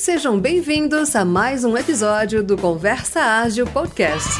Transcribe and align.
Sejam 0.00 0.40
bem-vindos 0.40 1.14
a 1.14 1.26
mais 1.26 1.62
um 1.62 1.76
episódio 1.76 2.42
do 2.42 2.56
Conversa 2.56 3.20
Ágil 3.20 3.66
Podcast. 3.66 4.30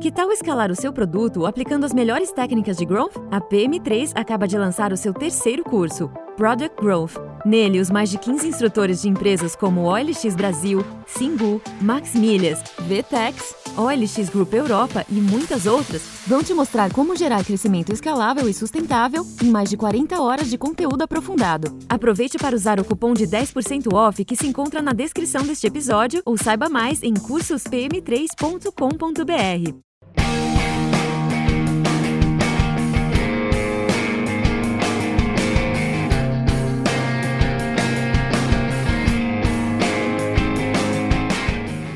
Que 0.00 0.10
tal 0.10 0.32
escalar 0.32 0.70
o 0.70 0.74
seu 0.74 0.90
produto 0.90 1.44
aplicando 1.44 1.84
as 1.84 1.92
melhores 1.92 2.32
técnicas 2.32 2.78
de 2.78 2.86
growth? 2.86 3.18
A 3.30 3.42
PM3 3.42 4.12
acaba 4.14 4.48
de 4.48 4.56
lançar 4.56 4.90
o 4.90 4.96
seu 4.96 5.12
terceiro 5.12 5.62
curso, 5.62 6.10
Product 6.36 6.80
Growth. 6.80 7.12
Nele, 7.44 7.80
os 7.80 7.90
mais 7.90 8.10
de 8.10 8.18
15 8.18 8.46
instrutores 8.46 9.02
de 9.02 9.08
empresas 9.08 9.56
como 9.56 9.82
OLX 9.82 10.34
Brasil, 10.34 10.84
Singu, 11.06 11.60
Max 11.80 12.14
Milhas, 12.14 12.62
VTEX, 12.80 13.54
OLX 13.76 14.28
Group 14.28 14.52
Europa 14.54 15.04
e 15.08 15.14
muitas 15.14 15.66
outras 15.66 16.02
vão 16.26 16.42
te 16.42 16.54
mostrar 16.54 16.92
como 16.92 17.16
gerar 17.16 17.44
crescimento 17.44 17.92
escalável 17.92 18.48
e 18.48 18.54
sustentável 18.54 19.26
em 19.42 19.50
mais 19.50 19.68
de 19.68 19.76
40 19.76 20.20
horas 20.20 20.48
de 20.48 20.56
conteúdo 20.56 21.02
aprofundado. 21.02 21.76
Aproveite 21.88 22.38
para 22.38 22.56
usar 22.56 22.80
o 22.80 22.84
cupom 22.84 23.14
de 23.14 23.26
10% 23.26 23.92
off 23.92 24.24
que 24.24 24.36
se 24.36 24.46
encontra 24.46 24.80
na 24.80 24.92
descrição 24.92 25.42
deste 25.42 25.66
episódio 25.66 26.22
ou 26.24 26.36
saiba 26.36 26.68
mais 26.68 27.02
em 27.02 27.14
cursospm3.com.br. 27.14 29.82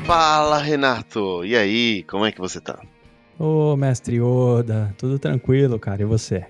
Fala, 0.07 0.57
Renato! 0.57 1.43
E 1.43 1.53
aí, 1.57 2.01
como 2.03 2.25
é 2.25 2.31
que 2.31 2.39
você 2.39 2.61
tá? 2.61 2.79
Ô, 3.37 3.75
mestre 3.75 4.21
Oda, 4.21 4.95
tudo 4.97 5.19
tranquilo, 5.19 5.77
cara, 5.77 6.01
e 6.01 6.05
você? 6.05 6.45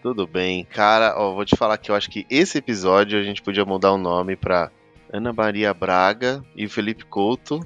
Tudo 0.00 0.28
bem. 0.28 0.64
Cara, 0.64 1.16
ó, 1.16 1.34
vou 1.34 1.44
te 1.44 1.56
falar 1.56 1.76
que 1.76 1.90
eu 1.90 1.96
acho 1.96 2.08
que 2.08 2.24
esse 2.30 2.58
episódio 2.58 3.18
a 3.18 3.22
gente 3.24 3.42
podia 3.42 3.64
mudar 3.64 3.90
o 3.90 3.98
nome 3.98 4.36
pra 4.36 4.70
Ana 5.12 5.32
Maria 5.32 5.74
Braga 5.74 6.40
e 6.54 6.68
Felipe 6.68 7.04
Couto. 7.04 7.58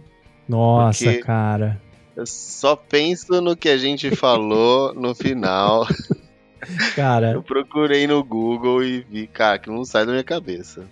Nossa, 0.48 1.12
cara. 1.18 1.78
Eu 2.16 2.24
só 2.26 2.74
penso 2.74 3.38
no 3.42 3.54
que 3.54 3.68
a 3.68 3.76
gente 3.76 4.16
falou 4.16 4.94
no 4.94 5.14
final. 5.14 5.86
Cara, 6.96 7.32
Eu 7.32 7.42
procurei 7.42 8.06
no 8.06 8.24
Google 8.24 8.82
e 8.82 9.02
vi, 9.02 9.26
cara, 9.26 9.58
que 9.58 9.68
não 9.68 9.84
sai 9.84 10.06
da 10.06 10.12
minha 10.12 10.24
cabeça. 10.24 10.86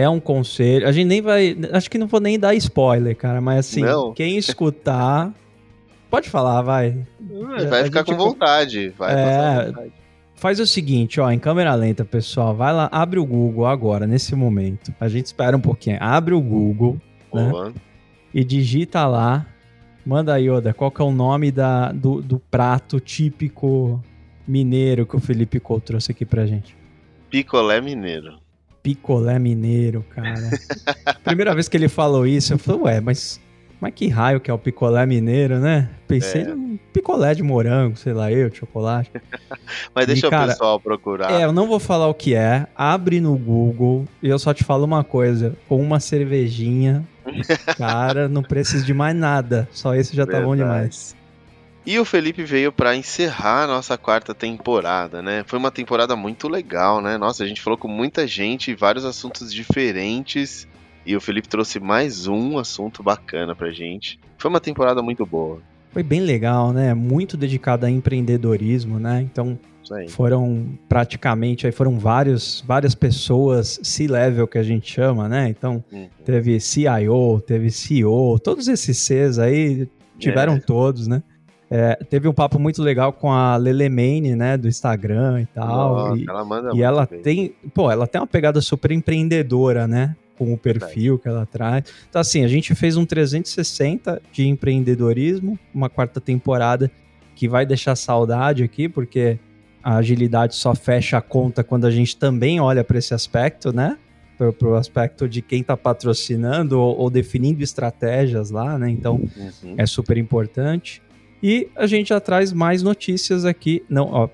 É 0.00 0.08
um 0.08 0.20
conselho. 0.20 0.86
A 0.86 0.92
gente 0.92 1.06
nem 1.06 1.20
vai. 1.22 1.56
Acho 1.72 1.90
que 1.90 1.98
não 1.98 2.06
vou 2.06 2.20
nem 2.20 2.38
dar 2.38 2.54
spoiler, 2.54 3.16
cara, 3.16 3.40
mas 3.40 3.60
assim, 3.60 3.82
Não. 3.82 4.12
quem 4.12 4.36
escutar. 4.36 5.32
Pode 6.10 6.30
falar, 6.30 6.62
vai. 6.62 7.04
Vai 7.68 7.80
a 7.82 7.84
ficar 7.84 8.04
com 8.04 8.16
vontade. 8.16 8.90
Vai 8.90 9.12
É. 9.14 9.66
vontade. 9.66 9.92
Faz 10.36 10.60
o 10.60 10.66
seguinte, 10.66 11.18
ó, 11.18 11.30
em 11.30 11.38
câmera 11.38 11.74
lenta, 11.74 12.04
pessoal, 12.04 12.54
vai 12.54 12.72
lá, 12.72 12.90
abre 12.92 13.18
o 13.18 13.24
Google 13.24 13.66
agora, 13.66 14.06
nesse 14.06 14.34
momento. 14.36 14.92
A 15.00 15.08
gente 15.08 15.24
espera 15.26 15.56
um 15.56 15.60
pouquinho. 15.60 15.96
Abre 15.98 16.34
o 16.34 16.40
Google 16.40 17.00
né? 17.32 17.72
E 18.34 18.44
digita 18.44 19.06
lá. 19.06 19.46
Manda 20.04 20.34
aí, 20.34 20.48
Oda, 20.48 20.72
qual 20.72 20.90
que 20.90 21.00
é 21.02 21.04
o 21.04 21.10
nome 21.10 21.50
da, 21.50 21.90
do, 21.90 22.20
do 22.22 22.38
prato 22.38 23.00
típico 23.00 24.00
mineiro 24.46 25.04
que 25.06 25.16
o 25.16 25.20
Felipe 25.20 25.58
Couto 25.58 25.86
trouxe 25.86 26.12
aqui 26.12 26.24
pra 26.24 26.46
gente? 26.46 26.76
Picolé 27.28 27.80
mineiro. 27.80 28.38
Picolé 28.86 29.36
mineiro, 29.36 30.04
cara. 30.10 30.48
Primeira 31.24 31.52
vez 31.52 31.68
que 31.68 31.76
ele 31.76 31.88
falou 31.88 32.24
isso, 32.24 32.52
eu 32.54 32.58
falei, 32.58 32.80
ué, 32.82 33.00
mas, 33.00 33.40
mas 33.80 33.92
que 33.92 34.06
raio 34.06 34.38
que 34.38 34.48
é 34.48 34.54
o 34.54 34.58
picolé 34.58 35.04
mineiro, 35.04 35.58
né? 35.58 35.90
Pensei 36.06 36.42
É. 36.42 36.44
num 36.46 36.78
picolé 36.92 37.34
de 37.34 37.42
morango, 37.42 37.96
sei 37.96 38.12
lá, 38.12 38.30
eu, 38.30 38.48
de 38.48 38.58
chocolate. 38.58 39.10
Mas 39.92 40.06
deixa 40.06 40.28
E, 40.28 40.30
cara, 40.30 40.44
o 40.44 40.48
pessoal 40.50 40.80
procurar. 40.80 41.32
É, 41.32 41.44
eu 41.44 41.52
não 41.52 41.66
vou 41.66 41.80
falar 41.80 42.06
o 42.06 42.14
que 42.14 42.32
é, 42.34 42.68
abre 42.76 43.20
no 43.20 43.36
Google 43.36 44.04
e 44.22 44.28
eu 44.28 44.38
só 44.38 44.54
te 44.54 44.62
falo 44.62 44.84
uma 44.84 45.02
coisa, 45.02 45.56
com 45.68 45.80
uma 45.82 45.98
cervejinha, 45.98 47.04
cara, 47.76 48.28
não 48.28 48.42
precisa 48.42 48.84
de 48.84 48.94
mais 48.94 49.16
nada, 49.16 49.68
só 49.72 49.96
esse 49.96 50.14
já 50.14 50.24
tá 50.24 50.40
bom 50.40 50.54
Verdade. 50.54 50.58
demais. 50.74 51.15
E 51.86 52.00
o 52.00 52.04
Felipe 52.04 52.42
veio 52.42 52.72
pra 52.72 52.96
encerrar 52.96 53.62
a 53.62 53.66
nossa 53.68 53.96
quarta 53.96 54.34
temporada, 54.34 55.22
né? 55.22 55.44
Foi 55.46 55.56
uma 55.56 55.70
temporada 55.70 56.16
muito 56.16 56.48
legal, 56.48 57.00
né? 57.00 57.16
Nossa, 57.16 57.44
a 57.44 57.46
gente 57.46 57.60
falou 57.62 57.78
com 57.78 57.86
muita 57.86 58.26
gente, 58.26 58.74
vários 58.74 59.04
assuntos 59.04 59.54
diferentes. 59.54 60.66
E 61.06 61.14
o 61.14 61.20
Felipe 61.20 61.48
trouxe 61.48 61.78
mais 61.78 62.26
um 62.26 62.58
assunto 62.58 63.04
bacana 63.04 63.54
pra 63.54 63.70
gente. 63.70 64.18
Foi 64.36 64.48
uma 64.50 64.58
temporada 64.60 65.00
muito 65.00 65.24
boa. 65.24 65.60
Foi 65.92 66.02
bem 66.02 66.20
legal, 66.20 66.72
né? 66.72 66.92
Muito 66.92 67.36
dedicado 67.36 67.86
a 67.86 67.90
empreendedorismo, 67.90 68.98
né? 68.98 69.20
Então, 69.22 69.56
foram 70.08 70.76
praticamente 70.88 71.64
aí 71.64 71.70
foram 71.72 71.96
vários 71.96 72.64
várias 72.66 72.92
pessoas 72.96 73.78
C-level 73.84 74.48
que 74.48 74.58
a 74.58 74.62
gente 74.64 74.92
chama, 74.92 75.28
né? 75.28 75.48
Então 75.48 75.84
Uhum. 75.92 76.08
teve 76.24 76.58
CIO, 76.58 77.40
teve 77.46 77.70
CEO, 77.70 78.36
todos 78.40 78.66
esses 78.66 78.98
Cs 78.98 79.38
aí 79.38 79.88
tiveram 80.18 80.54
É. 80.54 80.58
todos, 80.58 81.06
né? 81.06 81.22
É, 81.70 81.96
teve 82.08 82.28
um 82.28 82.32
papo 82.32 82.58
muito 82.60 82.80
legal 82.82 83.12
com 83.12 83.32
a 83.32 83.56
Lele 83.56 83.88
Mane, 83.88 84.36
né, 84.36 84.56
do 84.56 84.68
Instagram 84.68 85.40
e 85.42 85.46
tal. 85.46 85.94
Nossa, 86.10 86.16
e 86.20 86.24
ela 86.28 86.44
manda 86.44 86.70
e 86.74 86.82
ela 86.82 87.06
bem. 87.06 87.20
tem, 87.22 87.54
pô, 87.74 87.90
ela 87.90 88.06
tem 88.06 88.20
uma 88.20 88.26
pegada 88.26 88.60
super 88.60 88.92
empreendedora, 88.92 89.86
né? 89.88 90.14
Com 90.38 90.52
o 90.52 90.58
perfil 90.58 91.18
que 91.18 91.26
ela 91.26 91.44
traz. 91.46 91.84
Então, 92.08 92.20
assim, 92.20 92.44
a 92.44 92.48
gente 92.48 92.74
fez 92.74 92.96
um 92.96 93.04
360 93.06 94.20
de 94.32 94.46
empreendedorismo, 94.46 95.58
uma 95.74 95.88
quarta 95.88 96.20
temporada 96.20 96.90
que 97.34 97.48
vai 97.48 97.66
deixar 97.66 97.96
saudade 97.96 98.62
aqui, 98.62 98.88
porque 98.88 99.38
a 99.82 99.96
agilidade 99.96 100.54
só 100.54 100.74
fecha 100.74 101.18
a 101.18 101.20
conta 101.22 101.64
quando 101.64 101.84
a 101.86 101.90
gente 101.90 102.16
também 102.16 102.60
olha 102.60 102.84
para 102.84 102.98
esse 102.98 103.12
aspecto, 103.14 103.72
né? 103.72 103.96
Para 104.38 104.68
o 104.68 104.74
aspecto 104.74 105.26
de 105.28 105.40
quem 105.40 105.62
está 105.62 105.76
patrocinando 105.76 106.78
ou, 106.78 106.96
ou 106.98 107.10
definindo 107.10 107.62
estratégias 107.62 108.50
lá, 108.50 108.78
né? 108.78 108.90
Então, 108.90 109.16
Uhum. 109.36 109.74
é 109.76 109.86
super 109.86 110.16
importante. 110.18 111.02
E 111.42 111.68
a 111.76 111.86
gente 111.86 112.08
já 112.08 112.20
traz 112.20 112.52
mais 112.52 112.82
notícias 112.82 113.44
aqui. 113.44 113.82
Não, 113.88 114.08
ó, 114.10 114.28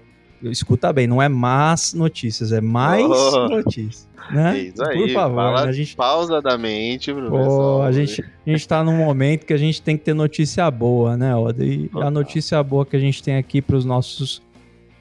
escuta 0.45 0.93
bem, 0.93 1.07
não 1.07 1.21
é 1.21 1.29
más 1.29 1.95
notícias, 1.95 2.53
é 2.53 2.61
mais 2.61 3.05
Oh. 3.05 3.49
notícias. 3.49 4.09
Né? 4.31 4.57
É 4.57 4.63
isso 4.63 4.85
aí, 4.85 4.97
Por 4.99 5.11
favor, 5.11 5.35
fala 5.37 5.61
a 5.65 5.73
gente, 5.73 5.97
pausadamente 5.97 7.13
pro 7.13 7.29
Pô, 7.29 7.39
pessoal. 7.39 7.83
a 7.83 7.91
gente, 7.93 8.23
a 8.47 8.51
gente 8.51 8.69
tá 8.69 8.85
num 8.85 8.97
momento 8.97 9.45
que 9.45 9.53
a 9.53 9.57
gente 9.57 9.83
tem 9.83 9.97
que 9.97 10.05
ter 10.05 10.15
notícia 10.15 10.71
boa, 10.71 11.17
né, 11.17 11.35
Oda? 11.35 11.65
E 11.65 11.87
a 11.87 11.89
Total. 11.95 12.11
notícia 12.13 12.63
boa 12.63 12.87
que 12.87 12.95
a 12.97 13.01
gente 13.01 13.21
tem 13.21 13.37
aqui 13.37 13.61
para 13.61 13.75
os 13.77 13.85
nossos 13.85 14.41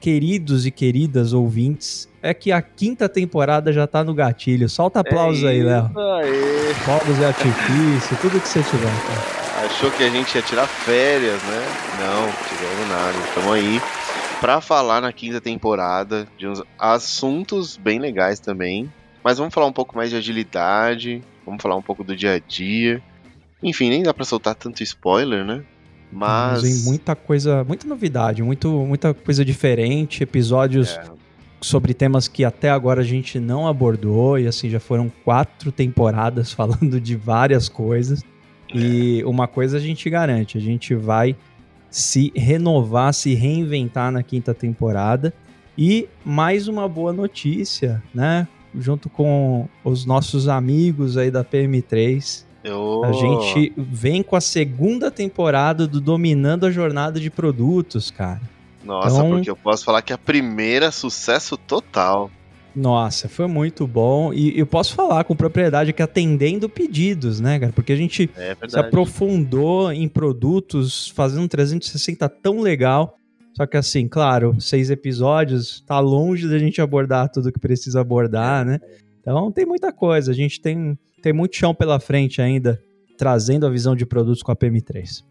queridos 0.00 0.66
e 0.66 0.72
queridas 0.72 1.32
ouvintes 1.32 2.08
é 2.20 2.34
que 2.34 2.50
a 2.50 2.60
quinta 2.60 3.08
temporada 3.08 3.72
já 3.72 3.86
tá 3.86 4.02
no 4.02 4.12
gatilho. 4.12 4.68
Solta 4.68 4.98
aplausos 5.00 5.44
aí, 5.44 5.62
Léo. 5.62 5.88
É 5.96 6.24
aí. 6.24 6.74
Fogos 6.84 7.18
e 7.20 7.24
artifício, 7.24 8.16
tudo 8.20 8.40
que 8.40 8.48
você 8.48 8.60
tiver. 8.64 8.82
cara. 8.82 9.41
Achou 9.64 9.90
que 9.92 10.02
a 10.02 10.10
gente 10.10 10.34
ia 10.34 10.42
tirar 10.42 10.66
férias, 10.66 11.40
né? 11.44 11.66
Não, 12.00 12.48
tiramos 12.48 12.88
nada. 12.88 13.18
Estamos 13.28 13.52
aí 13.52 13.80
pra 14.40 14.60
falar 14.60 15.00
na 15.00 15.12
quinta 15.12 15.40
temporada 15.40 16.26
de 16.36 16.48
uns 16.48 16.60
assuntos 16.76 17.76
bem 17.76 18.00
legais 18.00 18.40
também. 18.40 18.92
Mas 19.22 19.38
vamos 19.38 19.54
falar 19.54 19.66
um 19.66 19.72
pouco 19.72 19.96
mais 19.96 20.10
de 20.10 20.16
agilidade, 20.16 21.22
vamos 21.46 21.62
falar 21.62 21.76
um 21.76 21.82
pouco 21.82 22.02
do 22.02 22.16
dia 22.16 22.34
a 22.34 22.38
dia. 22.40 23.00
Enfim, 23.62 23.88
nem 23.88 24.02
dá 24.02 24.12
pra 24.12 24.24
soltar 24.24 24.56
tanto 24.56 24.82
spoiler, 24.82 25.44
né? 25.44 25.62
Mas. 26.10 26.62
Vem 26.62 26.74
muita 26.82 27.14
coisa, 27.14 27.62
muita 27.62 27.86
novidade, 27.86 28.42
muito, 28.42 28.68
muita 28.68 29.14
coisa 29.14 29.44
diferente, 29.44 30.24
episódios 30.24 30.96
É, 30.96 31.04
sobre 31.60 31.94
temas 31.94 32.26
que 32.26 32.44
até 32.44 32.68
agora 32.68 33.00
a 33.00 33.04
gente 33.04 33.38
não 33.38 33.68
abordou, 33.68 34.38
e 34.40 34.48
assim, 34.48 34.68
já 34.68 34.80
foram 34.80 35.08
quatro 35.24 35.70
temporadas 35.70 36.50
falando 36.52 37.00
de 37.00 37.14
várias 37.14 37.68
coisas. 37.68 38.24
E 38.74 39.22
uma 39.24 39.46
coisa 39.46 39.76
a 39.76 39.80
gente 39.80 40.08
garante, 40.08 40.56
a 40.56 40.60
gente 40.60 40.94
vai 40.94 41.36
se 41.90 42.32
renovar, 42.34 43.12
se 43.12 43.34
reinventar 43.34 44.10
na 44.10 44.22
quinta 44.22 44.54
temporada. 44.54 45.32
E 45.76 46.08
mais 46.24 46.68
uma 46.68 46.88
boa 46.88 47.12
notícia, 47.12 48.02
né? 48.14 48.46
Junto 48.74 49.10
com 49.10 49.68
os 49.84 50.06
nossos 50.06 50.48
amigos 50.48 51.16
aí 51.16 51.30
da 51.30 51.44
PM3, 51.44 52.44
eu... 52.64 53.02
a 53.04 53.12
gente 53.12 53.72
vem 53.76 54.22
com 54.22 54.36
a 54.36 54.40
segunda 54.40 55.10
temporada 55.10 55.86
do 55.86 56.00
Dominando 56.00 56.64
a 56.64 56.70
Jornada 56.70 57.20
de 57.20 57.30
Produtos, 57.30 58.10
cara. 58.10 58.40
Nossa, 58.84 59.16
Então- 59.18 59.30
porque 59.30 59.50
eu 59.50 59.56
posso 59.56 59.84
falar 59.84 60.02
que 60.02 60.12
a 60.12 60.18
primeira 60.18 60.90
sucesso 60.90 61.56
total. 61.56 62.30
Nossa, 62.74 63.28
foi 63.28 63.46
muito 63.46 63.86
bom. 63.86 64.32
E 64.32 64.58
eu 64.58 64.66
posso 64.66 64.94
falar 64.94 65.24
com 65.24 65.36
propriedade 65.36 65.92
que 65.92 66.02
atendendo 66.02 66.68
pedidos, 66.68 67.40
né, 67.40 67.58
cara? 67.58 67.72
Porque 67.72 67.92
a 67.92 67.96
gente 67.96 68.30
É 68.36 68.56
se 68.66 68.78
aprofundou 68.78 69.92
em 69.92 70.08
produtos, 70.08 71.08
fazendo 71.08 71.42
um 71.42 71.48
360 71.48 72.28
tão 72.28 72.60
legal. 72.60 73.16
Só 73.54 73.66
que 73.66 73.76
assim, 73.76 74.08
claro, 74.08 74.58
seis 74.60 74.90
episódios, 74.90 75.82
tá 75.86 76.00
longe 76.00 76.48
da 76.48 76.58
gente 76.58 76.80
abordar 76.80 77.30
tudo 77.30 77.52
que 77.52 77.60
precisa 77.60 78.00
abordar, 78.00 78.64
né? 78.64 78.80
Então 79.20 79.52
tem 79.52 79.66
muita 79.66 79.92
coisa. 79.92 80.30
A 80.30 80.34
gente 80.34 80.60
tem, 80.60 80.98
tem 81.22 81.32
muito 81.32 81.56
chão 81.56 81.74
pela 81.74 82.00
frente 82.00 82.40
ainda, 82.40 82.82
trazendo 83.18 83.66
a 83.66 83.70
visão 83.70 83.94
de 83.94 84.06
produtos 84.06 84.42
com 84.42 84.50
a 84.50 84.56
PM3. 84.56 85.22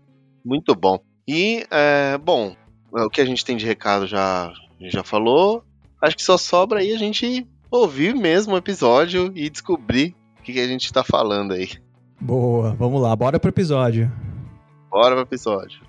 Muito 0.45 0.75
bom. 0.75 0.99
E, 1.27 1.65
é, 1.71 2.17
bom, 2.17 2.55
o 2.91 3.09
que 3.09 3.21
a 3.21 3.25
gente 3.25 3.43
tem 3.43 3.57
de 3.57 3.65
recado 3.65 4.05
já, 4.05 4.53
já 4.79 5.03
falou. 5.03 5.63
Acho 6.01 6.15
que 6.15 6.23
só 6.23 6.35
sobra 6.35 6.79
aí 6.79 6.91
a 6.93 6.97
gente 6.97 7.47
ouvir 7.69 8.15
mesmo 8.15 8.55
o 8.55 8.57
episódio 8.57 9.31
e 9.35 9.47
descobrir 9.51 10.15
o 10.39 10.41
que, 10.41 10.53
que 10.53 10.59
a 10.59 10.67
gente 10.67 10.91
tá 10.91 11.03
falando 11.03 11.53
aí. 11.53 11.69
Boa, 12.19 12.73
vamos 12.73 12.99
lá, 12.99 13.15
bora 13.15 13.39
pro 13.39 13.49
episódio. 13.49 14.11
Bora 14.89 15.13
pro 15.13 15.21
episódio. 15.21 15.79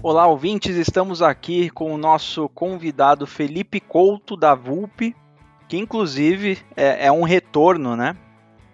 Olá, 0.00 0.28
ouvintes, 0.28 0.76
estamos 0.76 1.22
aqui 1.22 1.70
com 1.70 1.92
o 1.92 1.98
nosso 1.98 2.48
convidado 2.50 3.26
Felipe 3.26 3.80
Couto 3.80 4.36
da 4.36 4.54
VUP, 4.54 5.12
que 5.66 5.76
inclusive 5.76 6.58
é, 6.76 7.06
é 7.06 7.10
um 7.10 7.24
retorno, 7.24 7.96
né? 7.96 8.16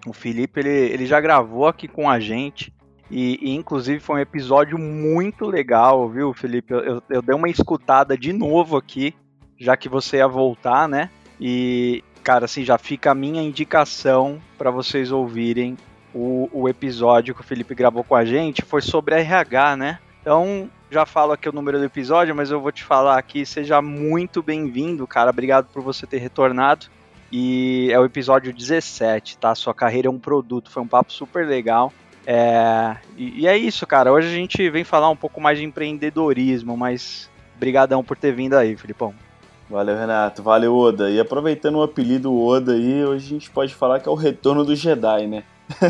O 0.07 0.13
Felipe 0.13 0.61
ele, 0.61 0.71
ele 0.71 1.07
já 1.07 1.21
gravou 1.21 1.67
aqui 1.67 1.87
com 1.87 2.09
a 2.09 2.19
gente 2.19 2.73
e, 3.11 3.39
e, 3.43 3.55
inclusive 3.55 3.99
foi 3.99 4.17
um 4.17 4.23
episódio 4.23 4.79
muito 4.79 5.45
legal, 5.45 6.09
viu, 6.09 6.33
Felipe? 6.33 6.73
Eu, 6.73 7.03
eu, 7.11 7.21
dei 7.21 7.35
uma 7.35 7.49
escutada 7.49 8.17
de 8.17 8.33
novo 8.33 8.77
aqui, 8.77 9.15
já 9.59 9.77
que 9.77 9.89
você 9.89 10.19
ia 10.19 10.29
voltar, 10.29 10.89
né? 10.89 11.11
E, 11.41 12.05
cara, 12.23 12.45
assim, 12.45 12.65
já 12.65 12.79
fica 12.79 13.11
a 13.11 13.15
minha 13.15 13.43
indicação 13.43 14.41
para 14.57 14.71
vocês 14.71 15.11
ouvirem 15.11 15.77
o, 16.15 16.49
o 16.53 16.69
episódio 16.69 17.35
que 17.35 17.41
o 17.41 17.45
Felipe 17.45 17.75
gravou 17.75 18.05
com 18.05 18.15
a 18.15 18.25
gente. 18.25 18.63
Foi 18.63 18.81
sobre 18.81 19.17
RH, 19.17 19.77
né? 19.77 19.99
Então, 20.21 20.71
já 20.89 21.05
falo 21.05 21.33
aqui 21.33 21.49
o 21.49 21.53
número 21.53 21.79
do 21.79 21.85
episódio, 21.85 22.35
mas 22.35 22.51
eu 22.53 22.61
vou 22.61 22.71
te 22.71 22.85
falar 22.85 23.19
aqui. 23.19 23.45
Seja 23.45 23.83
muito 23.83 24.41
bem-vindo, 24.41 25.05
cara. 25.07 25.31
Obrigado 25.31 25.67
por 25.73 25.83
você 25.83 26.07
ter 26.07 26.19
retornado. 26.19 26.87
E 27.33 27.89
é 27.93 27.99
o 27.99 28.05
episódio 28.05 28.53
17, 28.53 29.39
tá? 29.39 29.55
Sua 29.55 29.73
carreira 29.73 30.09
é 30.09 30.11
um 30.11 30.19
produto. 30.19 30.71
Foi 30.71 30.83
um 30.83 30.87
papo 30.87 31.13
super 31.13 31.47
legal. 31.47 31.93
É, 32.27 32.97
e, 33.17 33.41
e, 33.41 33.47
é 33.47 33.57
isso, 33.57 33.87
cara. 33.87 34.13
Hoje 34.13 34.29
a 34.29 34.33
gente 34.33 34.69
vem 34.71 34.85
falar 34.85 35.09
um 35.11 35.17
pouco 35.17 35.41
mais 35.41 35.59
de 35.59 35.65
empreendedorismo, 35.65 36.77
mas 36.77 37.31
brigadão 37.59 38.03
por 38.03 38.17
ter 38.17 38.33
vindo 38.33 38.55
aí, 38.55 38.77
Filipão. 38.77 39.15
Valeu, 39.69 39.97
Renato. 39.97 40.43
Valeu, 40.43 40.77
Oda. 40.77 41.11
E 41.11 41.21
aproveitando 41.21 41.77
o 41.77 41.83
apelido 41.83 42.37
Oda 42.37 42.73
aí, 42.73 43.05
hoje 43.05 43.27
a 43.27 43.29
gente 43.29 43.51
pode 43.51 43.75
falar 43.75 44.01
que 44.01 44.09
é 44.09 44.13
o 44.13 44.17
retorno 44.17 44.65
do 44.65 44.75
Jedi, 44.75 45.29
né? 45.29 45.45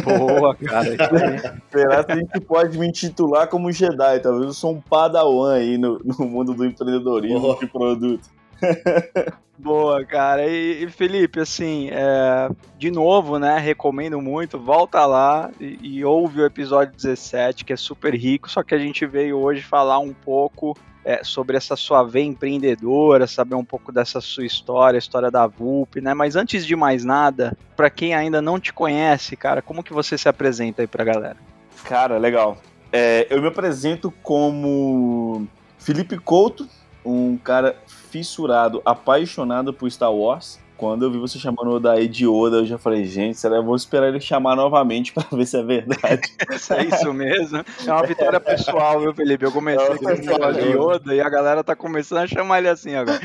Boa, 0.04 0.54
cara. 0.54 0.90
Será 1.72 2.04
que 2.04 2.12
a 2.12 2.16
gente 2.16 2.40
pode 2.40 2.78
me 2.78 2.86
intitular 2.86 3.48
como 3.48 3.72
Jedi? 3.72 4.20
Talvez 4.20 4.46
eu 4.46 4.52
sou 4.52 4.72
um 4.72 4.80
padawan 4.80 5.54
aí 5.54 5.78
no, 5.78 5.98
no 6.04 6.26
mundo 6.26 6.52
do 6.52 6.66
empreendedorismo 6.66 7.58
de 7.58 7.66
produto. 7.66 8.28
Boa, 9.58 10.04
cara. 10.06 10.46
E, 10.46 10.84
e 10.84 10.90
Felipe, 10.90 11.38
assim, 11.38 11.90
é, 11.92 12.50
de 12.78 12.90
novo, 12.90 13.38
né? 13.38 13.58
Recomendo 13.58 14.20
muito. 14.20 14.58
Volta 14.58 15.04
lá 15.04 15.50
e, 15.60 15.78
e, 15.82 16.04
ouve 16.04 16.40
o 16.40 16.46
episódio 16.46 16.96
17, 16.96 17.64
que 17.64 17.72
é 17.72 17.76
super 17.76 18.14
rico. 18.14 18.50
Só 18.50 18.62
que 18.62 18.74
a 18.74 18.78
gente 18.78 19.04
veio 19.04 19.36
hoje 19.38 19.60
falar 19.60 19.98
um 19.98 20.14
pouco 20.14 20.74
é, 21.04 21.22
sobre 21.22 21.58
essa 21.58 21.76
sua 21.76 22.02
veia 22.02 22.24
empreendedora, 22.24 23.26
saber 23.26 23.54
um 23.54 23.64
pouco 23.64 23.92
dessa 23.92 24.20
sua 24.20 24.46
história, 24.46 24.96
a 24.96 24.98
história 24.98 25.30
da 25.30 25.46
VUP, 25.46 26.00
né? 26.00 26.14
Mas 26.14 26.36
antes 26.36 26.64
de 26.64 26.74
mais 26.74 27.04
nada, 27.04 27.56
para 27.76 27.90
quem 27.90 28.14
ainda 28.14 28.40
não 28.40 28.58
te 28.58 28.72
conhece, 28.72 29.36
cara, 29.36 29.60
como 29.60 29.82
que 29.82 29.92
você 29.92 30.16
se 30.16 30.28
apresenta 30.28 30.82
aí 30.82 30.86
pra 30.86 31.04
galera? 31.04 31.36
Cara, 31.84 32.16
legal. 32.16 32.58
É, 32.92 33.26
eu 33.30 33.40
me 33.40 33.48
apresento 33.48 34.10
como 34.22 35.46
Felipe 35.78 36.18
Couto, 36.18 36.66
um 37.04 37.36
cara 37.36 37.76
fissurado, 38.10 38.82
apaixonado 38.84 39.72
por 39.72 39.90
Star 39.90 40.12
Wars. 40.12 40.58
Quando 40.76 41.04
eu 41.04 41.10
vi 41.10 41.18
você 41.18 41.38
chamando 41.38 41.68
o 41.68 41.74
Odaí 41.74 42.08
de 42.08 42.26
Oda, 42.26 42.56
eu 42.56 42.64
já 42.64 42.78
falei, 42.78 43.04
gente, 43.04 43.38
será 43.38 43.56
eu 43.56 43.62
vou 43.62 43.76
esperar 43.76 44.08
ele 44.08 44.18
chamar 44.18 44.56
novamente 44.56 45.12
para 45.14 45.26
ver 45.30 45.44
se 45.44 45.58
é 45.58 45.62
verdade. 45.62 46.22
é 46.70 46.84
isso 46.84 47.12
mesmo. 47.12 47.62
É 47.86 47.92
uma 47.92 48.06
vitória 48.06 48.40
pessoal, 48.40 48.98
viu, 48.98 49.14
Felipe? 49.14 49.44
Eu 49.44 49.52
comecei 49.52 49.98
com 49.98 50.10
o 50.10 50.24
falar 50.24 50.52
de 50.52 50.74
Oda 50.74 51.14
e 51.14 51.20
a 51.20 51.28
galera 51.28 51.62
tá 51.62 51.76
começando 51.76 52.20
a 52.20 52.26
chamar 52.26 52.60
ele 52.60 52.68
assim 52.70 52.94
agora. 52.94 53.20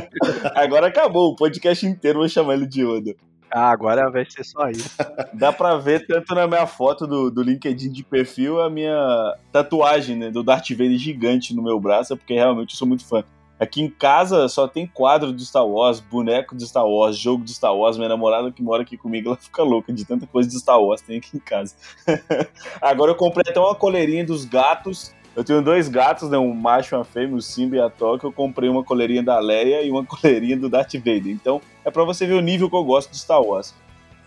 agora 0.54 0.86
acabou, 0.88 1.32
o 1.32 1.36
podcast 1.36 1.86
inteiro 1.86 2.18
vou 2.18 2.28
chamar 2.28 2.54
ele 2.54 2.66
de 2.66 2.84
Oda. 2.84 3.14
Ah, 3.50 3.70
agora 3.70 4.10
vai 4.10 4.26
ser 4.28 4.44
só 4.44 4.68
isso. 4.68 4.94
Dá 5.32 5.50
pra 5.50 5.78
ver 5.78 6.06
tanto 6.06 6.34
na 6.34 6.46
minha 6.46 6.66
foto 6.66 7.06
do, 7.06 7.30
do 7.30 7.42
LinkedIn 7.42 7.90
de 7.90 8.04
perfil 8.04 8.60
a 8.60 8.68
minha 8.68 9.34
tatuagem 9.50 10.16
né, 10.16 10.30
do 10.30 10.42
Darth 10.42 10.68
Vader 10.72 10.98
gigante 10.98 11.56
no 11.56 11.62
meu 11.62 11.80
braço, 11.80 12.12
é 12.12 12.16
porque 12.16 12.34
realmente 12.34 12.74
eu 12.74 12.76
sou 12.76 12.86
muito 12.86 13.06
fã. 13.06 13.24
Aqui 13.58 13.82
em 13.82 13.90
casa 13.90 14.48
só 14.48 14.68
tem 14.68 14.86
quadro 14.86 15.32
de 15.32 15.44
Star 15.44 15.66
Wars, 15.66 15.98
boneco 15.98 16.54
de 16.54 16.66
Star 16.66 16.86
Wars, 16.86 17.18
jogo 17.18 17.44
de 17.44 17.52
Star 17.52 17.74
Wars. 17.74 17.96
Minha 17.96 18.10
namorada 18.10 18.52
que 18.52 18.62
mora 18.62 18.82
aqui 18.82 18.96
comigo, 18.96 19.28
ela 19.28 19.36
fica 19.40 19.62
louca 19.62 19.92
de 19.92 20.04
tanta 20.04 20.26
coisa 20.26 20.48
de 20.48 20.58
Star 20.58 20.80
Wars 20.80 21.02
tem 21.02 21.18
aqui 21.18 21.36
em 21.36 21.40
casa. 21.40 21.74
Agora 22.80 23.10
eu 23.10 23.16
comprei 23.16 23.50
até 23.50 23.58
uma 23.58 23.74
coleirinha 23.74 24.24
dos 24.24 24.44
gatos. 24.44 25.12
Eu 25.34 25.44
tenho 25.44 25.62
dois 25.62 25.88
gatos, 25.88 26.28
né, 26.30 26.38
um 26.38 26.52
macho 26.52 26.94
e 26.94 26.98
uma 26.98 27.04
fêmea, 27.04 27.36
o 27.36 27.42
Simba 27.42 27.76
e 27.76 27.80
a 27.80 27.90
Toque. 27.90 28.24
Eu 28.24 28.32
comprei 28.32 28.68
uma 28.68 28.84
coleirinha 28.84 29.22
da 29.22 29.38
Leia 29.38 29.82
e 29.82 29.90
uma 29.90 30.04
coleirinha 30.06 30.56
do 30.56 30.68
Darth 30.68 30.94
Vader. 30.94 31.28
Então 31.28 31.60
é 31.84 31.90
para 31.90 32.04
você 32.04 32.26
ver 32.26 32.34
o 32.34 32.40
nível 32.40 32.70
que 32.70 32.76
eu 32.76 32.84
gosto 32.84 33.10
de 33.10 33.18
Star 33.18 33.42
Wars. 33.42 33.74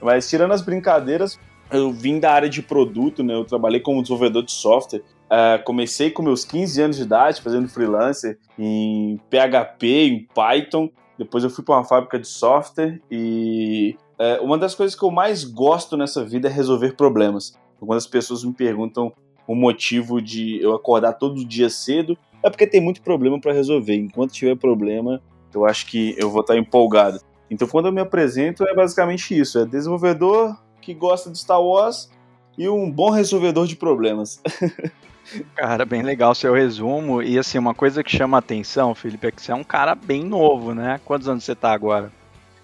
Mas 0.01 0.30
tirando 0.30 0.51
as 0.51 0.62
brincadeiras, 0.62 1.39
eu 1.72 1.92
vim 1.92 2.19
da 2.19 2.34
área 2.34 2.50
de 2.50 2.62
produto, 2.62 3.24
né? 3.24 3.34
Eu 3.34 3.45
trabalhei 3.45 3.80
como 3.80 4.01
desenvolvedor 4.01 4.44
de 4.44 4.51
software 4.51 5.01
Uh, 5.31 5.63
comecei 5.63 6.12
com 6.12 6.22
meus 6.22 6.44
15 6.44 6.81
anos 6.81 6.98
de 6.98 7.04
idade 7.04 7.42
fazendo 7.42 7.69
freelancer 7.69 8.38
em 8.60 9.18
PHP, 9.30 9.88
em 9.88 10.28
Python. 10.36 10.89
Depois 11.18 11.42
eu 11.45 11.50
fui 11.50 11.63
para 11.63 11.78
uma 11.78 11.86
fábrica 11.86 12.19
de 12.19 12.28
software 12.28 13.00
e 13.10 13.95
uh, 14.19 14.44
uma 14.44 14.57
das 14.57 14.75
coisas 14.75 14.94
que 14.94 15.06
eu 15.06 15.10
mais 15.10 15.45
gosto 15.45 15.95
nessa 15.95 16.25
vida 16.25 16.50
é 16.50 16.51
resolver 16.51 16.98
problemas. 16.98 17.57
Quando 17.80 17.98
as 17.98 18.06
pessoas 18.06 18.44
me 18.44 18.54
perguntam 18.54 19.13
o 19.48 19.56
motivo 19.56 20.22
de 20.22 20.62
eu 20.62 20.74
acordar 20.74 21.13
todo 21.13 21.45
dia 21.45 21.69
cedo, 21.69 22.18
é 22.44 22.50
porque 22.50 22.68
tem 22.68 22.81
muito 22.81 23.01
problema 23.01 23.39
para 23.39 23.54
resolver. 23.54 23.95
Enquanto 23.95 24.34
tiver 24.34 24.57
problema, 24.57 25.22
eu 25.54 25.66
acho 25.66 25.88
que 25.88 26.13
eu 26.18 26.30
vou 26.30 26.42
estar 26.42 26.57
empolgado. 26.57 27.22
Então, 27.50 27.68
quando 27.68 27.86
eu 27.86 27.92
me 27.92 28.01
apresento, 28.01 28.63
é 28.68 28.74
basicamente 28.74 29.38
isso: 29.38 29.60
é 29.60 29.66
desenvolvedor 29.66 30.62
que 30.81 30.94
gosta 30.94 31.31
de 31.31 31.38
Star 31.38 31.62
Wars 31.62 32.10
e 32.57 32.68
um 32.68 32.92
bom 32.92 33.10
resolvedor 33.10 33.66
de 33.66 33.75
problemas. 33.75 34.42
Cara, 35.56 35.86
bem 35.86 36.01
legal 36.01 36.31
o 36.31 36.36
seu 36.36 36.54
resumo. 36.54 37.22
E 37.22 37.38
assim, 37.38 37.57
uma 37.57 37.74
coisa 37.74 38.04
que 38.04 38.16
chama 38.16 38.38
a 38.38 38.39
atenção, 38.39 38.94
Felipe, 38.94 39.28
é 39.28 39.31
que 39.31 39.42
você 39.42 39.51
é 39.51 39.56
um 39.56 39.63
cara 39.63 39.95
bem 39.95 40.24
novo, 40.24 40.74
né? 40.74 41.00
Quantos 41.06 41.28
anos 41.28 41.44
você 41.44 41.56
tá 41.56 41.72
agora? 41.72 42.12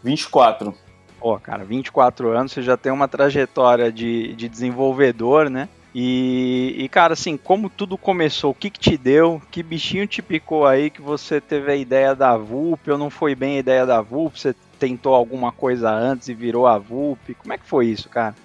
24. 0.03 0.73
Pô, 1.19 1.39
cara, 1.39 1.63
24 1.63 2.29
anos, 2.29 2.51
você 2.51 2.61
já 2.61 2.77
tem 2.77 2.91
uma 2.91 3.07
trajetória 3.07 3.91
de, 3.91 4.33
de 4.33 4.47
desenvolvedor, 4.47 5.49
né? 5.49 5.67
E, 5.95 6.75
e, 6.77 6.87
cara, 6.89 7.13
assim, 7.13 7.37
como 7.37 7.71
tudo 7.71 7.97
começou, 7.97 8.51
o 8.51 8.53
que, 8.53 8.69
que 8.69 8.80
te 8.80 8.95
deu? 8.95 9.42
Que 9.49 9.63
bichinho 9.63 10.06
te 10.06 10.21
picou 10.21 10.68
aí 10.68 10.92
que 10.92 11.01
você 11.01 11.42
teve 11.42 11.71
a 11.71 11.75
ideia 11.75 12.13
da 12.13 12.37
VUP 12.37 12.92
ou 12.92 12.99
não 12.99 13.09
foi 13.09 13.33
bem 13.33 13.56
a 13.56 13.59
ideia 13.59 13.85
da 13.85 13.99
VUP? 13.99 14.39
Você 14.39 14.56
tentou 14.77 15.15
alguma 15.15 15.51
coisa 15.51 15.89
antes 15.89 16.27
e 16.27 16.35
virou 16.35 16.68
a 16.68 16.77
VUP? 16.77 17.33
Como 17.33 17.51
é 17.51 17.57
que 17.57 17.65
foi 17.65 17.87
isso, 17.87 18.09
cara? 18.09 18.35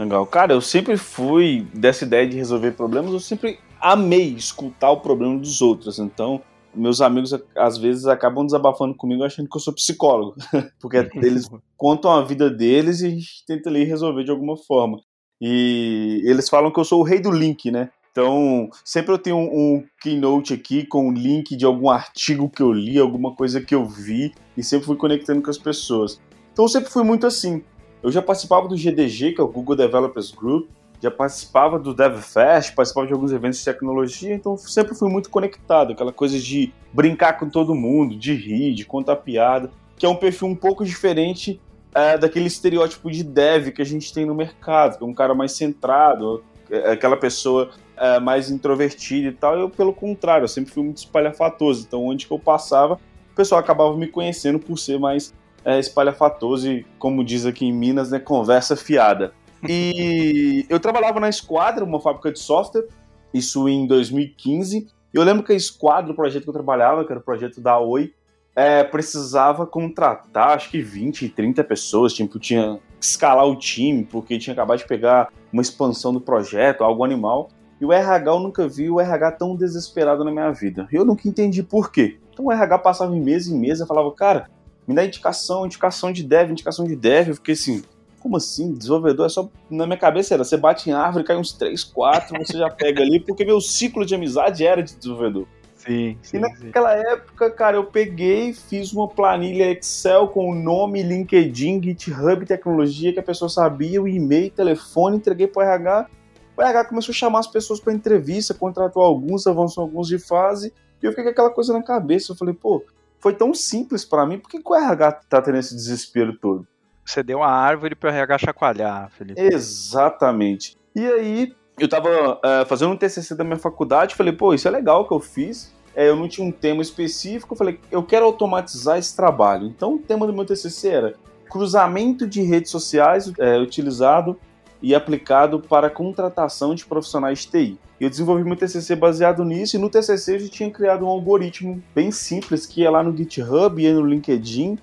Legal. 0.00 0.26
Cara, 0.26 0.54
eu 0.54 0.62
sempre 0.62 0.96
fui 0.96 1.66
dessa 1.74 2.04
ideia 2.04 2.26
de 2.26 2.34
resolver 2.34 2.72
problemas, 2.72 3.12
eu 3.12 3.20
sempre 3.20 3.58
amei 3.78 4.28
escutar 4.34 4.90
o 4.90 5.00
problema 5.00 5.38
dos 5.38 5.60
outros. 5.60 5.98
Então, 5.98 6.40
meus 6.74 7.02
amigos 7.02 7.34
às 7.54 7.76
vezes 7.76 8.06
acabam 8.06 8.46
desabafando 8.46 8.94
comigo 8.94 9.22
achando 9.24 9.48
que 9.48 9.56
eu 9.56 9.60
sou 9.60 9.74
psicólogo, 9.74 10.36
porque 10.80 11.10
eles 11.16 11.50
contam 11.76 12.10
a 12.12 12.24
vida 12.24 12.48
deles 12.48 13.02
e 13.02 13.06
a 13.06 13.10
gente 13.10 13.44
tenta 13.46 13.68
ali 13.68 13.84
resolver 13.84 14.24
de 14.24 14.30
alguma 14.30 14.56
forma. 14.56 14.98
E 15.38 16.22
eles 16.24 16.48
falam 16.48 16.72
que 16.72 16.80
eu 16.80 16.84
sou 16.84 17.00
o 17.00 17.04
rei 17.04 17.20
do 17.20 17.30
link, 17.30 17.70
né? 17.70 17.90
Então, 18.10 18.70
sempre 18.84 19.12
eu 19.12 19.18
tenho 19.18 19.36
um, 19.36 19.76
um 19.76 19.84
keynote 20.00 20.54
aqui 20.54 20.86
com 20.86 21.08
um 21.08 21.12
link 21.12 21.54
de 21.54 21.64
algum 21.66 21.90
artigo 21.90 22.48
que 22.48 22.62
eu 22.62 22.72
li, 22.72 22.98
alguma 22.98 23.34
coisa 23.34 23.60
que 23.60 23.74
eu 23.74 23.84
vi, 23.84 24.32
e 24.56 24.64
sempre 24.64 24.86
fui 24.86 24.96
conectando 24.96 25.42
com 25.42 25.50
as 25.50 25.58
pessoas. 25.58 26.20
Então, 26.52 26.64
eu 26.64 26.68
sempre 26.68 26.90
fui 26.90 27.04
muito 27.04 27.26
assim. 27.26 27.62
Eu 28.02 28.10
já 28.10 28.22
participava 28.22 28.66
do 28.66 28.76
GDG, 28.76 29.32
que 29.32 29.40
é 29.40 29.44
o 29.44 29.48
Google 29.48 29.76
Developers 29.76 30.30
Group, 30.30 30.68
já 31.02 31.10
participava 31.10 31.78
do 31.78 31.94
DevFest, 31.94 32.74
participava 32.74 33.06
de 33.06 33.12
alguns 33.12 33.32
eventos 33.32 33.58
de 33.58 33.64
tecnologia, 33.64 34.34
então 34.34 34.56
sempre 34.56 34.94
fui 34.94 35.10
muito 35.10 35.30
conectado, 35.30 35.92
aquela 35.92 36.12
coisa 36.12 36.38
de 36.38 36.72
brincar 36.92 37.38
com 37.38 37.48
todo 37.48 37.74
mundo, 37.74 38.16
de 38.16 38.34
rir, 38.34 38.74
de 38.74 38.84
contar 38.84 39.16
piada, 39.16 39.70
que 39.96 40.04
é 40.04 40.08
um 40.08 40.16
perfil 40.16 40.48
um 40.48 40.54
pouco 40.54 40.84
diferente 40.84 41.60
é, 41.94 42.18
daquele 42.18 42.46
estereótipo 42.46 43.10
de 43.10 43.24
dev 43.24 43.70
que 43.70 43.82
a 43.82 43.84
gente 43.84 44.12
tem 44.12 44.26
no 44.26 44.34
mercado, 44.34 44.98
que 44.98 45.04
é 45.04 45.06
um 45.06 45.14
cara 45.14 45.34
mais 45.34 45.52
centrado, 45.52 46.44
é, 46.70 46.92
aquela 46.92 47.16
pessoa 47.16 47.70
é, 47.96 48.20
mais 48.20 48.50
introvertida 48.50 49.28
e 49.28 49.32
tal. 49.32 49.58
Eu, 49.58 49.70
pelo 49.70 49.92
contrário, 49.92 50.44
eu 50.44 50.48
sempre 50.48 50.72
fui 50.72 50.82
muito 50.82 50.98
espalhafatoso, 50.98 51.84
então 51.86 52.04
onde 52.04 52.26
que 52.26 52.32
eu 52.32 52.38
passava, 52.38 52.94
o 53.32 53.34
pessoal 53.34 53.60
acabava 53.60 53.96
me 53.96 54.06
conhecendo 54.06 54.58
por 54.58 54.78
ser 54.78 54.98
mais 54.98 55.34
é, 55.64 55.78
espalhafatoso 55.78 56.70
e, 56.70 56.86
como 56.98 57.24
diz 57.24 57.46
aqui 57.46 57.66
em 57.66 57.72
Minas, 57.72 58.10
né, 58.10 58.18
conversa 58.18 58.76
fiada. 58.76 59.32
E 59.68 60.64
eu 60.70 60.80
trabalhava 60.80 61.20
na 61.20 61.28
Esquadra, 61.28 61.84
uma 61.84 62.00
fábrica 62.00 62.32
de 62.32 62.38
software, 62.38 62.86
isso 63.32 63.68
em 63.68 63.86
2015. 63.86 64.88
E 65.12 65.16
eu 65.16 65.22
lembro 65.22 65.42
que 65.42 65.52
a 65.52 65.56
Esquadra, 65.56 66.12
o 66.12 66.16
projeto 66.16 66.44
que 66.44 66.48
eu 66.48 66.54
trabalhava, 66.54 67.04
que 67.04 67.12
era 67.12 67.20
o 67.20 67.24
projeto 67.24 67.60
da 67.60 67.78
Oi, 67.78 68.12
é, 68.54 68.82
precisava 68.82 69.66
contratar 69.66 70.50
acho 70.50 70.70
que 70.70 70.80
20, 70.80 71.28
30 71.28 71.64
pessoas. 71.64 72.12
Tipo, 72.12 72.38
tinha 72.38 72.78
escalar 73.00 73.46
o 73.46 73.56
time, 73.56 74.04
porque 74.04 74.38
tinha 74.38 74.52
acabado 74.52 74.78
de 74.78 74.86
pegar 74.86 75.28
uma 75.52 75.62
expansão 75.62 76.12
do 76.12 76.20
projeto, 76.20 76.84
algo 76.84 77.04
animal. 77.04 77.48
E 77.80 77.84
o 77.84 77.92
RH 77.92 78.30
eu 78.30 78.38
nunca 78.38 78.68
vi 78.68 78.90
o 78.90 79.00
RH 79.00 79.32
tão 79.32 79.56
desesperado 79.56 80.22
na 80.22 80.30
minha 80.30 80.50
vida. 80.50 80.86
Eu 80.92 81.04
nunca 81.04 81.26
entendi 81.26 81.62
por 81.62 81.90
quê. 81.90 82.18
Então 82.32 82.46
o 82.46 82.52
RH 82.52 82.78
passava 82.78 83.16
em 83.16 83.20
mesa 83.20 83.50
em 83.50 83.58
mesa 83.58 83.84
e 83.84 83.86
falava, 83.86 84.12
cara, 84.12 84.50
me 84.86 84.94
dá 84.94 85.04
indicação, 85.04 85.66
indicação 85.66 86.12
de 86.12 86.22
dev, 86.22 86.50
indicação 86.50 86.84
de 86.84 86.96
dev. 86.96 87.28
Eu 87.28 87.34
fiquei 87.36 87.54
assim, 87.54 87.82
como 88.20 88.36
assim? 88.36 88.72
Desenvolvedor 88.72 89.26
é 89.26 89.28
só. 89.28 89.48
Na 89.68 89.86
minha 89.86 89.98
cabeça 89.98 90.34
era, 90.34 90.44
você 90.44 90.56
bate 90.56 90.90
em 90.90 90.92
árvore, 90.92 91.24
cai 91.24 91.36
uns 91.36 91.52
3, 91.52 91.82
4, 91.84 92.38
você 92.38 92.58
já 92.58 92.70
pega 92.70 93.02
ali, 93.02 93.18
porque 93.18 93.44
meu 93.44 93.60
ciclo 93.60 94.04
de 94.04 94.14
amizade 94.14 94.64
era 94.64 94.82
de 94.82 94.94
desenvolvedor. 94.94 95.46
Sim, 95.76 96.18
sim. 96.20 96.36
E 96.36 96.40
naquela 96.40 96.94
sim. 96.94 97.06
época, 97.06 97.50
cara, 97.50 97.78
eu 97.78 97.84
peguei, 97.84 98.52
fiz 98.52 98.92
uma 98.92 99.08
planilha 99.08 99.70
Excel 99.70 100.28
com 100.28 100.50
o 100.50 100.54
nome, 100.54 101.02
LinkedIn, 101.02 101.82
GitHub, 101.82 102.44
tecnologia 102.44 103.12
que 103.14 103.18
a 103.18 103.22
pessoa 103.22 103.48
sabia, 103.48 104.02
o 104.02 104.06
e-mail, 104.06 104.50
telefone, 104.50 105.16
entreguei 105.16 105.46
para 105.46 105.60
o 105.60 105.66
RH. 105.66 106.06
O 106.54 106.62
RH 106.62 106.84
começou 106.84 107.12
a 107.12 107.16
chamar 107.16 107.38
as 107.38 107.46
pessoas 107.46 107.80
para 107.80 107.94
entrevista, 107.94 108.52
contratou 108.52 109.02
alguns, 109.02 109.46
avançou 109.46 109.82
alguns 109.82 110.08
de 110.08 110.18
fase, 110.18 110.74
e 111.02 111.06
eu 111.06 111.12
fiquei 111.12 111.24
com 111.24 111.30
aquela 111.30 111.50
coisa 111.50 111.72
na 111.72 111.82
cabeça. 111.82 112.32
Eu 112.32 112.36
falei, 112.36 112.52
pô, 112.52 112.84
foi 113.20 113.34
tão 113.34 113.54
simples 113.54 114.04
para 114.04 114.26
mim, 114.26 114.38
por 114.38 114.50
que, 114.50 114.60
o 114.64 114.74
RH 114.74 115.12
tá 115.28 115.42
tendo 115.42 115.58
esse 115.58 115.74
desespero 115.74 116.36
todo? 116.36 116.66
Você 117.04 117.22
deu 117.22 117.42
a 117.42 117.50
árvore 117.50 117.94
para 117.94 118.10
o 118.10 118.12
RH 118.12 118.38
chacoalhar, 118.38 119.10
Felipe. 119.10 119.40
Exatamente. 119.40 120.76
E 120.94 121.06
aí, 121.06 121.54
eu 121.78 121.88
tava 121.88 122.08
uh, 122.34 122.66
fazendo 122.66 122.92
um 122.92 122.96
TCC 122.96 123.34
da 123.34 123.44
minha 123.44 123.58
faculdade, 123.58 124.14
falei, 124.14 124.32
pô, 124.32 124.54
isso 124.54 124.66
é 124.66 124.70
legal 124.70 125.06
que 125.06 125.12
eu 125.12 125.20
fiz. 125.20 125.74
É, 125.94 126.08
eu 126.08 126.16
não 126.16 126.28
tinha 126.28 126.46
um 126.46 126.52
tema 126.52 126.82
específico, 126.82 127.56
falei, 127.56 127.80
eu 127.90 128.02
quero 128.02 128.24
automatizar 128.24 128.98
esse 128.98 129.14
trabalho. 129.14 129.66
Então, 129.66 129.94
o 129.94 129.98
tema 129.98 130.26
do 130.26 130.32
meu 130.32 130.44
TCC 130.44 130.88
era 130.88 131.14
cruzamento 131.48 132.26
de 132.26 132.42
redes 132.42 132.70
sociais 132.70 133.32
é, 133.38 133.58
utilizado 133.58 134.38
e 134.80 134.94
aplicado 134.94 135.60
para 135.60 135.90
contratação 135.90 136.74
de 136.74 136.86
profissionais 136.86 137.40
de 137.40 137.48
TI. 137.48 137.78
Eu 138.00 138.08
desenvolvi 138.08 138.42
meu 138.42 138.56
TCC 138.56 138.96
baseado 138.96 139.44
nisso, 139.44 139.76
e 139.76 139.78
no 139.78 139.90
TCC 139.90 140.36
eu 140.36 140.38
já 140.38 140.48
tinha 140.48 140.70
criado 140.70 141.04
um 141.04 141.08
algoritmo 141.08 141.82
bem 141.94 142.10
simples 142.10 142.64
que 142.64 142.80
ia 142.80 142.90
lá 142.90 143.02
no 143.02 143.14
GitHub, 143.14 143.80
ia 143.80 143.92
no 143.92 144.06
LinkedIn, 144.06 144.78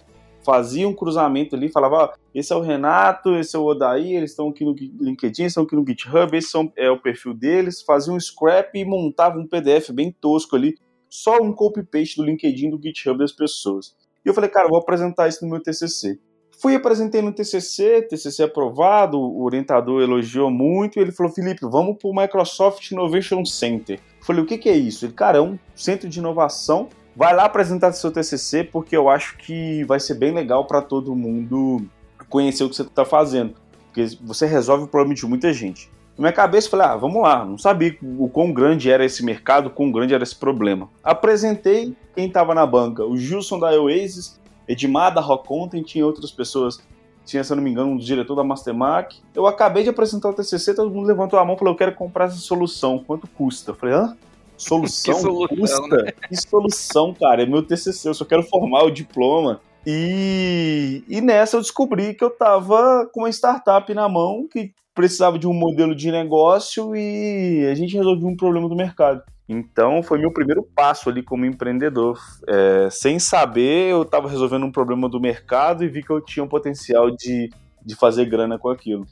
fazia 0.46 0.88
um 0.88 0.94
cruzamento 0.94 1.56
ali, 1.56 1.68
falava, 1.68 1.96
ó, 1.96 2.14
esse 2.34 2.54
é 2.54 2.56
o 2.56 2.62
Renato, 2.62 3.36
esse 3.36 3.56
é 3.56 3.60
o 3.60 3.66
Odaí, 3.66 4.16
eles 4.16 4.30
estão 4.30 4.50
aqui 4.50 4.64
no 4.64 4.76
LinkedIn, 5.02 5.46
estão 5.46 5.64
aqui 5.64 5.76
no 5.76 5.84
GitHub, 5.84 6.38
esse 6.38 6.56
é 6.76 6.92
o 6.92 7.02
perfil 7.02 7.34
deles, 7.34 7.82
fazia 7.82 8.14
um 8.14 8.20
scrap 8.20 8.70
e 8.76 8.86
montava 8.86 9.40
um 9.40 9.48
PDF 9.48 9.90
bem 9.90 10.16
tosco 10.22 10.56
ali, 10.56 10.78
só 11.10 11.42
um 11.42 11.52
copy-paste 11.52 12.18
do 12.18 12.24
LinkedIn 12.24 12.70
do 12.70 12.80
GitHub 12.80 13.18
das 13.18 13.32
pessoas. 13.32 13.96
E 14.24 14.30
eu 14.30 14.34
falei, 14.34 14.50
cara, 14.50 14.68
eu 14.68 14.70
vou 14.70 14.80
apresentar 14.80 15.28
isso 15.28 15.44
no 15.44 15.50
meu 15.50 15.60
TCC. 15.60 16.20
Fui 16.60 16.76
apresentei 16.76 17.22
no 17.22 17.32
TCC, 17.32 18.02
TCC 18.04 18.44
aprovado, 18.44 19.20
o 19.20 19.44
orientador 19.44 20.02
elogiou 20.02 20.50
muito 20.50 20.98
e 20.98 21.02
ele 21.02 21.12
falou, 21.12 21.32
Felipe, 21.32 21.62
vamos 21.64 21.98
para 21.98 22.10
o 22.10 22.16
Microsoft 22.16 22.92
Innovation 22.92 23.46
Center. 23.46 24.00
Eu 24.20 24.26
falei, 24.26 24.42
o 24.42 24.46
que, 24.46 24.58
que 24.58 24.70
é 24.70 24.76
isso? 24.76 25.06
Ele, 25.06 25.14
cara, 25.14 25.38
é 25.38 25.42
um 25.42 25.58
centro 25.76 26.10
de 26.10 26.20
inovação 26.20 26.90
Vai 27.18 27.36
lá 27.36 27.46
apresentar 27.46 27.92
seu 27.94 28.12
TCC, 28.12 28.64
porque 28.64 28.96
eu 28.96 29.10
acho 29.10 29.38
que 29.40 29.84
vai 29.86 30.00
ser 30.00 30.14
bem 30.14 30.32
legal 30.32 30.66
para 30.66 30.84
todo 30.84 31.16
mundo 31.16 31.82
conhecer 32.30 32.64
o 32.64 32.70
que 32.70 32.76
você 32.76 32.84
está 32.84 33.04
fazendo. 33.04 33.56
Porque 33.88 34.16
você 34.22 34.46
resolve 34.46 34.84
o 34.84 34.88
problema 34.88 35.16
de 35.16 35.26
muita 35.26 35.52
gente. 35.52 35.90
Na 36.16 36.22
minha 36.22 36.32
cabeça, 36.32 36.70
falei, 36.70 36.86
ah, 36.86 36.96
vamos 36.96 37.20
lá. 37.20 37.44
Não 37.44 37.58
sabia 37.58 37.98
o 38.04 38.30
quão 38.30 38.54
grande 38.54 38.92
era 38.92 39.04
esse 39.04 39.26
mercado, 39.26 39.66
o 39.66 39.72
quão 39.72 39.92
grande 39.92 40.14
era 40.14 40.22
esse 40.22 40.36
problema. 40.36 40.90
Apresentei 41.04 41.96
quem 42.14 42.28
estava 42.28 42.54
na 42.54 42.68
banca. 42.68 43.04
O 43.04 43.18
Gilson 43.18 43.58
da 43.58 43.72
Oasis, 43.82 44.40
Edmar 44.68 45.14
da 45.14 45.22
Rock 45.22 45.48
Content 45.48 45.96
e 45.96 46.04
outras 46.04 46.32
pessoas. 46.32 46.80
Tinha, 47.26 47.44
se 47.44 47.52
eu 47.52 47.58
não 47.58 47.64
me 47.64 47.70
engano, 47.70 47.92
um 47.92 47.98
diretor 47.98 48.36
da 48.36 48.44
Mastermark. 48.44 49.18
Eu 49.36 49.46
acabei 49.46 49.84
de 49.84 49.90
apresentar 49.90 50.30
o 50.30 50.34
TCC, 50.34 50.74
todo 50.74 50.90
mundo 50.90 51.08
levantou 51.08 51.38
a 51.38 51.44
mão 51.44 51.56
e 51.56 51.60
falou, 51.60 51.74
eu 51.74 51.78
quero 51.78 51.94
comprar 51.94 52.26
essa 52.26 52.38
solução. 52.38 53.04
Quanto 53.06 53.28
custa? 53.28 53.72
Eu 53.72 53.76
falei, 53.76 53.96
hã? 53.96 54.18
Solução, 54.58 55.14
que 55.16 55.22
solução 55.22 55.58
custa? 55.58 56.04
Né? 56.04 56.12
Que 56.30 56.36
solução, 56.36 57.14
cara? 57.14 57.44
É 57.44 57.46
meu 57.46 57.62
TCC, 57.62 58.10
eu 58.10 58.14
só 58.14 58.26
quero 58.26 58.44
formar 58.44 58.84
o 58.84 58.92
diploma. 58.92 59.60
E, 59.86 61.04
e 61.08 61.22
nessa 61.22 61.58
eu 61.58 61.62
descobri 61.62 62.14
que 62.14 62.24
eu 62.24 62.30
tava 62.30 63.10
com 63.14 63.22
uma 63.22 63.30
startup 63.30 63.94
na 63.94 64.10
mão 64.10 64.48
que 64.52 64.74
precisava 64.94 65.38
de 65.38 65.48
um 65.48 65.54
modelo 65.54 65.96
de 65.96 66.12
negócio 66.12 66.96
e 66.96 67.66
a 67.72 67.76
gente 67.76 67.96
resolveu 67.96 68.28
um 68.28 68.36
problema 68.36 68.68
do 68.68 68.76
mercado. 68.76 69.22
Então 69.48 70.04
foi 70.04 70.20
meu 70.20 70.32
primeiro 70.32 70.62
passo 70.76 71.10
ali 71.10 71.24
como 71.24 71.46
empreendedor. 71.46 72.20
É, 72.48 72.90
sem 72.92 73.18
saber, 73.18 73.92
eu 73.92 74.02
estava 74.02 74.28
resolvendo 74.28 74.66
um 74.66 74.72
problema 74.72 75.08
do 75.08 75.20
mercado 75.20 75.84
e 75.84 75.88
vi 75.88 76.04
que 76.04 76.12
eu 76.12 76.20
tinha 76.20 76.44
um 76.44 76.50
potencial 76.50 77.10
de, 77.10 77.50
de 77.84 77.96
fazer 77.96 78.26
grana 78.26 78.60
com 78.60 78.70
aquilo. 78.70 79.06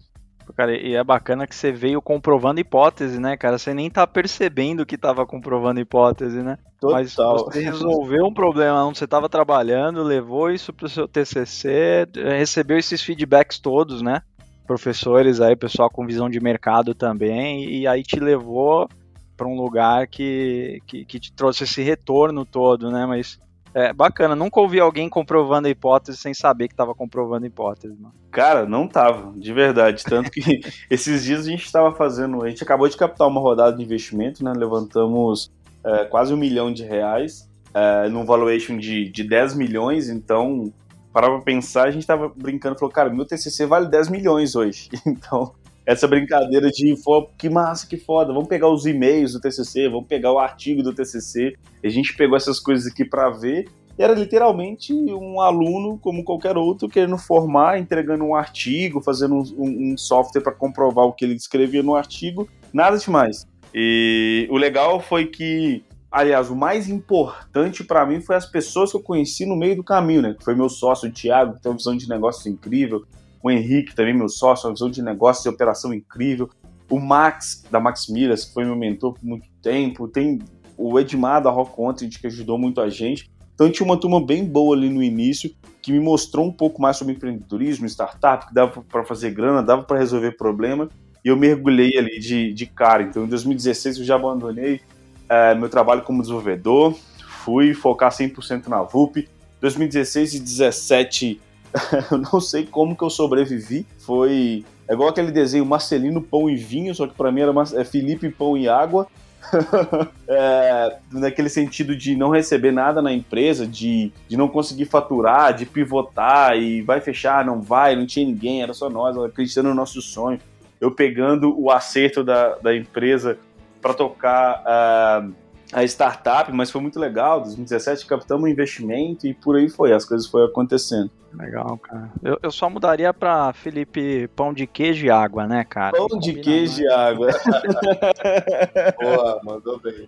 Cara, 0.54 0.78
e 0.78 0.96
é 0.96 1.04
bacana 1.04 1.48
que 1.48 1.56
você 1.56 1.72
veio 1.72 2.02
comprovando 2.02 2.60
hipótese, 2.60 3.20
né, 3.20 3.36
cara? 3.36 3.58
Você 3.58 3.74
nem 3.74 3.90
tá 3.90 4.06
percebendo 4.06 4.86
que 4.86 4.98
tava 4.98 5.26
comprovando 5.26 5.80
hipótese, 5.80 6.44
né? 6.44 6.58
Total. 6.80 7.00
Mas 7.00 7.16
você 7.16 7.62
resolveu 7.62 8.26
um 8.26 8.34
problema 8.34 8.86
onde 8.86 8.98
você 8.98 9.06
estava 9.06 9.28
trabalhando, 9.28 10.04
levou 10.04 10.52
isso 10.52 10.72
pro 10.72 10.90
seu 10.90 11.08
TCC, 11.08 12.08
recebeu 12.16 12.78
esses 12.78 13.02
feedbacks 13.02 13.58
todos, 13.58 14.02
né? 14.02 14.22
Professores 14.68 15.42
aí, 15.42 15.56
pessoal 15.56 15.90
com 15.90 16.06
visão 16.06 16.30
de 16.30 16.40
mercado 16.40 16.94
também, 16.94 17.70
e 17.70 17.88
aí 17.88 18.04
te 18.04 18.20
levou 18.20 18.88
para 19.36 19.48
um 19.48 19.56
lugar 19.56 20.08
que, 20.08 20.82
que, 20.88 21.06
que 21.06 21.20
te 21.20 21.32
trouxe 21.32 21.64
esse 21.64 21.82
retorno 21.82 22.46
todo, 22.46 22.92
né? 22.92 23.06
Mas 23.06 23.40
é 23.74 23.92
bacana, 23.92 24.38
nunca 24.38 24.62
ouvi 24.62 24.80
alguém 24.80 25.10
comprovando 25.10 25.68
a 25.68 25.72
hipótese 25.72 26.18
sem 26.18 26.34
saber 26.34 26.70
que 26.70 26.74
estava 26.74 26.96
comprovando 26.96 27.44
a 27.44 27.48
hipótese, 27.48 27.94
mano. 28.00 28.16
Cara, 28.32 28.66
não 28.66 28.88
tava, 28.88 29.38
de 29.38 29.52
verdade. 29.52 30.02
Tanto 30.06 30.32
que 30.32 30.42
esses 30.90 31.26
dias 31.26 31.46
a 31.46 31.50
gente 31.50 31.66
estava 31.66 31.92
fazendo. 31.92 32.42
A 32.42 32.50
gente 32.50 32.64
acabou 32.64 32.88
de 32.88 32.96
captar 32.96 33.28
uma 33.28 33.42
rodada 33.42 33.76
de 33.76 33.84
investimento, 33.84 34.42
né? 34.46 34.54
Levantamos 34.56 35.52
é, 35.84 36.06
quase 36.06 36.34
um 36.34 36.38
milhão 36.38 36.72
de 36.72 36.84
reais 36.84 37.50
é, 37.74 38.08
num 38.08 38.26
valuation 38.26 38.78
de, 38.78 39.10
de 39.10 39.24
10 39.24 39.56
milhões, 39.56 40.10
então. 40.10 40.72
Para 41.12 41.40
pensar, 41.40 41.88
a 41.88 41.92
gente 41.92 42.06
tava 42.06 42.28
brincando, 42.28 42.78
falou, 42.78 42.94
cara, 42.94 43.10
meu 43.10 43.26
TCC 43.26 43.66
vale 43.66 43.88
10 43.88 44.10
milhões 44.10 44.56
hoje. 44.56 44.90
Então, 45.06 45.54
essa 45.86 46.08
brincadeira 46.08 46.70
de 46.70 46.96
que 47.38 47.50
massa, 47.50 47.88
que 47.88 47.98
foda, 47.98 48.34
vamos 48.34 48.50
pegar 48.50 48.70
os 48.70 48.86
e-mails 48.86 49.34
do 49.34 49.40
TCC, 49.40 49.88
vamos 49.88 50.08
pegar 50.08 50.32
o 50.32 50.40
artigo 50.40 50.82
do 50.82 50.94
TCC. 50.94 51.56
A 51.84 51.90
gente 51.90 52.16
pegou 52.16 52.36
essas 52.36 52.60
coisas 52.60 52.92
aqui 52.92 53.06
para 53.06 53.30
ver. 53.30 53.68
E 53.98 54.04
era 54.04 54.14
literalmente 54.14 54.94
um 54.94 55.40
aluno, 55.40 55.98
como 56.00 56.24
qualquer 56.24 56.58
outro, 56.58 56.90
querendo 56.90 57.18
formar, 57.18 57.80
entregando 57.80 58.26
um 58.26 58.36
artigo, 58.36 59.02
fazendo 59.02 59.36
um, 59.36 59.94
um 59.94 59.98
software 59.98 60.42
para 60.42 60.52
comprovar 60.52 61.06
o 61.06 61.14
que 61.14 61.24
ele 61.24 61.36
escrevia 61.36 61.82
no 61.82 61.96
artigo, 61.96 62.50
nada 62.74 62.98
demais. 62.98 63.48
E 63.74 64.48
o 64.50 64.58
legal 64.58 65.00
foi 65.00 65.28
que, 65.28 65.84
aliás, 66.12 66.50
o 66.50 66.56
mais 66.56 66.90
importante 66.90 67.86
para 67.86 68.06
mim 68.06 68.20
foi 68.20 68.36
as 68.36 68.46
pessoas 68.46 68.92
que 68.92 68.98
eu 68.98 69.02
conheci 69.02 69.46
no 69.46 69.56
meio 69.56 69.78
do 69.78 69.84
caminho, 69.84 70.24
né? 70.24 70.36
Que 70.38 70.44
foi 70.44 70.56
meu 70.56 70.68
sócio, 70.68 71.08
o 71.08 71.12
Thiago, 71.12 71.54
que 71.54 71.62
tem 71.62 71.72
uma 71.72 71.78
visão 71.78 71.96
de 71.96 72.10
negócio 72.10 72.52
incrível, 72.52 73.06
o 73.46 73.52
Henrique, 73.52 73.94
também 73.94 74.12
meu 74.12 74.28
sócio, 74.28 74.68
uma 74.68 74.74
visão 74.74 74.90
de 74.90 75.04
negócio 75.04 75.48
e 75.48 75.54
operação 75.54 75.94
incrível. 75.94 76.50
O 76.90 77.00
Max, 77.00 77.64
da 77.70 77.80
Max 77.80 78.08
Miras, 78.08 78.44
que 78.44 78.54
foi 78.56 78.66
meu 78.66 78.76
mentor 78.76 79.14
por 79.14 79.24
muito 79.24 79.48
tempo. 79.62 80.08
Tem 80.08 80.40
o 80.76 81.00
Edmar, 81.00 81.44
da 81.44 81.52
Rock 81.52 81.76
Content, 81.76 82.20
que 82.20 82.26
ajudou 82.26 82.58
muito 82.58 82.82
a 82.82 82.90
gente. 82.90 83.30
Então 83.54 83.70
tinha 83.70 83.86
uma 83.86 84.00
turma 84.00 84.20
bem 84.20 84.44
boa 84.44 84.76
ali 84.76 84.90
no 84.90 85.04
início, 85.04 85.52
que 85.80 85.92
me 85.92 86.00
mostrou 86.00 86.44
um 86.48 86.52
pouco 86.52 86.82
mais 86.82 86.98
sobre 86.98 87.14
empreendedorismo, 87.14 87.86
startup, 87.86 88.48
que 88.48 88.54
dava 88.54 88.82
para 88.82 89.06
fazer 89.06 89.30
grana, 89.30 89.62
dava 89.62 89.84
para 89.84 90.00
resolver 90.00 90.32
problema. 90.32 90.90
E 91.24 91.28
eu 91.28 91.38
mergulhei 91.38 92.00
ali 92.00 92.18
de, 92.20 92.52
de 92.52 92.66
cara. 92.66 93.04
Então 93.04 93.26
em 93.26 93.28
2016 93.28 94.00
eu 94.00 94.04
já 94.04 94.16
abandonei 94.16 94.82
é, 95.30 95.54
meu 95.54 95.70
trabalho 95.70 96.02
como 96.02 96.24
desenvolvedor, 96.24 96.98
fui 97.44 97.76
focar 97.76 98.12
100% 98.12 98.68
na 98.70 98.82
VUP. 98.82 99.30
2016 99.62 100.34
e 100.34 100.40
2017 100.40 101.42
eu 102.12 102.18
não 102.18 102.40
sei 102.40 102.66
como 102.66 102.96
que 102.96 103.04
eu 103.04 103.10
sobrevivi. 103.10 103.86
Foi 104.00 104.64
é 104.88 104.94
igual 104.94 105.10
aquele 105.10 105.32
desenho 105.32 105.66
Marcelino 105.66 106.22
Pão 106.22 106.50
e 106.50 106.56
Vinho, 106.56 106.94
só 106.94 107.08
que 107.08 107.16
para 107.16 107.32
mim 107.32 107.42
era 107.42 107.52
é 107.76 107.84
Felipe 107.84 108.30
Pão 108.30 108.56
e 108.58 108.68
Água. 108.68 109.08
é, 110.28 110.98
naquele 111.12 111.50
sentido 111.50 111.96
de 111.96 112.16
não 112.16 112.30
receber 112.30 112.72
nada 112.72 113.02
na 113.02 113.14
empresa, 113.14 113.66
de, 113.66 114.12
de 114.28 114.36
não 114.36 114.48
conseguir 114.48 114.86
faturar, 114.86 115.54
de 115.54 115.66
pivotar 115.66 116.58
e 116.58 116.82
vai 116.82 117.00
fechar, 117.00 117.46
não 117.46 117.62
vai, 117.62 117.96
não 117.96 118.08
tinha 118.08 118.26
ninguém, 118.26 118.64
era 118.64 118.74
só 118.74 118.90
nós, 118.90 119.16
acreditando 119.18 119.70
no 119.70 119.76
nosso 119.76 120.02
sonho. 120.02 120.40
Eu 120.82 120.92
pegando 120.92 121.56
o 121.60 121.72
acerto 121.72 122.24
da, 122.24 122.56
da 122.56 122.76
empresa 122.76 123.38
para 123.82 123.94
tocar. 123.94 124.64
Uh, 124.64 125.45
a 125.72 125.84
startup, 125.84 126.52
mas 126.52 126.72
foi 126.72 126.82
muito 126.82 127.00
legal. 127.00 127.42
2017 127.42 128.06
captamos 128.06 128.44
um 128.44 128.48
investimento 128.48 129.28
e 129.28 129.34
por 129.34 129.56
aí 129.56 129.70
foi, 129.70 129.94
as 129.94 130.06
coisas 130.06 130.28
foram 130.28 130.46
acontecendo. 130.46 131.10
Legal, 131.34 131.78
cara. 131.78 132.10
Eu, 132.24 132.40
eu 132.42 132.52
só 132.52 132.70
mudaria 132.70 133.14
para 133.14 133.52
Felipe 133.52 134.28
pão 134.30 134.54
de 134.54 134.66
queijo 134.66 135.06
e 135.06 135.10
água, 135.10 135.46
né, 135.46 135.66
cara? 135.66 135.98
Pão 135.98 136.18
de 136.20 136.34
queijo 136.36 136.82
e 136.82 136.88
água. 136.88 137.30
Boa, 139.02 139.42
mandou 139.44 139.80
bem. 139.80 140.08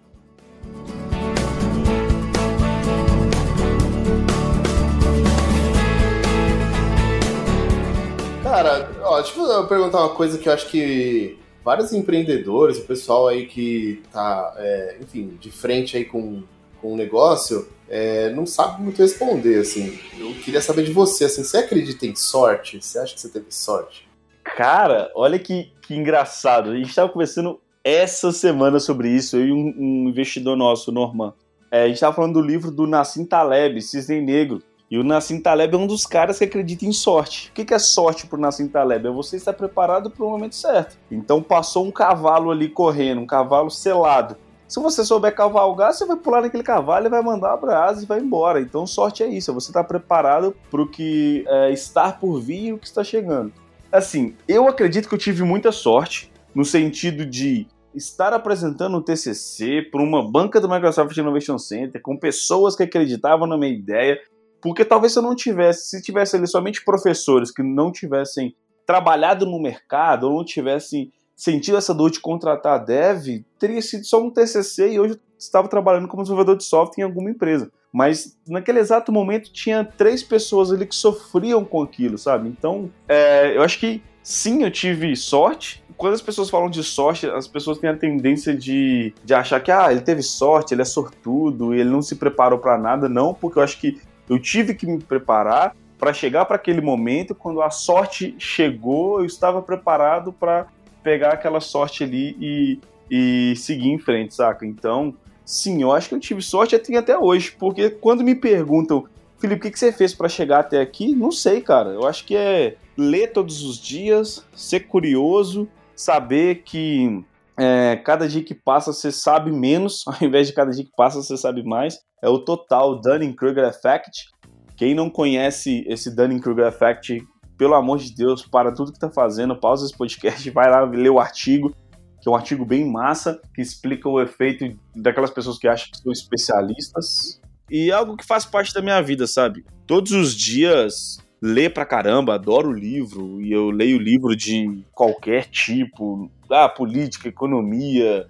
Cara, 8.41 8.89
ó, 9.03 9.19
deixa 9.21 9.37
eu 9.37 9.67
perguntar 9.67 9.99
uma 9.99 10.15
coisa 10.15 10.37
que 10.37 10.47
eu 10.47 10.53
acho 10.53 10.69
que 10.69 11.37
vários 11.67 11.91
empreendedores, 11.91 12.77
o 12.77 12.85
pessoal 12.85 13.27
aí 13.27 13.45
que 13.45 14.01
tá, 14.09 14.53
é, 14.55 14.99
enfim, 15.01 15.37
de 15.37 15.51
frente 15.51 15.97
aí 15.97 16.05
com, 16.05 16.41
com 16.81 16.93
o 16.93 16.95
negócio, 16.95 17.67
é, 17.89 18.29
não 18.29 18.45
sabe 18.45 18.81
muito 18.81 19.01
responder, 19.01 19.59
assim. 19.59 19.99
Eu 20.17 20.33
queria 20.35 20.61
saber 20.61 20.85
de 20.85 20.93
você, 20.93 21.25
assim, 21.25 21.43
você 21.43 21.57
acredita 21.57 22.05
em 22.05 22.15
sorte? 22.15 22.81
Você 22.81 22.97
acha 22.97 23.13
que 23.13 23.19
você 23.19 23.27
teve 23.27 23.47
sorte? 23.49 24.07
Cara, 24.45 25.11
olha 25.13 25.37
que, 25.37 25.69
que 25.81 25.93
engraçado. 25.93 26.69
A 26.69 26.75
gente 26.77 26.87
estava 26.87 27.09
conversando 27.09 27.59
essa 27.83 28.31
semana 28.31 28.79
sobre 28.79 29.09
isso, 29.09 29.35
eu 29.35 29.47
e 29.47 29.51
um, 29.51 29.75
um 29.77 30.07
investidor 30.07 30.55
nosso, 30.55 30.89
Norman. 30.89 31.33
É, 31.69 31.83
a 31.83 31.87
gente 31.87 31.95
estava 31.95 32.15
falando 32.15 32.35
do 32.35 32.41
livro 32.41 32.71
do 32.71 32.87
Nassim 32.87 33.25
Taleb, 33.25 33.81
Cisne 33.81 34.21
Negro. 34.21 34.63
E 34.89 34.97
o 34.97 35.03
Nassim 35.03 35.41
Taleb 35.41 35.75
é 35.75 35.77
um 35.77 35.85
dos 35.85 36.05
caras 36.05 36.37
que 36.37 36.45
acredita 36.45 36.85
em 36.85 36.93
sorte. 36.93 37.49
O 37.49 37.53
que 37.53 37.73
é 37.73 37.79
sorte 37.79 38.25
pro 38.25 38.39
Nassim 38.39 38.69
Taleb? 38.69 39.05
É 39.05 39.11
você 39.11 39.35
estar 39.35 39.51
preparado 39.51 40.09
para 40.09 40.25
o 40.25 40.29
momento 40.29 40.55
certo. 40.55 40.97
Então 41.11 41.43
passou 41.43 41.85
um 41.85 41.91
cavalo 41.91 42.51
ali 42.51 42.69
correndo, 42.69 43.19
um 43.19 43.27
cavalo 43.27 43.69
selado. 43.69 44.37
Se 44.65 44.79
você 44.81 45.03
souber 45.03 45.33
cavalgar, 45.33 45.93
você 45.93 46.05
vai 46.05 46.17
pular 46.17 46.41
naquele 46.41 46.63
cavalo 46.63 47.05
e 47.05 47.09
vai 47.09 47.21
mandar 47.21 47.53
a 47.53 47.57
brasa 47.57 48.03
e 48.03 48.05
vai 48.05 48.19
embora. 48.19 48.61
Então 48.61 48.87
sorte 48.87 49.23
é 49.23 49.27
isso, 49.27 49.51
é 49.51 49.53
você 49.53 49.69
estar 49.69 49.83
preparado 49.83 50.55
para 50.71 50.81
o 50.81 50.87
que 50.87 51.43
é, 51.47 51.71
estar 51.71 52.19
por 52.19 52.39
vir 52.39 52.65
e 52.65 52.73
o 52.73 52.77
que 52.77 52.87
está 52.87 53.03
chegando. 53.03 53.51
Assim, 53.91 54.35
eu 54.47 54.67
acredito 54.67 55.07
que 55.07 55.15
eu 55.15 55.19
tive 55.19 55.43
muita 55.43 55.71
sorte 55.71 56.31
no 56.53 56.65
sentido 56.65 57.25
de 57.25 57.67
estar 57.95 58.33
apresentando 58.33 58.97
um 58.97 59.01
TCC 59.01 59.81
para 59.91 60.01
uma 60.01 60.29
banca 60.29 60.61
do 60.61 60.69
Microsoft 60.69 61.15
Innovation 61.17 61.57
Center 61.57 62.01
com 62.01 62.17
pessoas 62.17 62.75
que 62.75 62.83
acreditavam 62.83 63.47
na 63.47 63.57
minha 63.57 63.73
ideia, 63.73 64.19
porque 64.67 64.83
talvez 64.83 65.13
se 65.13 65.19
eu 65.19 65.23
não 65.23 65.33
tivesse, 65.33 65.89
se 65.89 66.01
tivesse 66.01 66.35
ali 66.35 66.45
somente 66.45 66.83
professores 66.83 67.51
que 67.51 67.63
não 67.63 67.89
tivessem 67.89 68.53
trabalhado 68.85 69.45
no 69.45 69.61
mercado 69.61 70.27
ou 70.27 70.35
não 70.35 70.43
tivessem 70.43 71.09
sentido 71.37 71.77
essa 71.77 71.93
dor 71.93 72.11
de 72.11 72.19
contratar 72.19 72.83
dev, 72.83 73.45
teria 73.57 73.81
sido 73.81 74.03
só 74.03 74.21
um 74.21 74.29
TCC 74.29 74.91
e 74.91 74.99
hoje 74.99 75.13
eu 75.13 75.19
estava 75.39 75.69
trabalhando 75.69 76.09
como 76.09 76.21
desenvolvedor 76.21 76.57
de 76.57 76.65
software 76.65 77.01
em 77.01 77.05
alguma 77.05 77.29
empresa. 77.29 77.71
Mas 77.93 78.37
naquele 78.45 78.79
exato 78.79 79.09
momento 79.09 79.53
tinha 79.53 79.85
três 79.85 80.21
pessoas 80.21 80.69
ali 80.69 80.85
que 80.85 80.95
sofriam 80.95 81.63
com 81.63 81.81
aquilo, 81.81 82.17
sabe? 82.17 82.49
Então, 82.49 82.91
é, 83.07 83.55
eu 83.55 83.61
acho 83.61 83.79
que 83.79 84.03
sim, 84.21 84.63
eu 84.63 84.69
tive 84.69 85.15
sorte. 85.15 85.81
Quando 85.95 86.13
as 86.13 86.21
pessoas 86.21 86.49
falam 86.49 86.69
de 86.69 86.83
sorte, 86.83 87.25
as 87.25 87.47
pessoas 87.47 87.77
têm 87.77 87.89
a 87.89 87.95
tendência 87.95 88.53
de, 88.53 89.13
de 89.23 89.33
achar 89.33 89.61
que 89.61 89.71
ah, 89.71 89.89
ele 89.89 90.01
teve 90.01 90.21
sorte, 90.21 90.73
ele 90.73 90.81
é 90.81 90.85
sortudo, 90.85 91.73
ele 91.73 91.89
não 91.89 92.01
se 92.01 92.17
preparou 92.17 92.59
para 92.59 92.77
nada. 92.77 93.07
Não, 93.07 93.33
porque 93.33 93.57
eu 93.57 93.63
acho 93.63 93.79
que 93.79 93.97
eu 94.29 94.39
tive 94.39 94.73
que 94.73 94.85
me 94.85 95.01
preparar 95.01 95.75
para 95.97 96.13
chegar 96.13 96.45
para 96.45 96.55
aquele 96.55 96.81
momento. 96.81 97.33
Quando 97.33 97.61
a 97.61 97.69
sorte 97.69 98.35
chegou, 98.37 99.19
eu 99.19 99.25
estava 99.25 99.61
preparado 99.61 100.31
para 100.31 100.67
pegar 101.03 101.33
aquela 101.33 101.59
sorte 101.59 102.03
ali 102.03 102.35
e, 102.39 102.79
e 103.09 103.55
seguir 103.55 103.89
em 103.89 103.97
frente, 103.97 104.35
saca? 104.35 104.65
Então, 104.65 105.13
sim, 105.45 105.81
eu 105.81 105.91
acho 105.91 106.09
que 106.09 106.15
eu 106.15 106.19
tive 106.19 106.41
sorte 106.41 106.75
até, 106.75 106.95
até 106.97 107.17
hoje, 107.17 107.55
porque 107.57 107.89
quando 107.89 108.23
me 108.23 108.35
perguntam, 108.35 109.05
Felipe, 109.39 109.59
o 109.59 109.63
que, 109.63 109.71
que 109.71 109.79
você 109.79 109.91
fez 109.91 110.13
para 110.13 110.27
chegar 110.27 110.59
até 110.59 110.81
aqui? 110.81 111.15
Não 111.15 111.31
sei, 111.31 111.61
cara. 111.61 111.91
Eu 111.91 112.05
acho 112.07 112.25
que 112.25 112.35
é 112.35 112.75
ler 112.97 113.31
todos 113.31 113.63
os 113.63 113.79
dias, 113.79 114.43
ser 114.55 114.81
curioso, 114.81 115.67
saber 115.95 116.63
que 116.65 117.23
é, 117.57 117.95
cada 117.97 118.27
dia 118.27 118.43
que 118.43 118.53
passa 118.53 118.93
você 118.93 119.11
sabe 119.11 119.51
menos, 119.51 120.03
ao 120.07 120.15
invés 120.21 120.47
de 120.47 120.53
cada 120.53 120.71
dia 120.71 120.85
que 120.85 120.95
passa 120.95 121.21
você 121.21 121.35
sabe 121.35 121.63
mais. 121.63 121.99
É 122.21 122.29
o 122.29 122.39
total 122.39 123.01
Dunning-Kruger 123.01 123.65
Effect. 123.65 124.27
Quem 124.75 124.93
não 124.93 125.09
conhece 125.09 125.83
esse 125.87 126.15
Dunning-Kruger 126.15 126.67
Effect, 126.67 127.19
pelo 127.57 127.73
amor 127.73 127.97
de 127.97 128.13
Deus, 128.13 128.45
para 128.45 128.71
tudo 128.71 128.91
que 128.91 128.97
está 128.97 129.09
fazendo, 129.09 129.59
pausa 129.59 129.85
esse 129.85 129.97
podcast, 129.97 130.49
vai 130.51 130.69
lá 130.69 130.83
ler 130.83 131.09
o 131.09 131.19
artigo, 131.19 131.75
que 132.21 132.29
é 132.29 132.31
um 132.31 132.35
artigo 132.35 132.63
bem 132.63 132.89
massa, 132.89 133.41
que 133.55 133.61
explica 133.61 134.07
o 134.07 134.21
efeito 134.21 134.65
daquelas 134.95 135.31
pessoas 135.31 135.57
que 135.57 135.67
acham 135.67 135.89
que 135.91 135.97
são 135.97 136.11
especialistas. 136.11 137.41
E 137.69 137.89
é 137.89 137.93
algo 137.93 138.15
que 138.15 138.25
faz 138.25 138.45
parte 138.45 138.73
da 138.73 138.81
minha 138.81 139.01
vida, 139.01 139.27
sabe? 139.27 139.65
Todos 139.85 140.11
os 140.11 140.35
dias 140.35 141.17
ler 141.41 141.73
pra 141.73 141.85
caramba, 141.85 142.35
adoro 142.35 142.71
livro, 142.71 143.41
e 143.41 143.51
eu 143.51 143.69
leio 143.69 143.97
livro 143.97 144.35
de 144.35 144.83
qualquer 144.93 145.45
tipo, 145.45 146.29
ah, 146.49 146.67
política, 146.67 147.27
economia. 147.27 148.27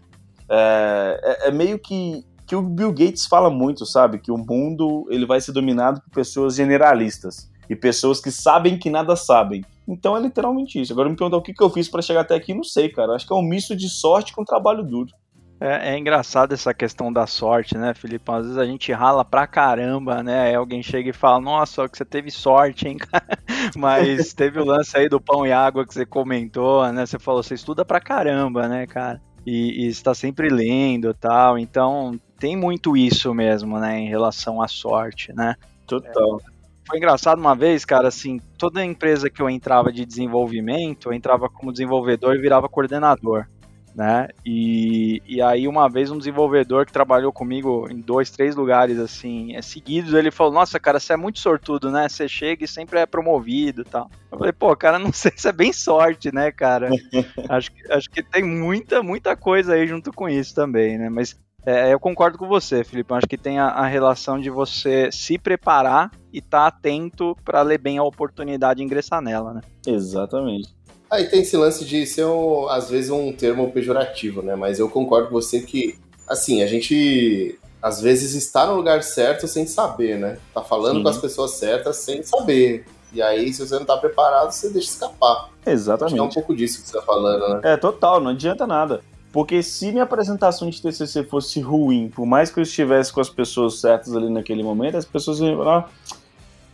É, 0.49 1.19
é, 1.23 1.47
é, 1.47 1.51
meio 1.51 1.79
que, 1.79 2.23
que 2.45 2.55
o 2.55 2.61
Bill 2.61 2.91
Gates 2.91 3.25
fala 3.25 3.49
muito, 3.49 3.85
sabe? 3.85 4.19
Que 4.19 4.31
o 4.31 4.37
mundo 4.37 5.05
ele 5.09 5.25
vai 5.25 5.39
ser 5.39 5.51
dominado 5.51 6.01
por 6.01 6.11
pessoas 6.11 6.55
generalistas 6.55 7.51
e 7.69 7.75
pessoas 7.75 8.19
que 8.19 8.31
sabem 8.31 8.77
que 8.77 8.89
nada 8.89 9.15
sabem. 9.15 9.63
Então 9.87 10.15
é 10.15 10.19
literalmente 10.19 10.79
isso. 10.79 10.91
Agora 10.91 11.09
me 11.09 11.15
perguntar 11.15 11.37
o 11.37 11.41
que, 11.41 11.53
que 11.53 11.63
eu 11.63 11.69
fiz 11.69 11.87
para 11.89 12.01
chegar 12.01 12.21
até 12.21 12.35
aqui, 12.35 12.53
não 12.53 12.63
sei, 12.63 12.89
cara. 12.89 13.13
Acho 13.13 13.25
que 13.25 13.33
é 13.33 13.35
um 13.35 13.41
misto 13.41 13.75
de 13.75 13.89
sorte 13.89 14.33
com 14.33 14.43
trabalho 14.43 14.83
duro. 14.83 15.11
É, 15.59 15.93
é, 15.93 15.97
engraçado 15.97 16.53
essa 16.53 16.73
questão 16.73 17.11
da 17.11 17.25
sorte, 17.25 17.77
né, 17.77 17.93
Felipe? 17.93 18.29
Às 18.31 18.43
vezes 18.43 18.57
a 18.57 18.65
gente 18.65 18.91
rala 18.91 19.25
pra 19.25 19.47
caramba, 19.47 20.21
né? 20.21 20.47
Aí 20.47 20.55
alguém 20.55 20.83
chega 20.83 21.09
e 21.09 21.13
fala, 21.13 21.41
nossa, 21.41 21.89
que 21.89 21.97
você 21.97 22.05
teve 22.05 22.29
sorte, 22.29 22.87
hein, 22.87 22.97
cara? 23.01 23.39
Mas 23.75 24.33
teve 24.33 24.59
o 24.59 24.65
lance 24.65 24.95
aí 24.95 25.09
do 25.09 25.19
pão 25.19 25.47
e 25.47 25.51
água 25.51 25.85
que 25.85 25.93
você 25.93 26.05
comentou, 26.05 26.87
né? 26.91 27.05
Você 27.05 27.17
falou, 27.17 27.41
você 27.41 27.55
estuda 27.55 27.83
pra 27.83 27.99
caramba, 27.99 28.67
né, 28.67 28.85
cara? 28.85 29.19
E, 29.45 29.85
e 29.85 29.87
está 29.87 30.13
sempre 30.13 30.49
lendo 30.49 31.13
tal. 31.13 31.57
Então 31.57 32.19
tem 32.39 32.55
muito 32.55 32.95
isso 32.95 33.33
mesmo, 33.33 33.79
né, 33.79 33.99
em 33.99 34.07
relação 34.07 34.61
à 34.61 34.67
sorte, 34.67 35.33
né? 35.33 35.55
Total. 35.87 36.39
É, 36.39 36.57
foi 36.87 36.97
engraçado 36.97 37.39
uma 37.39 37.55
vez, 37.55 37.83
cara, 37.83 38.07
assim, 38.07 38.39
toda 38.57 38.85
empresa 38.85 39.29
que 39.29 39.41
eu 39.41 39.49
entrava 39.49 39.91
de 39.91 40.05
desenvolvimento, 40.05 41.09
eu 41.09 41.13
entrava 41.13 41.49
como 41.49 41.71
desenvolvedor 41.71 42.35
e 42.35 42.41
virava 42.41 42.69
coordenador, 42.69 43.47
né? 43.97 44.27
E, 44.45 45.23
e 45.25 45.41
aí 45.41 45.67
uma 45.67 45.89
vez 45.89 46.11
um 46.11 46.19
desenvolvedor 46.19 46.85
que 46.85 46.93
trabalhou 46.93 47.33
comigo 47.33 47.87
em 47.89 47.99
dois, 47.99 48.29
três 48.29 48.55
lugares, 48.55 48.99
assim, 48.99 49.55
é, 49.55 49.61
seguidos, 49.63 50.13
ele 50.13 50.29
falou, 50.29 50.53
nossa, 50.53 50.79
cara, 50.79 50.99
você 50.99 51.13
é 51.13 51.17
muito 51.17 51.39
sortudo, 51.39 51.89
né? 51.89 52.07
Você 52.07 52.27
chega 52.27 52.63
e 52.63 52.67
sempre 52.67 52.99
é 52.99 53.07
promovido 53.07 53.81
e 53.81 53.85
tal. 53.85 54.07
Eu 54.31 54.37
falei, 54.37 54.53
pô, 54.53 54.75
cara, 54.75 54.99
não 54.99 55.11
sei 55.11 55.31
se 55.35 55.47
é 55.47 55.51
bem 55.51 55.73
sorte, 55.73 56.31
né, 56.31 56.51
cara? 56.51 56.89
acho, 57.49 57.71
que, 57.71 57.91
acho 57.91 58.07
que 58.11 58.21
tem 58.21 58.43
muita, 58.43 59.01
muita 59.01 59.35
coisa 59.35 59.73
aí 59.73 59.87
junto 59.87 60.13
com 60.13 60.29
isso 60.29 60.53
também, 60.53 60.99
né? 60.99 61.09
Mas 61.09 61.35
é, 61.65 61.91
eu 61.91 61.99
concordo 61.99 62.37
com 62.37 62.47
você, 62.47 62.83
Felipe. 62.83 63.11
Eu 63.11 63.17
acho 63.17 63.27
que 63.27 63.37
tem 63.37 63.57
a, 63.57 63.65
a, 63.69 63.87
relação 63.87 64.39
de 64.39 64.51
você 64.51 65.09
se 65.11 65.39
preparar 65.39 66.11
e 66.31 66.37
estar 66.37 66.59
tá 66.59 66.67
atento 66.67 67.35
para 67.43 67.63
ler 67.63 67.79
bem 67.79 67.97
a 67.97 68.03
oportunidade 68.03 68.77
de 68.77 68.83
ingressar 68.83 69.23
nela, 69.23 69.55
né? 69.55 69.61
Exatamente. 69.87 70.76
Aí 71.09 71.27
tem 71.27 71.41
esse 71.41 71.55
lance 71.55 71.85
de 71.85 72.05
ser, 72.05 72.25
um, 72.25 72.67
às 72.67 72.89
vezes, 72.89 73.09
um 73.09 73.31
termo 73.31 73.71
pejorativo, 73.71 74.41
né? 74.41 74.55
Mas 74.55 74.79
eu 74.79 74.89
concordo 74.89 75.29
com 75.29 75.33
você 75.33 75.61
que, 75.61 75.97
assim, 76.27 76.61
a 76.61 76.67
gente 76.67 77.57
às 77.81 78.01
vezes 78.01 78.33
está 78.33 78.65
no 78.65 78.75
lugar 78.75 79.03
certo 79.03 79.47
sem 79.47 79.65
saber, 79.65 80.17
né? 80.17 80.37
Tá 80.53 80.61
falando 80.61 80.97
Sim. 80.97 81.03
com 81.03 81.09
as 81.09 81.17
pessoas 81.17 81.51
certas 81.51 81.97
sem 81.97 82.23
saber. 82.23 82.85
E 83.13 83.21
aí, 83.21 83.53
se 83.53 83.65
você 83.65 83.75
não 83.75 83.85
tá 83.85 83.95
preparado, 83.95 84.51
você 84.51 84.69
deixa 84.69 84.89
escapar. 84.89 85.49
Exatamente. 85.65 86.05
Acho 86.05 86.15
que 86.15 86.19
é 86.19 86.23
um 86.23 86.29
pouco 86.43 86.55
disso 86.55 86.81
que 86.81 86.89
você 86.89 86.97
tá 86.97 87.03
falando, 87.03 87.47
né? 87.55 87.73
É, 87.73 87.77
total, 87.77 88.19
não 88.19 88.31
adianta 88.31 88.67
nada. 88.67 89.01
Porque 89.31 89.61
se 89.61 89.91
minha 89.91 90.03
apresentação 90.03 90.69
de 90.69 90.81
TCC 90.81 91.23
fosse 91.23 91.61
ruim, 91.61 92.11
por 92.13 92.25
mais 92.25 92.49
que 92.49 92.59
eu 92.59 92.63
estivesse 92.63 93.13
com 93.13 93.21
as 93.21 93.29
pessoas 93.29 93.79
certas 93.79 94.15
ali 94.15 94.29
naquele 94.29 94.63
momento, 94.63 94.97
as 94.97 95.05
pessoas 95.05 95.39
iam 95.39 95.57
falar, 95.57 95.79
ah, 95.79 96.15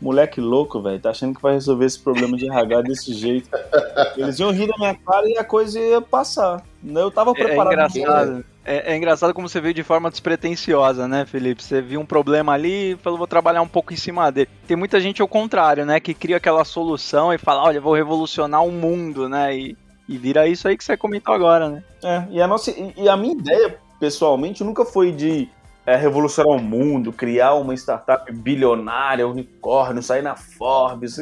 moleque 0.03 0.41
louco, 0.41 0.81
velho, 0.81 0.99
tá 0.99 1.11
achando 1.11 1.35
que 1.35 1.41
vai 1.41 1.53
resolver 1.53 1.85
esse 1.85 1.99
problema 1.99 2.37
de 2.37 2.49
RH 2.49 2.81
desse 2.81 3.13
jeito. 3.13 3.49
Eles 4.17 4.37
iam 4.39 4.51
rir 4.51 4.67
da 4.67 4.77
minha 4.77 4.93
cara 4.93 5.27
e 5.27 5.37
a 5.37 5.43
coisa 5.43 5.79
ia 5.79 6.01
passar. 6.01 6.61
Eu 6.85 7.09
tava 7.09 7.31
é, 7.31 7.41
é 7.41 7.43
preparado. 7.43 7.95
É 7.95 7.99
engraçado. 7.99 8.45
É, 8.65 8.93
é, 8.93 8.97
engraçado 8.97 9.33
como 9.33 9.49
você 9.49 9.59
veio 9.59 9.73
de 9.73 9.83
forma 9.83 10.09
despretensiosa, 10.09 11.07
né, 11.07 11.25
Felipe? 11.25 11.63
Você 11.63 11.81
viu 11.81 11.99
um 11.99 12.05
problema 12.05 12.53
ali 12.53 12.91
e 12.91 12.97
falou, 12.97 13.17
vou 13.17 13.27
trabalhar 13.27 13.61
um 13.61 13.67
pouco 13.67 13.93
em 13.93 13.97
cima 13.97 14.31
dele. 14.31 14.49
Tem 14.67 14.77
muita 14.77 15.01
gente 15.01 15.21
ao 15.21 15.27
contrário, 15.27 15.85
né, 15.85 15.99
que 15.99 16.13
cria 16.13 16.37
aquela 16.37 16.63
solução 16.63 17.33
e 17.33 17.37
fala, 17.37 17.63
olha, 17.63 17.81
vou 17.81 17.93
revolucionar 17.93 18.63
o 18.63 18.71
mundo, 18.71 19.27
né, 19.27 19.55
e 19.55 19.77
e 20.07 20.17
vira 20.17 20.47
isso 20.47 20.67
aí 20.67 20.77
que 20.77 20.83
você 20.83 20.97
comentou 20.97 21.33
agora, 21.33 21.69
né? 21.69 21.83
É, 22.03 22.23
e 22.29 22.41
a, 22.41 22.47
nossa, 22.47 22.71
e 22.71 23.07
a 23.07 23.15
minha 23.15 23.33
ideia, 23.33 23.77
pessoalmente, 23.99 24.63
nunca 24.63 24.83
foi 24.83 25.11
de 25.11 25.47
é, 25.85 25.95
revolucionar 25.95 26.57
o 26.57 26.61
mundo, 26.61 27.11
criar 27.11 27.55
uma 27.55 27.73
startup 27.73 28.31
bilionária, 28.31 29.27
unicórnio, 29.27 30.01
sair 30.01 30.21
na 30.21 30.35
Forbes. 30.35 31.17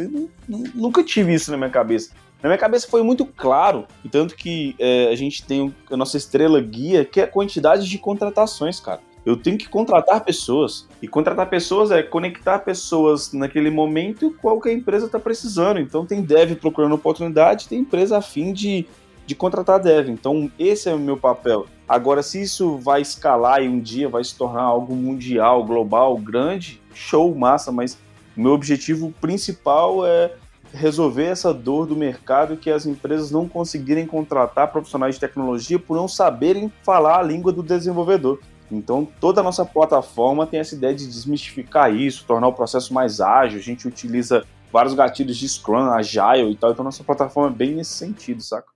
nunca 0.47 1.03
tive 1.03 1.33
isso 1.33 1.51
na 1.51 1.57
minha 1.57 1.69
cabeça. 1.69 2.11
Na 2.41 2.49
minha 2.49 2.57
cabeça 2.57 2.87
foi 2.87 3.03
muito 3.03 3.23
claro, 3.25 3.85
e 4.03 4.09
tanto 4.09 4.35
que 4.35 4.75
é, 4.79 5.09
a 5.09 5.15
gente 5.15 5.45
tem 5.45 5.73
a 5.91 5.95
nossa 5.95 6.17
estrela 6.17 6.59
guia, 6.59 7.05
que 7.05 7.19
é 7.19 7.23
a 7.23 7.27
quantidade 7.27 7.87
de 7.87 7.97
contratações, 7.99 8.79
cara. 8.79 8.99
Eu 9.23 9.37
tenho 9.37 9.57
que 9.57 9.69
contratar 9.69 10.23
pessoas. 10.23 10.87
E 10.99 11.07
contratar 11.07 11.47
pessoas 11.47 11.91
é 11.91 12.01
conectar 12.01 12.57
pessoas 12.59 13.31
naquele 13.31 13.69
momento 13.69 14.35
qual 14.41 14.59
que 14.59 14.69
a 14.69 14.73
empresa 14.73 15.05
está 15.05 15.19
precisando. 15.19 15.79
Então 15.79 16.05
tem 16.05 16.21
dev 16.21 16.55
procurando 16.55 16.95
oportunidade, 16.95 17.67
tem 17.67 17.79
empresa 17.79 18.17
a 18.17 18.21
fim 18.21 18.51
de, 18.51 18.87
de 19.31 19.35
contratar 19.35 19.79
dev. 19.79 20.09
Então 20.09 20.51
esse 20.59 20.89
é 20.89 20.93
o 20.93 20.99
meu 20.99 21.15
papel. 21.15 21.65
Agora, 21.87 22.21
se 22.21 22.41
isso 22.41 22.77
vai 22.77 23.01
escalar 23.01 23.63
e 23.63 23.69
um 23.69 23.79
dia 23.79 24.09
vai 24.09 24.23
se 24.23 24.35
tornar 24.35 24.63
algo 24.63 24.93
mundial, 24.93 25.63
global, 25.63 26.17
grande, 26.17 26.81
show, 26.93 27.33
massa, 27.33 27.71
mas 27.71 27.97
meu 28.35 28.51
objetivo 28.51 29.13
principal 29.21 30.05
é 30.05 30.33
resolver 30.73 31.25
essa 31.25 31.53
dor 31.53 31.85
do 31.85 31.95
mercado 31.95 32.57
que 32.57 32.69
as 32.69 32.85
empresas 32.85 33.31
não 33.31 33.47
conseguirem 33.47 34.05
contratar 34.05 34.71
profissionais 34.71 35.15
de 35.15 35.21
tecnologia 35.21 35.79
por 35.79 35.95
não 35.95 36.07
saberem 36.07 36.71
falar 36.83 37.19
a 37.19 37.23
língua 37.23 37.51
do 37.51 37.63
desenvolvedor. 37.63 38.39
Então, 38.69 39.07
toda 39.19 39.41
a 39.41 39.43
nossa 39.43 39.65
plataforma 39.65 40.47
tem 40.47 40.61
essa 40.61 40.75
ideia 40.75 40.95
de 40.95 41.05
desmistificar 41.05 41.93
isso, 41.93 42.25
tornar 42.25 42.47
o 42.47 42.53
processo 42.53 42.93
mais 42.93 43.19
ágil. 43.19 43.59
A 43.59 43.63
gente 43.63 43.85
utiliza 43.85 44.45
vários 44.71 44.93
gatilhos 44.93 45.35
de 45.37 45.47
Scrum, 45.47 45.91
Agile 45.91 46.51
e 46.51 46.55
tal. 46.55 46.71
Então, 46.71 46.85
nossa 46.85 47.03
plataforma 47.03 47.53
é 47.53 47.57
bem 47.57 47.75
nesse 47.75 47.91
sentido, 47.91 48.41
saca? 48.41 48.70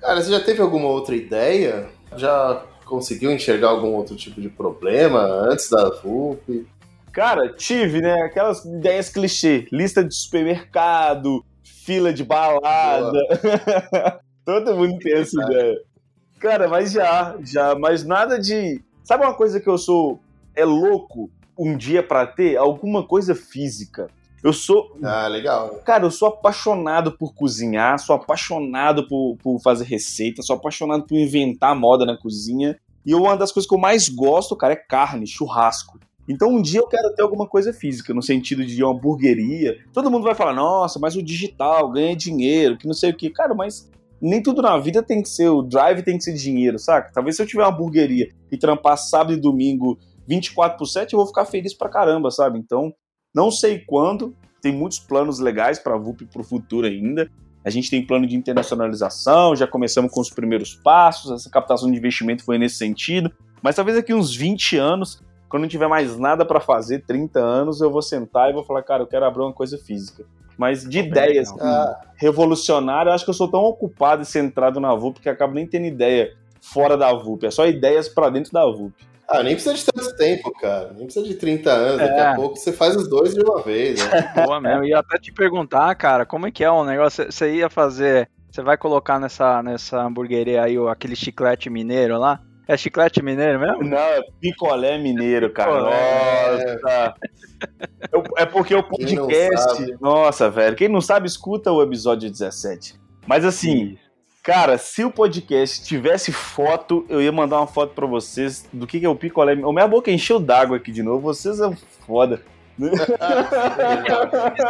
Cara, 0.00 0.22
você 0.22 0.30
já 0.30 0.40
teve 0.40 0.60
alguma 0.60 0.88
outra 0.88 1.14
ideia? 1.14 1.88
Já 2.16 2.62
conseguiu 2.84 3.32
enxergar 3.32 3.68
algum 3.68 3.94
outro 3.94 4.16
tipo 4.16 4.40
de 4.40 4.48
problema 4.48 5.20
antes 5.20 5.68
da 5.68 5.90
VUP? 5.90 6.66
Cara, 7.12 7.48
tive, 7.48 8.00
né? 8.00 8.14
Aquelas 8.22 8.64
ideias 8.64 9.08
clichê. 9.08 9.66
Lista 9.72 10.04
de 10.04 10.14
supermercado, 10.14 11.44
fila 11.62 12.12
de 12.12 12.22
balada. 12.22 13.18
Todo 14.44 14.76
mundo 14.76 14.98
tem 14.98 15.14
essa 15.14 15.42
ideia. 15.42 15.80
Cara, 16.38 16.68
mas 16.68 16.92
já, 16.92 17.36
já. 17.40 17.74
Mas 17.74 18.04
nada 18.04 18.38
de. 18.38 18.80
Sabe 19.02 19.24
uma 19.24 19.34
coisa 19.34 19.58
que 19.58 19.68
eu 19.68 19.78
sou. 19.78 20.20
É 20.54 20.64
louco 20.64 21.30
um 21.58 21.76
dia 21.76 22.02
para 22.02 22.26
ter? 22.26 22.56
Alguma 22.56 23.06
coisa 23.06 23.34
física. 23.34 24.08
Eu 24.46 24.52
sou. 24.52 24.96
Ah, 25.02 25.26
legal. 25.26 25.80
Cara, 25.84 26.04
eu 26.04 26.10
sou 26.12 26.28
apaixonado 26.28 27.10
por 27.18 27.34
cozinhar, 27.34 27.98
sou 27.98 28.14
apaixonado 28.14 29.08
por, 29.08 29.36
por 29.42 29.58
fazer 29.58 29.82
receita, 29.82 30.40
sou 30.40 30.54
apaixonado 30.54 31.02
por 31.02 31.18
inventar 31.18 31.74
moda 31.74 32.06
na 32.06 32.16
cozinha. 32.16 32.78
E 33.04 33.12
uma 33.12 33.36
das 33.36 33.50
coisas 33.50 33.68
que 33.68 33.74
eu 33.74 33.80
mais 33.80 34.08
gosto, 34.08 34.54
cara, 34.54 34.74
é 34.74 34.76
carne, 34.76 35.26
churrasco. 35.26 35.98
Então 36.28 36.48
um 36.48 36.62
dia 36.62 36.78
eu 36.78 36.86
quero 36.86 37.12
ter 37.12 37.22
alguma 37.22 37.48
coisa 37.48 37.72
física, 37.72 38.14
no 38.14 38.22
sentido 38.22 38.64
de 38.64 38.84
uma 38.84 38.92
hamburgueria. 38.92 39.78
Todo 39.92 40.12
mundo 40.12 40.22
vai 40.22 40.34
falar, 40.36 40.52
nossa, 40.52 41.00
mas 41.00 41.16
o 41.16 41.22
digital 41.24 41.90
ganha 41.90 42.14
dinheiro, 42.14 42.78
que 42.78 42.86
não 42.86 42.94
sei 42.94 43.10
o 43.10 43.16
que. 43.16 43.30
Cara, 43.30 43.52
mas 43.52 43.90
nem 44.20 44.40
tudo 44.40 44.62
na 44.62 44.78
vida 44.78 45.02
tem 45.02 45.22
que 45.22 45.28
ser, 45.28 45.48
o 45.48 45.60
drive 45.60 46.04
tem 46.04 46.18
que 46.18 46.22
ser 46.22 46.34
dinheiro, 46.34 46.78
saca? 46.78 47.10
Talvez 47.12 47.34
se 47.34 47.42
eu 47.42 47.46
tiver 47.48 47.64
uma 47.64 47.72
hamburgueria 47.72 48.28
e 48.52 48.56
trampar 48.56 48.96
sábado 48.96 49.32
e 49.32 49.40
domingo 49.40 49.98
24 50.28 50.78
por 50.78 50.86
7, 50.86 51.12
eu 51.12 51.18
vou 51.18 51.26
ficar 51.26 51.46
feliz 51.46 51.74
pra 51.74 51.88
caramba, 51.88 52.30
sabe? 52.30 52.60
Então, 52.60 52.94
não 53.36 53.50
sei 53.50 53.80
quando, 53.86 54.34
tem 54.62 54.72
muitos 54.72 54.98
planos 54.98 55.38
legais 55.38 55.78
para 55.78 55.94
a 55.94 55.98
VUP 55.98 56.24
para 56.24 56.40
o 56.40 56.44
futuro 56.44 56.86
ainda. 56.86 57.30
A 57.62 57.68
gente 57.68 57.90
tem 57.90 58.04
plano 58.04 58.26
de 58.26 58.34
internacionalização, 58.34 59.54
já 59.54 59.66
começamos 59.66 60.10
com 60.10 60.22
os 60.22 60.30
primeiros 60.30 60.74
passos, 60.74 61.30
essa 61.30 61.50
captação 61.50 61.90
de 61.90 61.98
investimento 61.98 62.42
foi 62.42 62.56
nesse 62.56 62.76
sentido. 62.76 63.30
Mas 63.60 63.76
talvez 63.76 63.98
daqui 63.98 64.14
uns 64.14 64.34
20 64.34 64.78
anos, 64.78 65.22
quando 65.50 65.64
não 65.64 65.68
tiver 65.68 65.86
mais 65.86 66.16
nada 66.16 66.46
para 66.46 66.60
fazer, 66.60 67.04
30 67.04 67.38
anos, 67.38 67.82
eu 67.82 67.90
vou 67.90 68.00
sentar 68.00 68.48
e 68.48 68.54
vou 68.54 68.64
falar, 68.64 68.82
cara, 68.82 69.02
eu 69.02 69.06
quero 69.06 69.26
abrir 69.26 69.42
uma 69.42 69.52
coisa 69.52 69.76
física. 69.76 70.24
Mas 70.56 70.88
de 70.88 71.00
ideias 71.00 71.52
ah, 71.60 72.00
revolucionárias, 72.16 73.08
eu 73.08 73.14
acho 73.16 73.24
que 73.24 73.30
eu 73.30 73.34
sou 73.34 73.50
tão 73.50 73.64
ocupado 73.64 74.22
e 74.22 74.24
centrado 74.24 74.80
na 74.80 74.94
VUP 74.94 75.20
que 75.20 75.28
acabo 75.28 75.52
nem 75.52 75.66
tendo 75.66 75.84
ideia 75.84 76.32
fora 76.62 76.96
da 76.96 77.12
VUP. 77.12 77.44
É 77.44 77.50
só 77.50 77.66
ideias 77.66 78.08
para 78.08 78.30
dentro 78.30 78.50
da 78.52 78.64
VUP. 78.64 78.94
Ah, 79.28 79.42
nem 79.42 79.54
precisa 79.54 79.74
de 79.74 79.84
tanto 79.84 80.16
tempo, 80.16 80.52
cara. 80.52 80.92
Nem 80.94 81.04
precisa 81.04 81.26
de 81.26 81.34
30 81.34 81.70
anos. 81.72 82.00
É. 82.00 82.08
Daqui 82.08 82.20
a 82.20 82.34
pouco 82.36 82.56
você 82.56 82.72
faz 82.72 82.94
os 82.94 83.08
dois 83.08 83.34
de 83.34 83.40
uma 83.40 83.60
vez. 83.62 83.98
Né? 84.04 84.32
Boa 84.46 84.60
mesmo. 84.60 84.84
E 84.84 84.94
até 84.94 85.18
te 85.18 85.32
perguntar, 85.32 85.94
cara, 85.96 86.24
como 86.24 86.46
é 86.46 86.50
que 86.50 86.62
é 86.62 86.70
o 86.70 86.84
negócio? 86.84 87.30
Você 87.30 87.56
ia 87.56 87.68
fazer. 87.68 88.28
Você 88.50 88.62
vai 88.62 88.76
colocar 88.76 89.18
nessa, 89.18 89.62
nessa 89.62 90.00
hamburgueria 90.00 90.62
aí 90.62 90.76
aquele 90.88 91.16
chiclete 91.16 91.68
mineiro 91.68 92.18
lá? 92.18 92.40
É 92.68 92.76
chiclete 92.76 93.22
mineiro 93.22 93.60
mesmo? 93.60 93.84
Não, 93.84 93.98
é 93.98 94.22
picolé 94.40 94.98
mineiro, 94.98 95.52
cara. 95.52 95.82
Nossa. 95.82 97.14
é 98.36 98.46
porque 98.46 98.74
o 98.74 98.82
podcast. 98.82 99.96
Nossa, 100.00 100.50
velho. 100.50 100.74
Quem 100.74 100.88
não 100.88 101.00
sabe, 101.00 101.26
escuta 101.28 101.70
o 101.70 101.82
episódio 101.82 102.30
17. 102.30 102.98
Mas 103.26 103.44
assim, 103.44 103.98
Cara, 104.46 104.78
se 104.78 105.02
o 105.02 105.10
podcast 105.10 105.84
tivesse 105.84 106.30
foto, 106.30 107.04
eu 107.08 107.20
ia 107.20 107.32
mandar 107.32 107.58
uma 107.58 107.66
foto 107.66 107.94
para 107.94 108.06
vocês 108.06 108.64
do 108.72 108.86
que, 108.86 109.00
que 109.00 109.04
é 109.04 109.08
o 109.08 109.16
picolé. 109.16 109.54
O 109.54 109.72
minha 109.72 109.88
boca 109.88 110.08
encheu 110.08 110.38
d'água 110.38 110.76
aqui 110.76 110.92
de 110.92 111.02
novo. 111.02 111.20
Vocês 111.20 111.60
é 111.60 111.68
foda. 112.06 112.40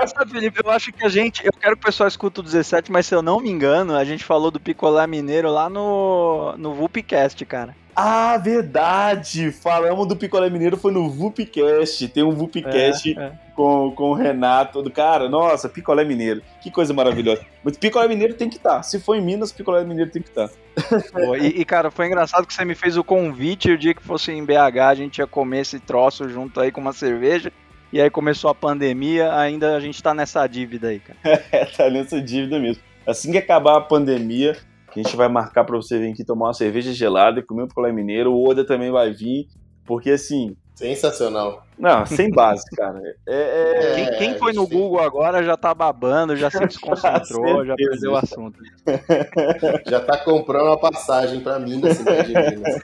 sabe, 0.09 0.31
Felipe, 0.31 0.63
eu 0.65 0.71
acho 0.71 0.91
que 0.95 1.05
a 1.05 1.11
gente. 1.11 1.45
Eu 1.45 1.53
quero 1.53 1.77
que 1.77 1.83
o 1.83 1.85
pessoal 1.85 2.09
escuta 2.09 2.41
o 2.41 2.43
17, 2.43 2.91
mas 2.91 3.05
se 3.05 3.15
eu 3.15 3.21
não 3.21 3.39
me 3.39 3.51
engano, 3.51 3.95
a 3.95 4.03
gente 4.03 4.25
falou 4.25 4.51
do 4.51 4.59
picolé 4.59 5.07
mineiro 5.07 5.53
lá 5.53 5.69
no, 5.69 6.55
no 6.57 6.73
Vupcast, 6.73 7.45
cara. 7.45 7.77
Ah, 7.95 8.39
verdade! 8.39 9.53
Falamos 9.53 10.09
do 10.09 10.17
picolé 10.17 10.49
mineiro, 10.49 10.79
foi 10.79 10.91
no 10.91 11.11
Vupcast. 11.11 12.09
Tem 12.09 12.23
um 12.23 12.33
Vupcast 12.33 13.15
é, 13.15 13.23
é. 13.23 13.46
Com, 13.57 13.91
com 13.91 14.11
o 14.11 14.15
Renato. 14.15 14.83
Do 14.83 14.91
cara, 14.91 15.29
nossa, 15.29 15.69
picolé 15.69 16.05
mineiro. 16.05 16.43
Que 16.63 16.71
coisa 16.71 16.93
maravilhosa. 16.93 17.41
Mas 17.65 17.77
picolé 17.77 18.07
mineiro 18.07 18.35
tem 18.35 18.51
que 18.51 18.59
estar. 18.59 18.77
Tá. 18.77 18.83
Se 18.83 19.01
for 19.01 19.17
em 19.17 19.23
Minas, 19.23 19.51
picolé 19.51 19.83
mineiro 19.83 20.11
tem 20.11 20.23
que 20.23 20.29
estar. 20.29 20.49
Tá. 20.49 20.55
e, 21.41 21.61
e, 21.61 21.65
cara, 21.65 21.91
foi 21.91 22.07
engraçado 22.07 22.47
que 22.47 22.53
você 22.53 22.65
me 22.65 22.75
fez 22.75 22.97
o 22.97 23.03
convite 23.03 23.73
o 23.73 23.79
dia 23.79 23.95
que 23.95 24.03
fosse 24.03 24.31
em 24.31 24.45
BH, 24.45 24.79
a 24.87 24.95
gente 24.95 25.19
ia 25.19 25.27
comer 25.27 25.61
esse 25.61 25.81
troço 25.81 26.29
junto 26.29 26.61
aí 26.61 26.71
com 26.71 26.81
uma 26.81 26.93
cerveja. 26.93 27.51
E 27.93 28.01
aí 28.01 28.11
começou 28.11 28.51
a 28.51 28.55
pandemia, 28.55 29.35
ainda 29.35 29.75
a 29.75 29.81
gente 29.81 30.03
tá 30.03 30.13
nessa 30.13 30.47
dívida 30.47 30.89
aí, 30.89 31.01
cara. 31.01 31.19
é, 31.51 31.65
tá 31.75 31.89
nessa 31.89 32.21
dívida 32.21 32.59
mesmo. 32.59 32.83
Assim 33.07 33.31
que 33.31 33.39
acabar 33.39 33.77
a 33.77 33.81
pandemia, 33.81 34.57
a 34.89 34.99
gente 34.99 35.17
vai 35.17 35.29
marcar 35.29 35.65
para 35.65 35.77
você 35.77 35.99
vir 35.99 36.13
aqui 36.13 36.25
tomar 36.25 36.47
uma 36.47 36.55
cerveja 36.55 36.93
gelada 36.93 37.41
e 37.41 37.43
comer 37.43 37.63
um 37.63 37.69
picolé 37.69 37.93
mineiro. 37.93 38.33
O 38.33 38.49
Oda 38.49 38.67
também 38.67 38.91
vai 38.91 39.13
vir, 39.13 39.49
porque 39.85 40.11
assim. 40.11 40.57
Sensacional. 40.77 41.67
Não, 41.79 42.05
sem 42.05 42.31
base, 42.31 42.65
cara. 42.77 43.01
É, 43.27 43.95
é... 43.95 43.95
Quem, 44.13 44.19
quem, 44.19 44.39
foi 44.39 44.53
no 44.53 44.67
Google 44.67 45.01
agora 45.01 45.43
já 45.43 45.57
tá 45.57 45.73
babando, 45.73 46.37
já 46.37 46.51
se 46.51 46.61
desconcentrou, 46.69 47.65
já 47.65 47.75
perdeu 47.75 48.13
o 48.13 48.17
assunto. 48.17 48.59
já 49.89 50.01
tá 50.01 50.19
comprando 50.19 50.67
uma 50.67 50.79
passagem 50.79 51.41
para 51.41 51.59
mim 51.59 51.81
na 51.81 51.95
cidade 51.95 52.29
de 52.29 52.35
Minas. 52.35 52.83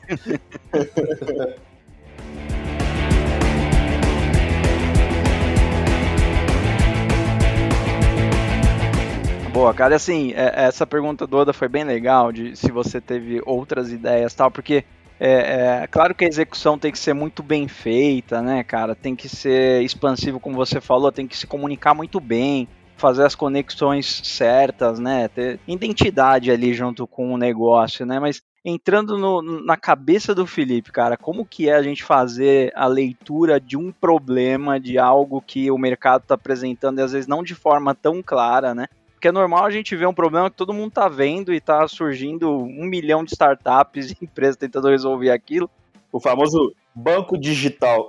Boa, 9.52 9.74
cara, 9.74 9.96
assim, 9.96 10.32
é, 10.32 10.64
essa 10.64 10.86
pergunta 10.86 11.28
toda 11.28 11.52
foi 11.52 11.68
bem 11.68 11.84
legal, 11.84 12.32
de 12.32 12.56
se 12.56 12.72
você 12.72 13.02
teve 13.02 13.42
outras 13.44 13.92
ideias 13.92 14.32
tal, 14.32 14.50
porque 14.50 14.82
é, 15.24 15.82
é, 15.82 15.86
claro 15.86 16.16
que 16.16 16.24
a 16.24 16.28
execução 16.28 16.76
tem 16.76 16.90
que 16.90 16.98
ser 16.98 17.14
muito 17.14 17.44
bem 17.44 17.68
feita, 17.68 18.42
né, 18.42 18.64
cara? 18.64 18.92
Tem 18.92 19.14
que 19.14 19.28
ser 19.28 19.80
expansivo, 19.80 20.40
como 20.40 20.56
você 20.56 20.80
falou, 20.80 21.12
tem 21.12 21.28
que 21.28 21.36
se 21.36 21.46
comunicar 21.46 21.94
muito 21.94 22.18
bem, 22.18 22.66
fazer 22.96 23.24
as 23.24 23.36
conexões 23.36 24.20
certas, 24.24 24.98
né? 24.98 25.28
Ter 25.28 25.60
identidade 25.68 26.50
ali 26.50 26.74
junto 26.74 27.06
com 27.06 27.32
o 27.32 27.38
negócio, 27.38 28.04
né? 28.04 28.18
Mas 28.18 28.42
entrando 28.64 29.16
no, 29.16 29.40
na 29.64 29.76
cabeça 29.76 30.34
do 30.34 30.44
Felipe, 30.44 30.90
cara, 30.90 31.16
como 31.16 31.46
que 31.46 31.68
é 31.68 31.74
a 31.74 31.82
gente 31.84 32.02
fazer 32.02 32.72
a 32.74 32.88
leitura 32.88 33.60
de 33.60 33.76
um 33.76 33.92
problema, 33.92 34.80
de 34.80 34.98
algo 34.98 35.40
que 35.40 35.70
o 35.70 35.78
mercado 35.78 36.22
está 36.22 36.34
apresentando, 36.34 36.98
e 36.98 37.02
às 37.02 37.12
vezes 37.12 37.28
não 37.28 37.44
de 37.44 37.54
forma 37.54 37.94
tão 37.94 38.20
clara, 38.24 38.74
né? 38.74 38.88
Porque 39.22 39.28
é 39.28 39.32
normal 39.32 39.64
a 39.64 39.70
gente 39.70 39.94
ver 39.94 40.08
um 40.08 40.12
problema 40.12 40.50
que 40.50 40.56
todo 40.56 40.74
mundo 40.74 40.90
tá 40.90 41.08
vendo 41.08 41.54
e 41.54 41.60
tá 41.60 41.86
surgindo 41.86 42.50
um 42.50 42.84
milhão 42.84 43.22
de 43.22 43.30
startups 43.30 44.10
e 44.10 44.16
empresas 44.20 44.56
tentando 44.56 44.88
resolver 44.88 45.30
aquilo. 45.30 45.70
O 46.10 46.18
famoso 46.18 46.74
banco 46.92 47.38
digital. 47.38 48.08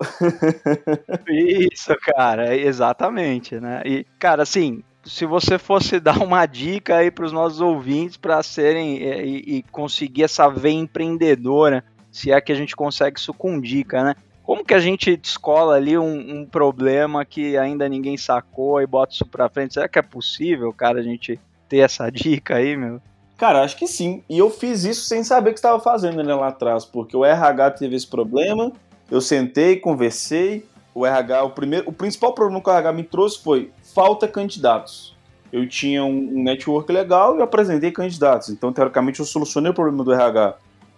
Isso, 1.29 1.95
cara, 2.01 2.57
exatamente, 2.57 3.59
né? 3.59 3.83
E, 3.85 4.07
cara, 4.17 4.41
assim, 4.41 4.81
se 5.05 5.23
você 5.23 5.59
fosse 5.59 5.99
dar 6.01 6.17
uma 6.17 6.47
dica 6.47 6.97
aí 6.97 7.11
para 7.11 7.25
os 7.25 7.31
nossos 7.31 7.61
ouvintes 7.61 8.17
para 8.17 8.41
serem 8.41 8.97
e, 8.97 9.57
e, 9.57 9.63
conseguir 9.71 10.23
essa 10.23 10.49
veia 10.49 10.79
empreendedora, 10.79 11.85
se 12.11 12.31
é 12.31 12.41
que 12.41 12.51
a 12.51 12.55
gente 12.55 12.75
consegue 12.75 13.19
isso 13.19 13.35
com 13.35 13.61
dica, 13.61 14.03
né? 14.03 14.15
Como 14.43 14.65
que 14.65 14.73
a 14.73 14.79
gente 14.79 15.15
descola 15.15 15.75
ali 15.75 15.97
um, 15.97 16.41
um, 16.41 16.45
problema 16.45 17.23
que 17.23 17.57
ainda 17.57 17.87
ninguém 17.87 18.17
sacou 18.17 18.81
e 18.81 18.85
bota 18.85 19.13
isso 19.13 19.25
pra 19.25 19.49
frente? 19.49 19.73
Será 19.73 19.87
que 19.87 19.97
é 19.97 20.01
possível, 20.01 20.71
cara, 20.73 20.99
a 20.99 21.03
gente 21.03 21.39
ter 21.69 21.77
essa 21.77 22.09
dica 22.11 22.55
aí, 22.55 22.75
meu? 22.75 23.01
Cara, 23.37 23.63
acho 23.63 23.77
que 23.77 23.87
sim. 23.87 24.21
E 24.29 24.37
eu 24.37 24.49
fiz 24.49 24.83
isso 24.83 25.05
sem 25.05 25.23
saber 25.23 25.51
o 25.51 25.53
que 25.53 25.59
estava 25.59 25.79
fazendo 25.79 26.21
né, 26.21 26.35
lá 26.35 26.49
atrás, 26.49 26.83
porque 26.83 27.15
o 27.15 27.25
RH 27.25 27.71
teve 27.71 27.95
esse 27.95 28.07
problema, 28.07 28.71
eu 29.09 29.21
sentei, 29.21 29.77
conversei, 29.77 30.65
o 30.93 31.05
RH, 31.05 31.43
o 31.43 31.49
primeiro, 31.49 31.89
o 31.89 31.93
principal 31.93 32.33
problema 32.33 32.61
que 32.61 32.69
o 32.69 32.73
RH 32.73 32.93
me 32.93 33.03
trouxe 33.03 33.41
foi 33.41 33.71
falta 33.93 34.27
candidatos. 34.27 35.15
Eu 35.51 35.67
tinha 35.67 36.03
um 36.03 36.43
network 36.43 36.91
legal 36.91 37.37
e 37.37 37.41
apresentei 37.41 37.91
candidatos. 37.91 38.49
Então, 38.49 38.73
teoricamente, 38.73 39.19
eu 39.19 39.25
solucionei 39.25 39.71
o 39.71 39.73
problema 39.73 40.03
do 40.03 40.11
RH. 40.11 40.57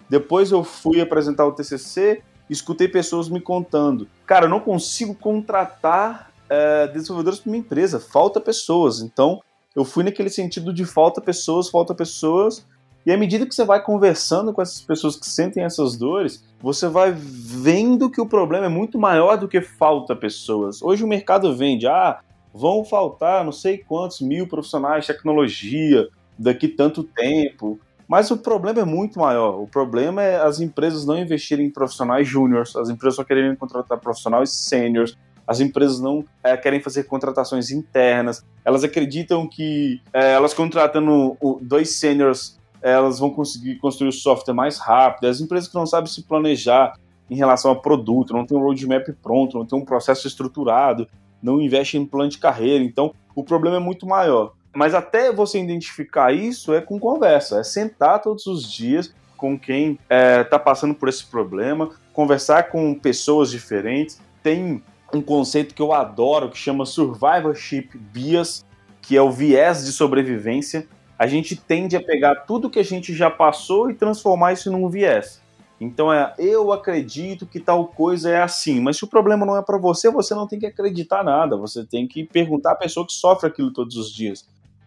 Depois 0.09 0.51
eu 0.51 0.63
fui 0.63 1.01
apresentar 1.01 1.45
o 1.45 1.51
TCC, 1.51 2.21
escutei 2.49 2.87
pessoas 2.87 3.29
me 3.29 3.41
contando, 3.41 4.07
cara, 4.25 4.45
eu 4.45 4.49
não 4.49 4.59
consigo 4.59 5.15
contratar 5.15 6.31
é, 6.49 6.87
desenvolvedores 6.87 7.39
para 7.39 7.51
minha 7.51 7.61
empresa, 7.61 7.99
falta 7.99 8.39
pessoas. 8.39 9.01
Então, 9.01 9.41
eu 9.75 9.83
fui 9.83 10.03
naquele 10.03 10.29
sentido 10.29 10.73
de 10.73 10.85
falta 10.85 11.19
pessoas, 11.19 11.69
falta 11.69 11.93
pessoas. 11.93 12.65
E 13.05 13.11
à 13.11 13.17
medida 13.17 13.45
que 13.45 13.53
você 13.53 13.63
vai 13.63 13.83
conversando 13.83 14.51
com 14.51 14.61
essas 14.61 14.81
pessoas 14.81 15.15
que 15.15 15.27
sentem 15.27 15.63
essas 15.63 15.95
dores, 15.95 16.43
você 16.59 16.87
vai 16.87 17.11
vendo 17.11 18.09
que 18.09 18.19
o 18.19 18.25
problema 18.25 18.65
é 18.65 18.69
muito 18.69 18.97
maior 18.97 19.37
do 19.37 19.47
que 19.47 19.61
falta 19.61 20.15
pessoas. 20.15 20.81
Hoje 20.81 21.03
o 21.03 21.07
mercado 21.07 21.55
vende, 21.55 21.85
ah, 21.85 22.19
vão 22.53 22.83
faltar 22.83 23.43
não 23.43 23.51
sei 23.51 23.77
quantos 23.77 24.21
mil 24.21 24.47
profissionais 24.47 25.05
de 25.05 25.13
tecnologia 25.13 26.07
daqui 26.37 26.67
tanto 26.67 27.03
tempo. 27.03 27.79
Mas 28.07 28.29
o 28.29 28.37
problema 28.37 28.79
é 28.79 28.85
muito 28.85 29.19
maior. 29.19 29.59
O 29.59 29.67
problema 29.67 30.21
é 30.21 30.37
as 30.37 30.59
empresas 30.59 31.05
não 31.05 31.17
investirem 31.17 31.65
em 31.65 31.71
profissionais 31.71 32.27
júniores, 32.27 32.75
as 32.75 32.89
empresas 32.89 33.15
só 33.15 33.23
querem 33.23 33.55
contratar 33.55 33.99
profissionais 33.99 34.51
sêniores, 34.51 35.17
as 35.47 35.59
empresas 35.59 35.99
não 35.99 36.23
é, 36.43 36.55
querem 36.57 36.79
fazer 36.79 37.03
contratações 37.03 37.71
internas, 37.71 38.43
elas 38.63 38.83
acreditam 38.83 39.47
que 39.47 40.01
é, 40.11 40.33
elas 40.33 40.53
contratando 40.53 41.37
dois 41.61 41.97
sêniores 41.97 42.59
elas 42.81 43.17
vão 43.17 43.31
conseguir 43.31 43.77
construir 43.77 44.09
o 44.09 44.11
software 44.11 44.53
mais 44.53 44.77
rápido. 44.77 45.25
As 45.27 45.41
empresas 45.41 45.67
que 45.67 45.73
não 45.73 45.87
sabem 45.87 46.05
se 46.05 46.21
planejar 46.21 46.93
em 47.27 47.35
relação 47.35 47.71
ao 47.71 47.81
produto, 47.81 48.31
não 48.31 48.45
tem 48.45 48.55
um 48.55 48.61
roadmap 48.61 49.07
pronto, 49.23 49.57
não 49.57 49.65
tem 49.65 49.79
um 49.79 49.83
processo 49.83 50.27
estruturado, 50.27 51.07
não 51.41 51.59
investem 51.59 52.01
em 52.01 52.05
plano 52.05 52.29
de 52.29 52.37
carreira. 52.37 52.83
Então, 52.83 53.11
o 53.33 53.43
problema 53.43 53.77
é 53.77 53.79
muito 53.79 54.05
maior. 54.05 54.53
Mas 54.75 54.93
até 54.93 55.31
você 55.31 55.57
identificar 55.57 56.33
isso 56.33 56.73
é 56.73 56.81
com 56.81 56.99
conversa, 56.99 57.61
é 57.61 57.63
sentar 57.63 58.21
todos 58.21 58.45
os 58.45 58.69
dias 58.69 59.15
com 59.37 59.57
quem 59.57 59.93
está 59.93 60.05
é, 60.09 60.43
tá 60.43 60.59
passando 60.59 60.93
por 60.93 61.07
esse 61.07 61.25
problema, 61.25 61.89
conversar 62.11 62.63
com 62.69 62.93
pessoas 62.93 63.49
diferentes. 63.49 64.19
Tem 64.43 64.83
um 65.13 65.21
conceito 65.21 65.73
que 65.73 65.81
eu 65.81 65.93
adoro 65.93 66.49
que 66.49 66.57
chama 66.57 66.85
Survivorship 66.85 67.89
Bias, 67.93 68.65
que 69.01 69.15
é 69.15 69.21
o 69.21 69.31
viés 69.31 69.85
de 69.85 69.93
sobrevivência. 69.93 70.87
A 71.17 71.25
gente 71.25 71.55
tende 71.55 71.95
a 71.95 72.03
pegar 72.03 72.35
tudo 72.41 72.69
que 72.69 72.79
a 72.79 72.83
gente 72.83 73.13
já 73.13 73.31
passou 73.31 73.89
e 73.89 73.93
transformar 73.93 74.53
isso 74.53 74.69
num 74.69 74.89
viés. 74.89 75.41
Então 75.79 76.11
é, 76.11 76.33
eu 76.37 76.73
acredito 76.73 77.45
que 77.45 77.59
tal 77.61 77.87
coisa 77.87 78.29
é 78.29 78.41
assim, 78.41 78.79
mas 78.81 78.97
se 78.97 79.03
o 79.03 79.07
problema 79.07 79.45
não 79.45 79.57
é 79.57 79.61
para 79.61 79.77
você, 79.77 80.09
você 80.09 80.33
não 80.33 80.47
tem 80.47 80.59
que 80.59 80.65
acreditar 80.65 81.23
nada, 81.23 81.57
você 81.57 81.85
tem 81.85 82.07
que 82.07 82.23
perguntar 82.23 82.71
à 82.71 82.75
pessoa 82.75 83.05
que 83.05 83.13
sofre 83.13 83.47
aquilo 83.47 83.71
todos 83.71 83.95
os 83.95 84.11
dias. 84.11 84.45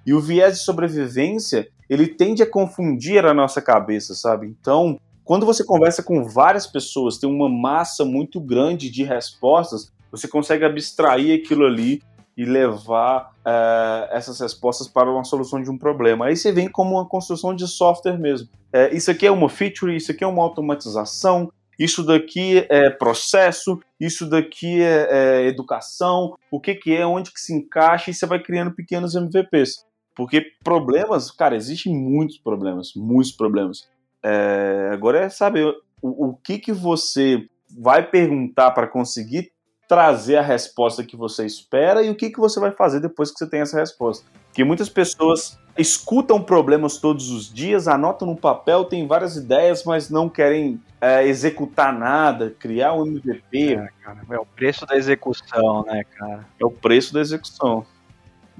E 0.08 0.14
o 0.14 0.20
viés 0.22 0.54
de 0.54 0.64
sobrevivência, 0.64 1.68
ele 1.86 2.06
tende 2.06 2.42
a 2.42 2.50
confundir 2.50 3.26
a 3.26 3.34
nossa 3.34 3.60
cabeça, 3.60 4.14
sabe? 4.14 4.46
Então, 4.46 4.98
quando 5.22 5.44
você 5.44 5.62
conversa 5.62 6.02
com 6.02 6.24
várias 6.24 6.66
pessoas, 6.66 7.18
tem 7.18 7.28
uma 7.28 7.46
massa 7.46 8.06
muito 8.06 8.40
grande 8.40 8.88
de 8.88 9.04
respostas, 9.04 9.92
você 10.10 10.26
consegue 10.26 10.64
abstrair 10.64 11.38
aquilo 11.38 11.66
ali 11.66 12.00
e 12.34 12.46
levar 12.46 13.34
uh, 13.40 14.08
essas 14.10 14.40
respostas 14.40 14.88
para 14.88 15.12
uma 15.12 15.24
solução 15.24 15.62
de 15.62 15.70
um 15.70 15.76
problema. 15.76 16.24
Aí 16.24 16.36
você 16.38 16.52
vem 16.52 16.70
como 16.70 16.92
uma 16.92 17.06
construção 17.06 17.54
de 17.54 17.68
software 17.68 18.16
mesmo. 18.16 18.48
É, 18.72 18.94
isso 18.94 19.10
aqui 19.10 19.26
é 19.26 19.30
uma 19.30 19.50
feature, 19.50 19.94
isso 19.94 20.10
aqui 20.10 20.24
é 20.24 20.26
uma 20.26 20.42
automatização, 20.42 21.52
isso 21.78 22.02
daqui 22.02 22.66
é 22.70 22.88
processo, 22.88 23.78
isso 24.00 24.26
daqui 24.26 24.80
é, 24.80 25.08
é 25.10 25.46
educação, 25.48 26.34
o 26.50 26.58
que, 26.58 26.74
que 26.74 26.96
é, 26.96 27.06
onde 27.06 27.30
que 27.30 27.38
se 27.38 27.54
encaixa, 27.54 28.10
e 28.10 28.14
você 28.14 28.24
vai 28.24 28.42
criando 28.42 28.74
pequenos 28.74 29.14
MVPs. 29.14 29.86
Porque 30.18 30.44
problemas, 30.64 31.30
cara, 31.30 31.54
existem 31.54 31.94
muitos 31.94 32.38
problemas, 32.38 32.92
muitos 32.96 33.30
problemas. 33.30 33.88
É, 34.20 34.90
agora 34.92 35.20
é 35.20 35.28
saber 35.28 35.72
o, 36.02 36.30
o 36.30 36.34
que, 36.34 36.58
que 36.58 36.72
você 36.72 37.48
vai 37.70 38.04
perguntar 38.04 38.72
para 38.72 38.88
conseguir 38.88 39.52
trazer 39.88 40.34
a 40.34 40.42
resposta 40.42 41.04
que 41.04 41.16
você 41.16 41.46
espera 41.46 42.02
e 42.02 42.10
o 42.10 42.16
que, 42.16 42.30
que 42.30 42.40
você 42.40 42.58
vai 42.58 42.72
fazer 42.72 42.98
depois 42.98 43.30
que 43.30 43.38
você 43.38 43.48
tem 43.48 43.60
essa 43.60 43.78
resposta. 43.78 44.26
Porque 44.46 44.64
muitas 44.64 44.88
pessoas 44.88 45.56
escutam 45.78 46.42
problemas 46.42 46.98
todos 46.98 47.30
os 47.30 47.54
dias, 47.54 47.86
anotam 47.86 48.26
no 48.26 48.36
papel, 48.36 48.86
têm 48.86 49.06
várias 49.06 49.36
ideias, 49.36 49.84
mas 49.84 50.10
não 50.10 50.28
querem 50.28 50.82
é, 51.00 51.28
executar 51.28 51.96
nada, 51.96 52.52
criar 52.58 52.92
um 52.92 53.06
MVP. 53.06 53.74
É, 53.74 53.88
cara, 54.02 54.20
é 54.28 54.36
o 54.36 54.44
preço 54.44 54.84
da 54.84 54.96
execução, 54.96 55.84
né, 55.84 56.02
cara? 56.18 56.44
É 56.58 56.64
o 56.66 56.72
preço 56.72 57.14
da 57.14 57.20
execução. 57.20 57.86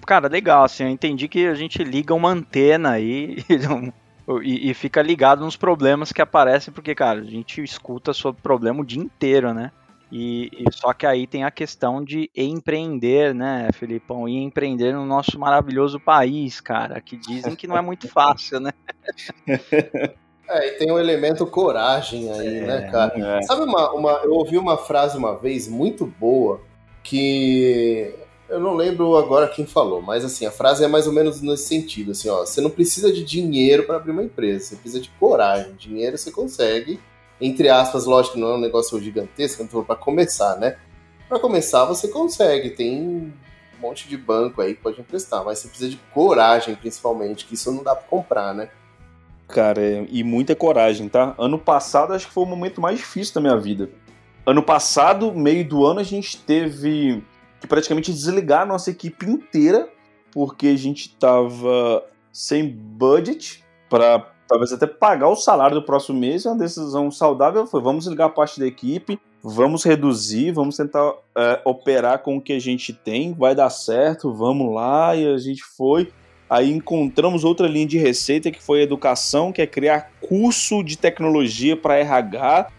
Cara, 0.07 0.29
legal, 0.29 0.65
assim, 0.65 0.85
eu 0.85 0.91
entendi 0.91 1.29
que 1.29 1.47
a 1.47 1.55
gente 1.55 1.83
liga 1.83 2.15
uma 2.15 2.31
antena 2.31 2.93
aí 2.93 3.39
e, 4.43 4.71
e, 4.71 4.75
fica 4.75 5.03
ligado 5.03 5.45
nos 5.45 5.57
problemas 5.57 6.13
que 6.13 6.23
aparecem, 6.23 6.73
porque, 6.73 6.95
cara, 6.95 7.21
a 7.21 7.25
gente 7.25 7.63
escuta 7.63 8.13
sobre 8.13 8.43
problema 8.43 8.81
o 8.81 8.85
dia 8.85 9.03
inteiro, 9.03 9.53
né? 9.53 9.71
E, 10.11 10.51
e, 10.53 10.73
só 10.73 10.95
que 10.95 11.07
aí 11.07 11.27
tem 11.27 11.45
a 11.45 11.51
questão 11.51 12.03
de 12.03 12.31
empreender, 12.35 13.35
né, 13.35 13.69
Felipão? 13.75 14.27
E 14.29 14.39
empreender 14.39 14.93
no 14.93 15.05
nosso 15.05 15.39
maravilhoso 15.39 16.01
país, 16.01 16.61
cara, 16.61 17.01
que 17.01 17.17
dizem 17.17 17.55
que 17.55 17.67
não 17.67 17.77
é 17.77 17.83
muito 17.83 18.09
fácil, 18.09 18.61
né? 18.61 18.73
É, 20.51 20.67
e 20.69 20.71
tem 20.79 20.91
o 20.91 20.95
um 20.95 20.99
elemento 20.99 21.47
coragem 21.47 22.33
aí, 22.33 22.61
é, 22.61 22.61
né, 22.63 22.91
cara? 22.91 23.37
É. 23.37 23.43
Sabe 23.43 23.65
uma, 23.65 23.93
uma. 23.93 24.13
Eu 24.25 24.33
ouvi 24.33 24.57
uma 24.57 24.79
frase 24.79 25.19
uma 25.19 25.37
vez 25.37 25.69
muito 25.69 26.07
boa 26.07 26.63
que 27.03 28.15
eu 28.49 28.59
não 28.59 28.75
lembro 28.75 29.17
agora 29.17 29.47
quem 29.47 29.67
falou, 29.67 30.01
mas 30.01 30.25
assim, 30.25 30.47
a 30.47 30.51
frase 30.51 30.83
é 30.83 30.89
mais 30.89 31.07
ou 31.07 31.13
menos 31.13 31.43
nesse 31.43 31.65
sentido, 31.65 32.13
assim, 32.13 32.29
ó, 32.29 32.41
você 32.41 32.61
não 32.61 32.71
precisa 32.71 33.13
de 33.13 33.23
dinheiro 33.23 33.85
para 33.85 33.97
abrir 33.97 34.11
uma 34.11 34.23
empresa, 34.23 34.65
você 34.65 34.77
precisa 34.77 35.03
de 35.03 35.11
coragem. 35.21 35.75
Dinheiro 35.75 36.17
você 36.17 36.31
consegue, 36.31 36.99
entre 37.41 37.69
aspas, 37.69 38.07
lógico, 38.07 38.39
não 38.39 38.49
é 38.49 38.55
um 38.55 38.61
negócio 38.61 39.01
gigantesco, 39.01 39.63
então 39.63 39.85
para 39.85 39.97
começar, 39.97 40.57
né? 40.57 40.79
Para 41.29 41.39
começar 41.39 41.85
você 41.85 42.09
consegue, 42.09 42.71
tem 42.71 43.03
um 43.03 43.33
monte 43.81 44.09
de 44.09 44.17
banco 44.17 44.63
aí 44.63 44.75
que 44.75 44.83
pode 44.83 45.01
emprestar, 45.01 45.45
mas 45.45 45.59
você 45.59 45.69
precisa 45.69 45.91
de 45.91 46.01
coragem, 46.13 46.75
principalmente, 46.75 47.45
que 47.45 47.55
isso 47.55 47.71
não 47.71 47.83
dá 47.83 47.95
para 47.95 48.09
comprar, 48.09 48.55
né? 48.55 48.71
Cara, 49.47 49.81
é, 49.81 50.07
e 50.11 50.25
muita 50.25 50.55
coragem, 50.55 51.09
tá? 51.09 51.35
Ano 51.39 51.59
passado 51.59 52.15
acho 52.15 52.27
que 52.27 52.33
foi 52.33 52.45
o 52.45 52.47
momento 52.47 52.81
mais 52.81 52.99
difícil 52.99 53.35
da 53.35 53.41
minha 53.41 53.57
vida. 53.57 53.91
Ano 54.45 54.63
passado, 54.63 55.33
meio 55.33 55.67
do 55.67 55.85
ano, 55.85 56.01
a 56.01 56.05
gente 56.05 56.39
teve 56.39 57.23
que 57.61 57.67
praticamente 57.67 58.13
desligar 58.13 58.63
a 58.63 58.67
nossa 58.67 58.91
equipe 58.91 59.27
inteira, 59.27 59.89
porque 60.33 60.69
a 60.69 60.77
gente 60.77 61.15
tava 61.17 62.05
sem 62.33 62.69
budget 62.69 63.65
para 63.89 64.33
talvez 64.47 64.73
até 64.73 64.87
pagar 64.87 65.29
o 65.29 65.37
salário 65.37 65.75
do 65.75 65.83
próximo 65.83 66.19
mês. 66.19 66.47
Uma 66.47 66.57
decisão 66.57 67.11
saudável 67.11 67.67
foi: 67.67 67.83
vamos 67.83 68.05
desligar 68.05 68.29
a 68.29 68.33
parte 68.33 68.61
da 68.61 68.67
equipe, 68.67 69.19
vamos 69.43 69.85
reduzir, 69.85 70.53
vamos 70.53 70.77
tentar 70.77 71.15
é, 71.37 71.61
operar 71.65 72.21
com 72.21 72.37
o 72.37 72.41
que 72.41 72.53
a 72.53 72.61
gente 72.61 72.93
tem, 72.93 73.33
vai 73.35 73.55
dar 73.55 73.71
certo, 73.71 74.33
vamos 74.33 74.73
lá. 74.73 75.15
E 75.15 75.27
a 75.27 75.39
gente 75.39 75.63
foi. 75.63 76.13
Aí 76.51 76.73
encontramos 76.73 77.45
outra 77.45 77.69
linha 77.69 77.87
de 77.87 77.99
receita 77.99 78.51
que 78.51 78.63
foi 78.63 78.81
educação, 78.81 79.53
que 79.53 79.61
é 79.61 79.67
criar 79.67 80.13
curso 80.27 80.83
de 80.83 80.97
tecnologia 80.97 81.77
para 81.77 81.99
RH 81.99 82.71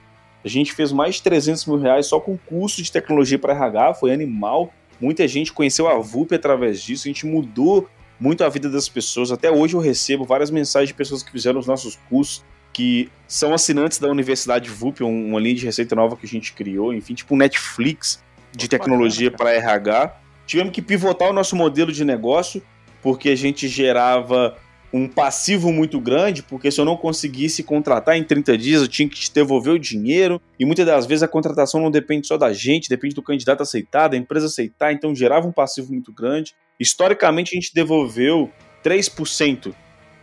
a 0.44 0.48
gente 0.48 0.74
fez 0.74 0.92
mais 0.92 1.16
de 1.16 1.24
300 1.24 1.66
mil 1.66 1.78
reais 1.78 2.08
só 2.08 2.20
com 2.20 2.38
curso 2.38 2.82
de 2.82 2.92
tecnologia 2.92 3.38
para 3.38 3.54
RH, 3.54 3.96
foi 3.96 4.14
animal. 4.14 4.74
Muita 5.00 5.28
gente 5.28 5.54
conheceu 5.54 5.88
a 5.88 5.98
VUP 6.00 6.34
através 6.34 6.82
disso, 6.82 7.08
a 7.08 7.10
gente 7.10 7.26
mudou 7.26 7.90
muito 8.20 8.44
a 8.44 8.50
vida 8.50 8.70
das 8.70 8.90
pessoas. 8.90 9.32
Até 9.32 9.50
hoje 9.50 9.76
eu 9.76 9.80
recebo 9.80 10.26
várias 10.26 10.52
mensagens 10.52 10.90
de 10.90 10.94
pessoas 10.94 11.24
que 11.24 11.32
fizeram 11.32 11.60
os 11.60 11.68
nossos 11.68 11.98
cursos, 12.10 12.44
que 12.74 13.10
são 13.28 13.54
assinantes 13.54 13.98
da 13.98 14.10
Universidade 14.10 14.70
VUP, 14.70 15.04
uma 15.04 15.40
linha 15.40 15.56
de 15.56 15.66
receita 15.66 15.96
nova 15.96 16.16
que 16.16 16.26
a 16.26 16.30
gente 16.30 16.54
criou, 16.54 16.94
enfim, 16.94 17.14
tipo 17.14 17.34
um 17.34 17.38
Netflix 17.38 18.24
de 18.56 18.68
tecnologia 18.68 19.32
para 19.32 19.54
RH. 19.54 20.16
Tivemos 20.46 20.74
que 20.74 20.82
pivotar 20.82 21.30
o 21.30 21.34
nosso 21.34 21.56
modelo 21.56 21.92
de 21.92 22.04
negócio, 22.04 22.62
porque 23.02 23.30
a 23.30 23.36
gente 23.36 23.68
gerava 23.68 24.58
um 24.92 25.08
passivo 25.08 25.72
muito 25.72 26.00
grande, 26.00 26.42
porque 26.42 26.72
se 26.72 26.82
eu 26.82 26.86
não 26.86 26.98
conseguisse 26.98 27.64
contratar 27.64 28.18
em 28.18 28.24
30 28.24 28.58
dias, 28.58 28.82
eu 28.82 28.88
tinha 28.88 29.08
que 29.08 29.16
te 29.16 29.32
devolver 29.32 29.74
o 29.74 29.80
dinheiro, 29.80 30.42
e 30.60 30.66
muitas 30.66 30.86
das 30.86 31.06
vezes 31.06 31.24
a 31.24 31.28
contratação 31.28 31.80
não 31.80 31.92
depende 31.92 32.28
só 32.28 32.38
da 32.38 32.52
gente, 32.52 32.90
depende 32.90 33.14
do 33.14 33.22
candidato 33.22 33.62
aceitar, 33.62 34.08
da 34.08 34.18
empresa 34.18 34.48
aceitar, 34.48 34.92
então 34.92 35.16
gerava 35.16 35.48
um 35.48 35.52
passivo 35.52 35.92
muito 35.94 36.12
grande. 36.12 36.56
Historicamente, 36.80 37.56
a 37.56 37.60
gente 37.60 37.74
devolveu 37.74 38.52
3% 38.84 39.74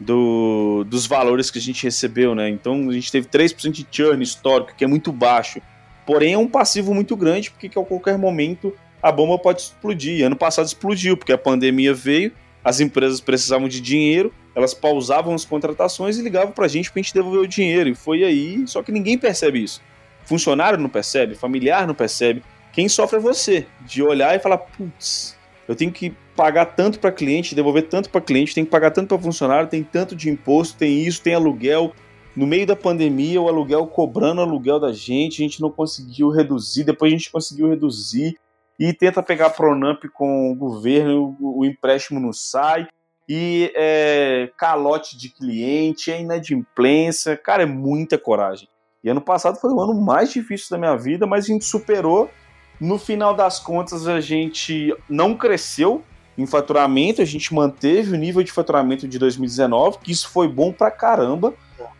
do, 0.00 0.84
dos 0.84 1.06
valores 1.06 1.50
que 1.50 1.58
a 1.58 1.62
gente 1.62 1.82
recebeu, 1.84 2.34
né? 2.34 2.48
Então 2.48 2.88
a 2.88 2.92
gente 2.92 3.10
teve 3.10 3.28
3% 3.28 3.70
de 3.70 3.86
churn 3.90 4.22
histórico, 4.22 4.74
que 4.76 4.84
é 4.84 4.86
muito 4.86 5.12
baixo. 5.12 5.60
Porém, 6.04 6.34
é 6.34 6.38
um 6.38 6.48
passivo 6.48 6.94
muito 6.94 7.16
grande, 7.16 7.50
porque 7.50 7.66
a 7.66 7.84
qualquer 7.84 8.18
momento 8.18 8.72
a 9.02 9.10
bomba 9.10 9.38
pode 9.38 9.62
explodir. 9.62 10.24
Ano 10.24 10.36
passado 10.36 10.66
explodiu, 10.66 11.16
porque 11.16 11.32
a 11.32 11.38
pandemia 11.38 11.94
veio, 11.94 12.32
as 12.64 12.80
empresas 12.80 13.20
precisavam 13.20 13.68
de 13.68 13.80
dinheiro, 13.80 14.32
elas 14.56 14.72
pausavam 14.72 15.34
as 15.34 15.44
contratações 15.44 16.16
e 16.16 16.22
ligavam 16.22 16.50
pra 16.50 16.66
gente 16.66 16.90
pra 16.90 17.02
gente 17.02 17.12
devolver 17.12 17.42
o 17.42 17.46
dinheiro. 17.46 17.90
E 17.90 17.94
foi 17.94 18.24
aí, 18.24 18.66
só 18.66 18.82
que 18.82 18.90
ninguém 18.90 19.18
percebe 19.18 19.62
isso. 19.62 19.82
Funcionário 20.24 20.78
não 20.78 20.88
percebe, 20.88 21.34
familiar 21.34 21.86
não 21.86 21.94
percebe. 21.94 22.42
Quem 22.72 22.88
sofre 22.88 23.18
é 23.18 23.20
você, 23.20 23.66
de 23.82 24.02
olhar 24.02 24.34
e 24.34 24.38
falar, 24.38 24.56
putz, 24.56 25.36
eu 25.68 25.76
tenho 25.76 25.92
que 25.92 26.14
pagar 26.34 26.64
tanto 26.64 26.98
para 26.98 27.12
cliente, 27.12 27.54
devolver 27.54 27.86
tanto 27.86 28.08
para 28.08 28.20
cliente, 28.22 28.54
tenho 28.54 28.66
que 28.66 28.70
pagar 28.70 28.90
tanto 28.92 29.08
para 29.08 29.18
funcionário, 29.18 29.68
tem 29.68 29.82
tanto 29.82 30.16
de 30.16 30.30
imposto, 30.30 30.78
tem 30.78 31.02
isso, 31.02 31.20
tem 31.20 31.34
aluguel. 31.34 31.92
No 32.34 32.46
meio 32.46 32.66
da 32.66 32.74
pandemia, 32.74 33.40
o 33.40 33.48
aluguel 33.48 33.86
cobrando 33.86 34.40
o 34.40 34.44
aluguel 34.44 34.80
da 34.80 34.92
gente, 34.92 35.42
a 35.42 35.44
gente 35.46 35.60
não 35.60 35.70
conseguiu 35.70 36.30
reduzir, 36.30 36.84
depois 36.84 37.12
a 37.12 37.16
gente 37.16 37.30
conseguiu 37.30 37.68
reduzir 37.68 38.38
e 38.78 38.92
tenta 38.94 39.22
pegar 39.22 39.50
Pronamp 39.50 40.02
com 40.14 40.50
o 40.50 40.54
governo, 40.54 41.36
o 41.40 41.64
empréstimo 41.64 42.18
não 42.18 42.32
sai 42.32 42.88
e 43.28 43.72
é, 43.74 44.50
calote 44.56 45.16
de 45.16 45.28
cliente, 45.28 46.10
é 46.12 46.20
inadimplência, 46.20 47.36
cara, 47.36 47.64
é 47.64 47.66
muita 47.66 48.16
coragem. 48.16 48.68
E 49.02 49.08
ano 49.08 49.20
passado 49.20 49.58
foi 49.58 49.72
o 49.72 49.80
ano 49.80 49.94
mais 50.00 50.32
difícil 50.32 50.68
da 50.70 50.78
minha 50.78 50.96
vida, 50.96 51.26
mas 51.26 51.44
a 51.44 51.48
gente 51.48 51.64
superou 51.64 52.30
No 52.78 52.98
final 52.98 53.34
das 53.34 53.58
contas, 53.58 54.06
a 54.06 54.20
gente 54.20 54.94
não 55.08 55.34
cresceu 55.34 56.04
em 56.36 56.46
faturamento, 56.46 57.22
a 57.22 57.24
gente 57.24 57.54
manteve 57.54 58.12
o 58.12 58.18
nível 58.18 58.42
de 58.42 58.52
faturamento 58.52 59.08
de 59.08 59.18
2019, 59.18 59.98
que 59.98 60.12
isso 60.12 60.28
foi 60.28 60.46
bom 60.46 60.70
pra 60.70 60.90
caramba, 60.90 61.54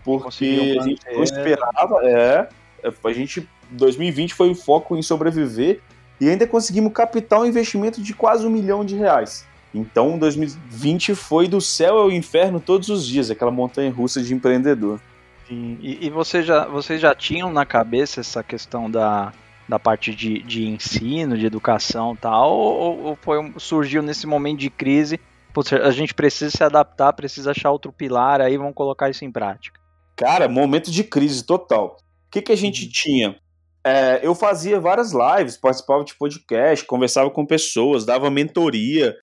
porque 0.05 0.77
a 0.79 0.83
gente 0.83 1.01
não 1.11 1.23
esperava, 1.23 2.07
é, 2.07 2.49
a 2.83 3.13
gente 3.13 3.49
2020 3.71 4.35
foi 4.35 4.51
o 4.51 4.55
foco 4.55 4.97
em 4.97 5.03
sobreviver 5.03 5.81
e 6.21 6.29
ainda 6.29 6.47
conseguimos 6.47 6.93
captar 6.93 7.41
um 7.41 7.47
investimento 7.47 8.03
de 8.03 8.15
quase 8.15 8.47
um 8.47 8.51
milhão 8.51 8.85
de 8.85 8.95
reais. 8.97 9.47
Então 9.77 10.19
2020 10.19 11.15
foi 11.15 11.47
do 11.47 11.61
céu 11.61 11.99
ao 11.99 12.11
inferno 12.11 12.61
todos 12.61 12.89
os 12.89 13.07
dias, 13.07 13.31
aquela 13.31 13.51
montanha 13.51 13.91
russa 13.91 14.23
de 14.23 14.35
empreendedor. 14.35 15.01
Sim. 15.47 15.79
E, 15.81 16.07
e 16.07 16.11
você 16.11 16.43
já, 16.43 16.67
vocês 16.67 17.01
já 17.01 17.15
tinham 17.15 17.53
na 17.53 17.65
cabeça 17.65 18.21
essa 18.21 18.43
questão 18.43 18.91
da, 18.91 19.33
da 19.69 19.79
parte 19.79 20.15
de, 20.15 20.43
de 20.43 20.67
ensino, 20.67 21.39
de 21.39 21.47
educação 21.47 22.15
e 22.15 22.17
tal, 22.17 22.53
ou, 22.53 23.03
ou 23.03 23.17
foi, 23.17 23.53
surgiu 23.59 24.03
nesse 24.03 24.27
momento 24.27 24.59
de 24.59 24.71
crise? 24.71 25.21
A 25.83 25.91
gente 25.91 26.13
precisa 26.13 26.51
se 26.51 26.63
adaptar, 26.63 27.13
precisa 27.15 27.53
achar 27.53 27.71
outro 27.71 27.91
pilar, 27.91 28.41
aí 28.41 28.57
vamos 28.59 28.75
colocar 28.75 29.09
isso 29.09 29.25
em 29.25 29.33
prática. 29.33 29.81
Cara, 30.15 30.49
momento 30.49 30.91
de 30.91 31.03
crise 31.03 31.45
total. 31.45 31.97
O 32.27 32.31
que, 32.31 32.43
que 32.43 32.53
a 32.53 32.57
gente 32.57 32.85
uhum. 32.85 32.91
tinha? 32.93 33.37
É, 33.85 34.21
eu 34.21 34.35
fazia 34.35 34.81
várias 34.81 35.13
lives, 35.13 35.57
participava 35.57 36.05
de 36.05 36.15
podcast, 36.15 36.85
conversava 36.85 37.31
com 37.31 37.47
pessoas, 37.47 38.05
dava 38.05 38.31
mentoria. 38.31 39.17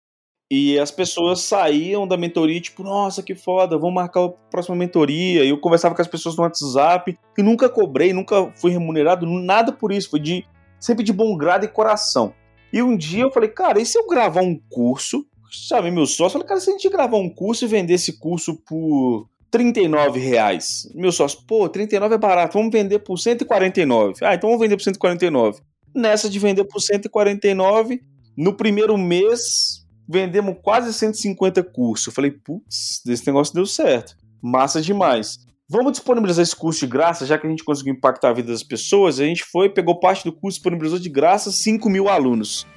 E 0.51 0.77
as 0.77 0.91
pessoas 0.91 1.41
saíam 1.41 2.07
da 2.07 2.15
mentoria, 2.15 2.61
tipo, 2.61 2.83
nossa, 2.83 3.23
que 3.23 3.33
foda, 3.33 3.77
vamos 3.77 3.95
marcar 3.95 4.25
a 4.25 4.29
próxima 4.29 4.75
mentoria. 4.75 5.43
Eu 5.43 5.57
conversava 5.57 5.95
com 5.95 6.01
as 6.01 6.07
pessoas 6.07 6.35
no 6.35 6.43
WhatsApp 6.43 7.17
e 7.37 7.41
nunca 7.43 7.69
cobrei, 7.69 8.13
nunca 8.13 8.51
fui 8.55 8.71
remunerado, 8.71 9.25
nada 9.25 9.71
por 9.71 9.91
isso. 9.91 10.09
Foi 10.09 10.19
de 10.19 10.45
sempre 10.79 11.03
de 11.03 11.13
bom 11.13 11.35
grado 11.37 11.65
e 11.65 11.67
coração. 11.67 12.33
E 12.71 12.81
um 12.81 12.95
dia 12.95 13.23
eu 13.23 13.31
falei, 13.31 13.49
cara, 13.49 13.79
e 13.79 13.85
se 13.85 13.97
eu 13.97 14.07
gravar 14.07 14.41
um 14.41 14.59
curso? 14.69 15.25
Chamei 15.49 15.91
meu 15.91 16.05
sócio, 16.07 16.33
falei, 16.33 16.47
cara, 16.47 16.59
se 16.59 16.69
a 16.69 16.73
gente 16.73 16.89
gravar 16.89 17.17
um 17.17 17.29
curso 17.29 17.65
e 17.65 17.67
vender 17.67 17.93
esse 17.93 18.19
curso 18.19 18.55
por 18.55 19.29
39 19.51 20.19
reais. 20.19 20.89
Meu 20.95 21.11
sócio, 21.11 21.39
pô, 21.47 21.69
39 21.69 22.15
é 22.15 22.17
barato, 22.17 22.57
vamos 22.57 22.71
vender 22.71 22.99
por 22.99 23.19
149. 23.19 24.15
Ah, 24.23 24.33
então 24.33 24.49
vamos 24.49 24.59
vender 24.59 24.75
por 24.75 24.83
149. 24.83 25.61
Nessa 25.93 26.27
de 26.27 26.39
vender 26.39 26.63
por 26.63 26.81
149, 26.81 28.01
no 28.35 28.55
primeiro 28.55 28.97
mês 28.97 29.82
vendemos 30.07 30.55
quase 30.61 30.93
150 30.93 31.63
cursos. 31.63 32.07
Eu 32.07 32.13
falei, 32.13 32.31
putz, 32.31 33.01
esse 33.07 33.25
negócio 33.27 33.53
deu 33.53 33.65
certo. 33.65 34.15
Massa 34.41 34.81
demais. 34.81 35.39
Vamos 35.69 35.93
disponibilizar 35.93 36.43
esse 36.43 36.55
curso 36.55 36.81
de 36.81 36.87
graça, 36.87 37.25
já 37.25 37.37
que 37.37 37.47
a 37.47 37.49
gente 37.49 37.63
conseguiu 37.63 37.93
impactar 37.93 38.29
a 38.29 38.33
vida 38.33 38.51
das 38.51 38.63
pessoas. 38.63 39.19
A 39.19 39.25
gente 39.25 39.43
foi, 39.43 39.69
pegou 39.69 39.99
parte 39.99 40.23
do 40.23 40.31
curso, 40.31 40.57
disponibilizou 40.57 40.99
de 40.99 41.09
graça 41.09 41.51
5 41.51 41.89
mil 41.89 42.09
alunos. 42.09 42.67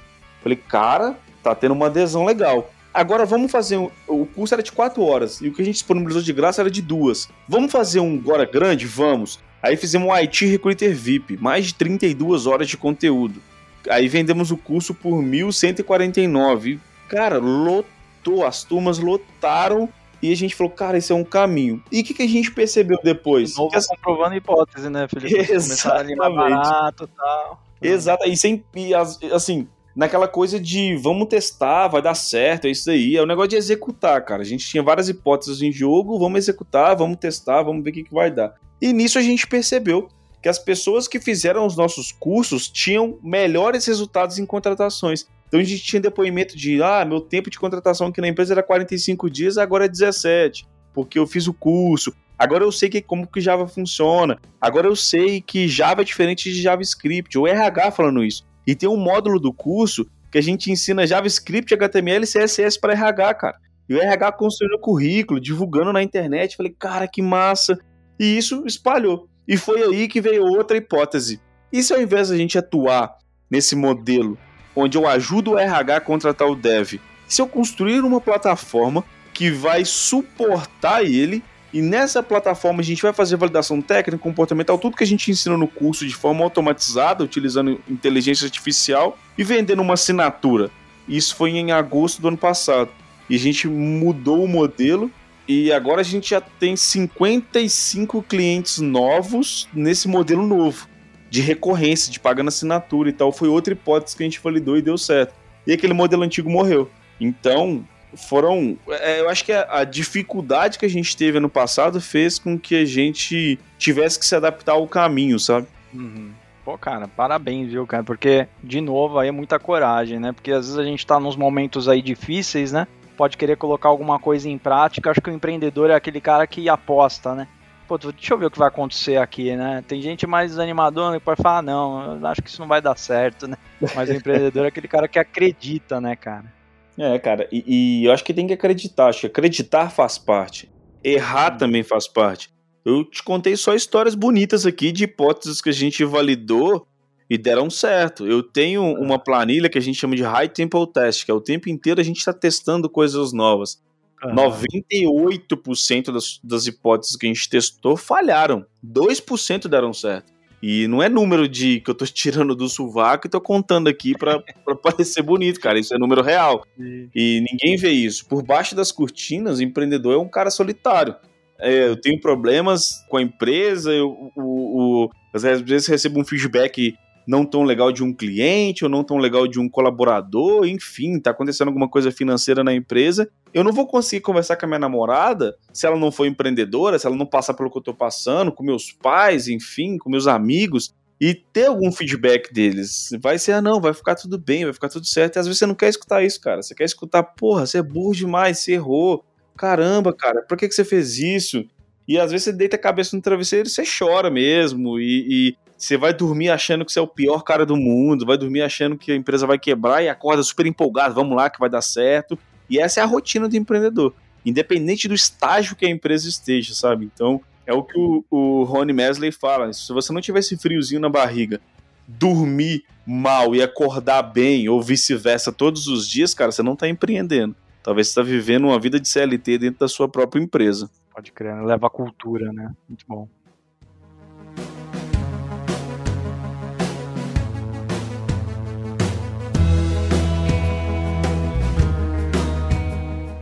Falei, 0.41 0.57
cara, 0.57 1.17
tá 1.43 1.53
tendo 1.53 1.73
uma 1.73 1.87
adesão 1.87 2.25
legal. 2.25 2.71
Agora 2.93 3.25
vamos 3.25 3.51
fazer. 3.51 3.77
Um, 3.77 3.91
o 4.07 4.25
curso 4.25 4.55
era 4.55 4.63
de 4.63 4.71
4 4.71 5.03
horas 5.03 5.41
e 5.41 5.47
o 5.47 5.53
que 5.53 5.61
a 5.61 5.65
gente 5.65 5.75
disponibilizou 5.75 6.21
de 6.21 6.33
graça 6.33 6.61
era 6.61 6.71
de 6.71 6.81
duas. 6.81 7.29
Vamos 7.47 7.71
fazer 7.71 7.99
um 7.99 8.15
agora 8.15 8.45
grande? 8.45 8.87
Vamos. 8.87 9.39
Aí 9.61 9.75
fizemos 9.75 10.07
um 10.07 10.11
IT 10.13 10.45
Recruiter 10.45 10.95
VIP, 10.95 11.37
mais 11.37 11.67
de 11.67 11.73
32 11.75 12.47
horas 12.47 12.67
de 12.67 12.77
conteúdo. 12.77 13.41
Aí 13.89 14.07
vendemos 14.07 14.49
o 14.49 14.57
curso 14.57 14.93
por 14.93 15.13
1.149. 15.21 16.79
Cara, 17.07 17.37
lotou, 17.37 18.45
as 18.45 18.63
turmas 18.63 18.99
lotaram 18.99 19.89
e 20.21 20.31
a 20.31 20.35
gente 20.35 20.55
falou, 20.55 20.71
cara, 20.71 20.97
esse 20.97 21.11
é 21.11 21.15
um 21.15 21.23
caminho. 21.23 21.83
E 21.91 22.01
o 22.01 22.03
que, 22.03 22.13
que 22.13 22.23
a 22.23 22.27
gente 22.27 22.51
percebeu 22.51 22.97
depois? 23.03 23.51
De 23.51 23.57
novo, 23.57 23.69
que 23.71 23.77
as... 23.77 23.87
comprovando 23.87 24.35
hipótese, 24.35 24.89
né, 24.89 25.07
Felipe? 25.07 25.51
Exatamente. 25.51 26.17
barato 26.17 27.07
tal. 27.15 27.61
Exato, 27.81 28.27
e, 28.27 28.35
sem, 28.35 28.63
e 28.75 28.91
assim, 29.31 29.67
naquela 29.95 30.27
coisa 30.27 30.59
de 30.59 30.95
vamos 30.95 31.27
testar, 31.27 31.87
vai 31.87 32.01
dar 32.01 32.15
certo, 32.15 32.65
é 32.65 32.71
isso 32.71 32.89
aí. 32.89 33.15
É 33.15 33.21
o 33.21 33.23
um 33.23 33.27
negócio 33.27 33.49
de 33.49 33.55
executar, 33.55 34.23
cara. 34.25 34.41
A 34.41 34.45
gente 34.45 34.67
tinha 34.67 34.81
várias 34.81 35.09
hipóteses 35.09 35.61
em 35.61 35.71
jogo, 35.71 36.17
vamos 36.17 36.39
executar, 36.39 36.95
vamos 36.95 37.17
testar, 37.17 37.61
vamos 37.61 37.83
ver 37.83 37.91
o 37.91 37.93
que, 37.93 38.03
que 38.03 38.13
vai 38.13 38.31
dar. 38.31 38.55
E 38.81 38.91
nisso 38.91 39.19
a 39.19 39.21
gente 39.21 39.45
percebeu 39.45 40.07
que 40.41 40.49
as 40.49 40.59
pessoas 40.59 41.07
que 41.07 41.19
fizeram 41.19 41.65
os 41.65 41.75
nossos 41.75 42.11
cursos 42.11 42.69
tinham 42.69 43.17
melhores 43.23 43.85
resultados 43.85 44.37
em 44.37 44.45
contratações. 44.45 45.27
Então 45.47 45.59
a 45.59 45.63
gente 45.63 45.83
tinha 45.83 46.01
depoimento 46.01 46.57
de, 46.57 46.81
ah, 46.81 47.05
meu 47.05 47.21
tempo 47.21 47.49
de 47.49 47.57
contratação 47.57 48.07
aqui 48.07 48.19
na 48.19 48.27
empresa 48.27 48.53
era 48.53 48.63
45 48.63 49.29
dias, 49.29 49.57
agora 49.57 49.85
é 49.85 49.87
17, 49.87 50.67
porque 50.93 51.17
eu 51.17 51.25
fiz 51.25 51.47
o 51.47 51.53
curso. 51.53 52.13
Agora 52.37 52.63
eu 52.63 52.71
sei 52.71 52.89
que, 52.89 53.01
como 53.01 53.25
que 53.25 53.41
Java 53.41 53.67
funciona. 53.67 54.37
Agora 54.61 54.87
eu 54.87 54.95
sei 54.95 55.41
que 55.41 55.67
Java 55.67 56.01
é 56.01 56.05
diferente 56.05 56.51
de 56.51 56.61
JavaScript. 56.61 57.37
O 57.37 57.47
RH 57.47 57.91
falando 57.91 58.23
isso. 58.23 58.45
E 58.65 58.75
tem 58.75 58.87
um 58.87 58.97
módulo 58.97 59.39
do 59.39 59.51
curso 59.51 60.05
que 60.31 60.37
a 60.37 60.41
gente 60.41 60.71
ensina 60.71 61.07
JavaScript, 61.07 61.73
HTML 61.73 62.23
e 62.23 62.27
CSS 62.27 62.79
para 62.79 62.93
RH, 62.93 63.33
cara. 63.33 63.57
E 63.89 63.95
o 63.95 63.99
RH 63.99 64.33
construindo 64.33 64.75
o 64.75 64.79
currículo, 64.79 65.39
divulgando 65.39 65.91
na 65.91 66.03
internet. 66.03 66.57
Falei, 66.57 66.75
cara, 66.77 67.07
que 67.07 67.21
massa. 67.21 67.79
E 68.19 68.37
isso 68.37 68.63
espalhou. 68.67 69.27
E 69.47 69.57
foi 69.57 69.81
aí 69.81 70.07
que 70.07 70.21
veio 70.21 70.43
outra 70.43 70.77
hipótese. 70.77 71.41
E 71.71 71.81
se 71.81 71.93
ao 71.93 72.01
invés 72.01 72.27
de 72.27 72.35
a 72.35 72.37
gente 72.37 72.57
atuar 72.57 73.17
nesse 73.49 73.75
modelo 73.75 74.37
onde 74.79 74.95
eu 74.95 75.07
ajudo 75.07 75.51
o 75.51 75.57
RH 75.57 75.95
a 75.95 76.01
contratar 76.01 76.47
o 76.47 76.55
dev. 76.55 76.99
Se 77.27 77.41
eu 77.41 77.47
construir 77.47 78.01
uma 78.01 78.21
plataforma 78.21 79.03
que 79.33 79.49
vai 79.49 79.83
suportar 79.83 81.03
ele 81.03 81.43
e 81.73 81.81
nessa 81.81 82.21
plataforma 82.21 82.81
a 82.81 82.83
gente 82.83 83.01
vai 83.01 83.11
fazer 83.11 83.37
validação 83.37 83.81
técnica, 83.81 84.21
comportamental, 84.21 84.77
tudo 84.77 84.95
que 84.95 85.03
a 85.03 85.07
gente 85.07 85.31
ensina 85.31 85.57
no 85.57 85.67
curso 85.67 86.07
de 86.07 86.15
forma 86.15 86.43
automatizada, 86.43 87.23
utilizando 87.23 87.81
inteligência 87.89 88.45
artificial 88.45 89.17
e 89.35 89.43
vendendo 89.43 89.81
uma 89.81 89.95
assinatura. 89.95 90.69
Isso 91.09 91.35
foi 91.35 91.51
em 91.51 91.71
agosto 91.71 92.21
do 92.21 92.27
ano 92.27 92.37
passado. 92.37 92.91
E 93.27 93.35
a 93.35 93.39
gente 93.39 93.67
mudou 93.67 94.43
o 94.43 94.47
modelo 94.47 95.11
e 95.47 95.71
agora 95.71 96.01
a 96.01 96.03
gente 96.03 96.29
já 96.29 96.41
tem 96.41 96.75
55 96.75 98.21
clientes 98.21 98.77
novos 98.77 99.67
nesse 99.73 100.07
modelo 100.07 100.45
novo 100.45 100.87
de 101.29 101.41
recorrência, 101.41 102.11
de 102.11 102.19
pagando 102.19 102.47
assinatura 102.47 103.09
e 103.09 103.13
tal. 103.13 103.31
Foi 103.31 103.47
outra 103.47 103.73
hipótese 103.73 104.15
que 104.15 104.23
a 104.23 104.25
gente 104.25 104.39
validou 104.39 104.77
e 104.77 104.81
deu 104.81 104.97
certo. 104.97 105.33
E 105.65 105.73
aquele 105.73 105.93
modelo 105.93 106.23
antigo 106.23 106.49
morreu. 106.49 106.89
Então, 107.19 107.85
foram. 108.15 108.77
É, 108.87 109.19
eu 109.19 109.29
acho 109.29 109.43
que 109.43 109.51
a, 109.51 109.67
a, 109.69 109.83
dificuldade 109.83 110.79
que 110.79 110.85
a 110.85 110.89
gente 110.89 111.15
teve 111.15 111.37
ano 111.37 111.49
passado 111.49 111.99
fez 111.99 112.39
com 112.39 112.57
que 112.57 112.75
a 112.75 112.85
gente 112.85 113.59
tivesse 113.77 114.17
que 114.19 114.25
se 114.25 114.35
adaptar 114.35 114.73
ao 114.73 114.87
caminho, 114.87 115.39
sabe? 115.39 115.67
Uhum. 115.93 116.31
Pô, 116.63 116.77
cara, 116.77 117.07
parabéns, 117.07 117.71
viu, 117.71 117.85
cara? 117.87 118.03
Porque, 118.03 118.47
de 118.63 118.81
novo, 118.81 119.19
aí 119.19 119.29
é 119.29 119.31
muita 119.31 119.57
coragem, 119.57 120.19
né? 120.19 120.31
Porque 120.31 120.51
às 120.51 120.65
vezes 120.65 120.77
a 120.77 120.83
gente 120.83 121.05
tá 121.05 121.19
nos 121.19 121.35
momentos 121.35 121.87
aí 121.87 122.01
difíceis, 122.01 122.71
né? 122.71 122.87
Pode 123.15 123.37
querer 123.37 123.57
colocar 123.57 123.89
alguma 123.89 124.19
coisa 124.19 124.49
em 124.49 124.57
prática. 124.57 125.09
Acho 125.09 125.21
que 125.21 125.29
o 125.29 125.33
empreendedor 125.33 125.89
é 125.89 125.95
aquele 125.95 126.21
cara 126.21 126.45
que 126.45 126.69
aposta, 126.69 127.33
né? 127.33 127.47
Pô, 127.87 127.97
deixa 127.97 128.33
eu 128.33 128.37
ver 128.37 128.47
o 128.47 128.51
que 128.51 128.59
vai 128.59 128.67
acontecer 128.67 129.17
aqui, 129.17 129.55
né? 129.55 129.83
Tem 129.87 130.01
gente 130.01 130.27
mais 130.27 130.51
desanimadora 130.51 131.17
que 131.17 131.25
pode 131.25 131.41
falar, 131.41 131.59
ah, 131.59 131.61
não, 131.61 132.25
acho 132.27 132.41
que 132.41 132.49
isso 132.49 132.61
não 132.61 132.67
vai 132.67 132.81
dar 132.81 132.97
certo, 132.97 133.47
né? 133.47 133.55
Mas 133.95 134.09
o 134.09 134.13
empreendedor 134.17 134.65
é 134.65 134.67
aquele 134.67 134.87
cara 134.87 135.07
que 135.07 135.17
acredita, 135.17 136.01
né, 136.01 136.15
cara? 136.15 136.53
É, 136.97 137.17
cara, 137.19 137.47
e, 137.51 137.63
e, 138.01 138.05
eu 138.05 138.11
acho 138.11 138.23
que 138.23 138.33
tem 138.33 138.47
que 138.47 138.53
acreditar, 138.53 139.07
acho 139.07 139.21
que 139.21 139.27
acreditar 139.27 139.89
faz 139.89 140.17
parte. 140.17 140.69
Errar 141.03 141.53
hum. 141.53 141.57
também 141.57 141.83
faz 141.83 142.07
parte. 142.07 142.49
Eu 142.83 143.03
te 143.03 143.21
contei 143.23 143.55
só 143.55 143.73
histórias 143.73 144.15
bonitas 144.15 144.65
aqui 144.65 144.91
de 144.91 145.03
hipóteses 145.03 145.61
que 145.61 145.69
a 145.69 145.73
gente 145.73 146.03
validou 146.03 146.87
e 147.29 147.37
deram 147.37 147.69
certo. 147.69 148.25
Eu 148.25 148.41
tenho 148.41 148.81
uma 148.83 149.19
planilha 149.19 149.69
que 149.69 149.77
a 149.77 149.81
gente 149.81 149.99
chama 149.99 150.15
de 150.15 150.23
High 150.23 150.49
Tempo 150.49 150.87
Test, 150.87 151.25
que 151.25 151.31
é 151.31 151.33
o 151.33 151.41
tempo 151.41 151.69
inteiro 151.69 151.99
a 151.99 152.03
gente 152.03 152.17
está 152.17 152.33
testando 152.33 152.89
coisas 152.89 153.33
novas. 153.33 153.81
Uhum. 154.23 154.35
98% 154.35 156.11
das, 156.11 156.39
das 156.43 156.65
hipóteses 156.65 157.15
que 157.15 157.25
a 157.25 157.29
gente 157.29 157.49
testou 157.49 157.95
falharam. 157.95 158.65
2% 158.83 159.67
deram 159.67 159.93
certo. 159.93 160.33
E 160.61 160.87
não 160.87 161.03
é 161.03 161.09
número 161.09 161.47
de 161.47 161.79
que 161.81 161.91
eu 161.91 161.95
tô 161.95 162.05
tirando 162.07 162.55
do 162.55 162.67
sovaco 162.67 163.27
e 163.27 163.29
tô 163.29 163.39
contando 163.39 163.87
aqui 163.87 164.17
para 164.17 164.41
parecer 164.81 165.21
bonito, 165.21 165.59
cara. 165.59 165.79
Isso 165.79 165.93
é 165.93 165.99
número 165.99 166.21
real. 166.21 166.65
Sim. 166.75 167.09
E 167.13 167.45
ninguém 167.51 167.77
vê 167.77 167.91
isso. 167.91 168.25
Por 168.27 168.43
baixo 168.43 168.75
das 168.75 168.91
cortinas, 168.91 169.59
o 169.59 169.63
empreendedor 169.63 170.15
é 170.15 170.17
um 170.17 170.29
cara 170.29 170.49
solitário. 170.49 171.15
É, 171.59 171.87
eu 171.87 171.99
tenho 171.99 172.19
problemas 172.19 173.03
com 173.09 173.17
a 173.17 173.21
empresa, 173.21 173.91
eu, 173.91 174.31
o, 174.35 175.05
o, 175.05 175.09
às 175.33 175.41
vezes 175.41 175.87
recebo 175.87 176.19
um 176.19 176.25
feedback 176.25 176.95
não 177.27 177.45
tão 177.45 177.63
legal 177.63 177.91
de 177.91 178.03
um 178.03 178.13
cliente 178.13 178.85
ou 178.85 178.89
não 178.89 179.03
tão 179.03 179.17
legal 179.17 179.45
de 179.45 179.59
um 179.59 179.67
colaborador, 179.67 180.65
enfim, 180.65 181.19
tá 181.19 181.31
acontecendo 181.31 181.67
alguma 181.67 181.89
coisa 181.89 182.09
financeira 182.09 182.63
na 182.63 182.73
empresa. 182.73 183.29
Eu 183.53 183.63
não 183.63 183.73
vou 183.73 183.85
conseguir 183.85 184.21
conversar 184.21 184.55
com 184.55 184.65
a 184.65 184.69
minha 184.69 184.79
namorada 184.79 185.57
se 185.73 185.85
ela 185.85 185.97
não 185.97 186.11
for 186.11 186.25
empreendedora, 186.25 186.97
se 186.97 187.05
ela 187.05 187.15
não 187.15 187.25
passar 187.25 187.53
pelo 187.53 187.69
que 187.69 187.77
eu 187.77 187.83
tô 187.83 187.93
passando, 187.93 188.51
com 188.51 188.63
meus 188.63 188.93
pais, 188.93 189.49
enfim, 189.49 189.97
com 189.97 190.09
meus 190.09 190.25
amigos 190.25 190.95
e 191.19 191.33
ter 191.33 191.65
algum 191.65 191.91
feedback 191.91 192.53
deles. 192.53 193.09
Vai 193.19 193.37
ser, 193.39 193.53
ah, 193.53 193.61
não, 193.61 193.81
vai 193.81 193.93
ficar 193.93 194.15
tudo 194.15 194.37
bem, 194.37 194.63
vai 194.63 194.73
ficar 194.73 194.89
tudo 194.89 195.05
certo. 195.05 195.35
E 195.35 195.39
às 195.39 195.47
vezes 195.47 195.59
você 195.59 195.65
não 195.65 195.75
quer 195.75 195.89
escutar 195.89 196.23
isso, 196.23 196.39
cara. 196.39 196.61
Você 196.61 196.73
quer 196.73 196.85
escutar, 196.85 197.23
porra, 197.23 197.65
você 197.65 197.79
é 197.79 197.83
burro 197.83 198.13
demais, 198.13 198.59
você 198.59 198.73
errou. 198.73 199.25
Caramba, 199.57 200.13
cara, 200.13 200.43
por 200.43 200.57
que, 200.57 200.67
que 200.67 200.75
você 200.75 200.85
fez 200.85 201.17
isso? 201.17 201.65
E 202.07 202.17
às 202.17 202.31
vezes 202.31 202.45
você 202.45 202.53
deita 202.53 202.75
a 202.75 202.79
cabeça 202.79 203.15
no 203.15 203.21
travesseiro 203.21 203.67
e 203.67 203.71
você 203.71 203.83
chora 203.83 204.29
mesmo. 204.29 204.99
E, 204.99 205.27
e, 205.29 205.57
você 205.77 205.95
vai 205.95 206.11
dormir 206.11 206.49
achando 206.49 206.83
que 206.83 206.91
você 206.91 206.97
é 206.97 207.01
o 207.01 207.07
pior 207.07 207.43
cara 207.43 207.63
do 207.63 207.77
mundo, 207.77 208.25
vai 208.25 208.37
dormir 208.37 208.63
achando 208.63 208.97
que 208.97 209.11
a 209.11 209.15
empresa 209.15 209.45
vai 209.45 209.59
quebrar 209.59 210.03
e 210.03 210.09
acorda 210.09 210.41
super 210.41 210.65
empolgado, 210.65 211.13
vamos 211.13 211.37
lá 211.37 211.51
que 211.51 211.59
vai 211.59 211.69
dar 211.69 211.81
certo. 211.81 212.37
E 212.67 212.79
essa 212.79 212.99
é 212.99 213.03
a 213.03 213.05
rotina 213.05 213.47
do 213.47 213.55
empreendedor, 213.55 214.13
independente 214.43 215.07
do 215.07 215.13
estágio 215.13 215.75
que 215.75 215.85
a 215.85 215.89
empresa 215.89 216.27
esteja, 216.27 216.73
sabe? 216.73 217.05
Então, 217.05 217.39
é 217.63 217.73
o 217.73 217.83
que 217.83 217.93
o, 217.95 218.25
o 218.31 218.63
Ronnie 218.63 218.95
Mesley 218.95 219.31
fala: 219.31 219.71
se 219.71 219.93
você 219.93 220.11
não 220.11 220.19
tivesse 220.19 220.57
friozinho 220.57 220.99
na 220.99 221.09
barriga, 221.09 221.61
dormir 222.07 222.83
mal 223.05 223.55
e 223.55 223.61
acordar 223.61 224.23
bem, 224.23 224.67
ou 224.67 224.81
vice-versa, 224.81 225.51
todos 225.51 225.87
os 225.87 226.09
dias, 226.09 226.33
cara, 226.33 226.51
você 226.51 226.63
não 226.63 226.73
está 226.73 226.87
empreendendo. 226.87 227.55
Talvez 227.87 228.07
você 228.07 228.19
está 228.19 228.21
vivendo 228.21 228.65
uma 228.65 228.77
vida 228.77 228.99
de 228.99 229.07
CLT 229.07 229.59
dentro 229.59 229.79
da 229.79 229.87
sua 229.87 230.09
própria 230.09 230.41
empresa. 230.41 230.89
Pode 231.09 231.31
crer, 231.31 231.55
né? 231.55 231.61
leva 231.63 231.87
a 231.87 231.89
cultura, 231.89 232.51
né? 232.51 232.69
Muito 232.85 233.05
bom. 233.07 233.29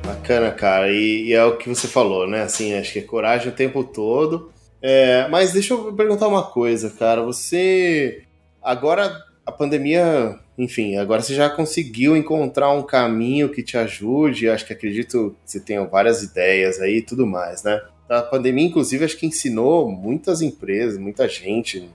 Bacana, 0.06 0.52
cara. 0.52 0.92
E, 0.92 1.30
e, 1.30 1.34
é 1.34 1.44
o 1.44 1.58
que 1.58 1.68
você 1.68 1.88
falou, 1.88 2.28
né? 2.28 2.44
Assim, 2.44 2.76
acho 2.76 2.94
que 2.94 3.00
é 3.00 3.02
coragem 3.02 3.52
o 3.52 3.56
tempo 3.56 3.84
todo. 3.84 4.52
É, 4.80 5.28
mas 5.30 5.54
deixa 5.54 5.74
eu 5.74 5.92
perguntar 5.96 6.28
uma 6.28 6.44
coisa, 6.44 6.92
cara. 6.92 7.24
Você. 7.24 8.22
Agora 8.62 9.25
a 9.46 9.52
pandemia, 9.52 10.40
enfim, 10.58 10.98
agora 10.98 11.22
você 11.22 11.36
já 11.36 11.50
conseguiu 11.50 12.18
encontrar 12.18 12.72
um 12.72 12.82
caminho 12.82 13.50
que 13.50 13.62
te 13.62 13.78
ajude. 13.78 14.50
Acho 14.50 14.66
que 14.66 14.74
acredito 14.74 15.36
que 15.46 15.52
você 15.52 15.60
tenha 15.60 15.86
várias 15.86 16.24
ideias 16.24 16.80
aí 16.82 16.98
e 16.98 17.02
tudo 17.02 17.28
mais, 17.28 17.64
né? 17.64 17.80
A 18.10 18.22
pandemia, 18.22 18.66
inclusive, 18.66 19.06
acho 19.06 19.18
que 19.18 19.26
ensinou 19.26 19.90
muitas 19.90 20.42
empresas, 20.42 20.98
muita 20.98 21.28
gente. 21.28 21.90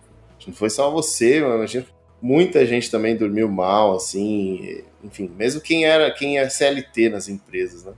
Não 0.47 0.55
foi 0.55 0.71
só 0.71 0.91
você, 0.91 1.41
mas 1.41 1.77
muita 2.23 2.65
gente 2.65 2.91
também 2.91 3.17
dormiu 3.17 3.49
mal, 3.49 3.97
assim. 3.97 4.83
Enfim, 5.03 5.31
mesmo 5.37 5.61
quem 5.61 5.85
era 5.85 6.11
quem 6.13 6.39
é 6.39 6.49
CLT 6.49 7.09
nas 7.09 7.29
empresas, 7.29 7.85
né? 7.85 7.93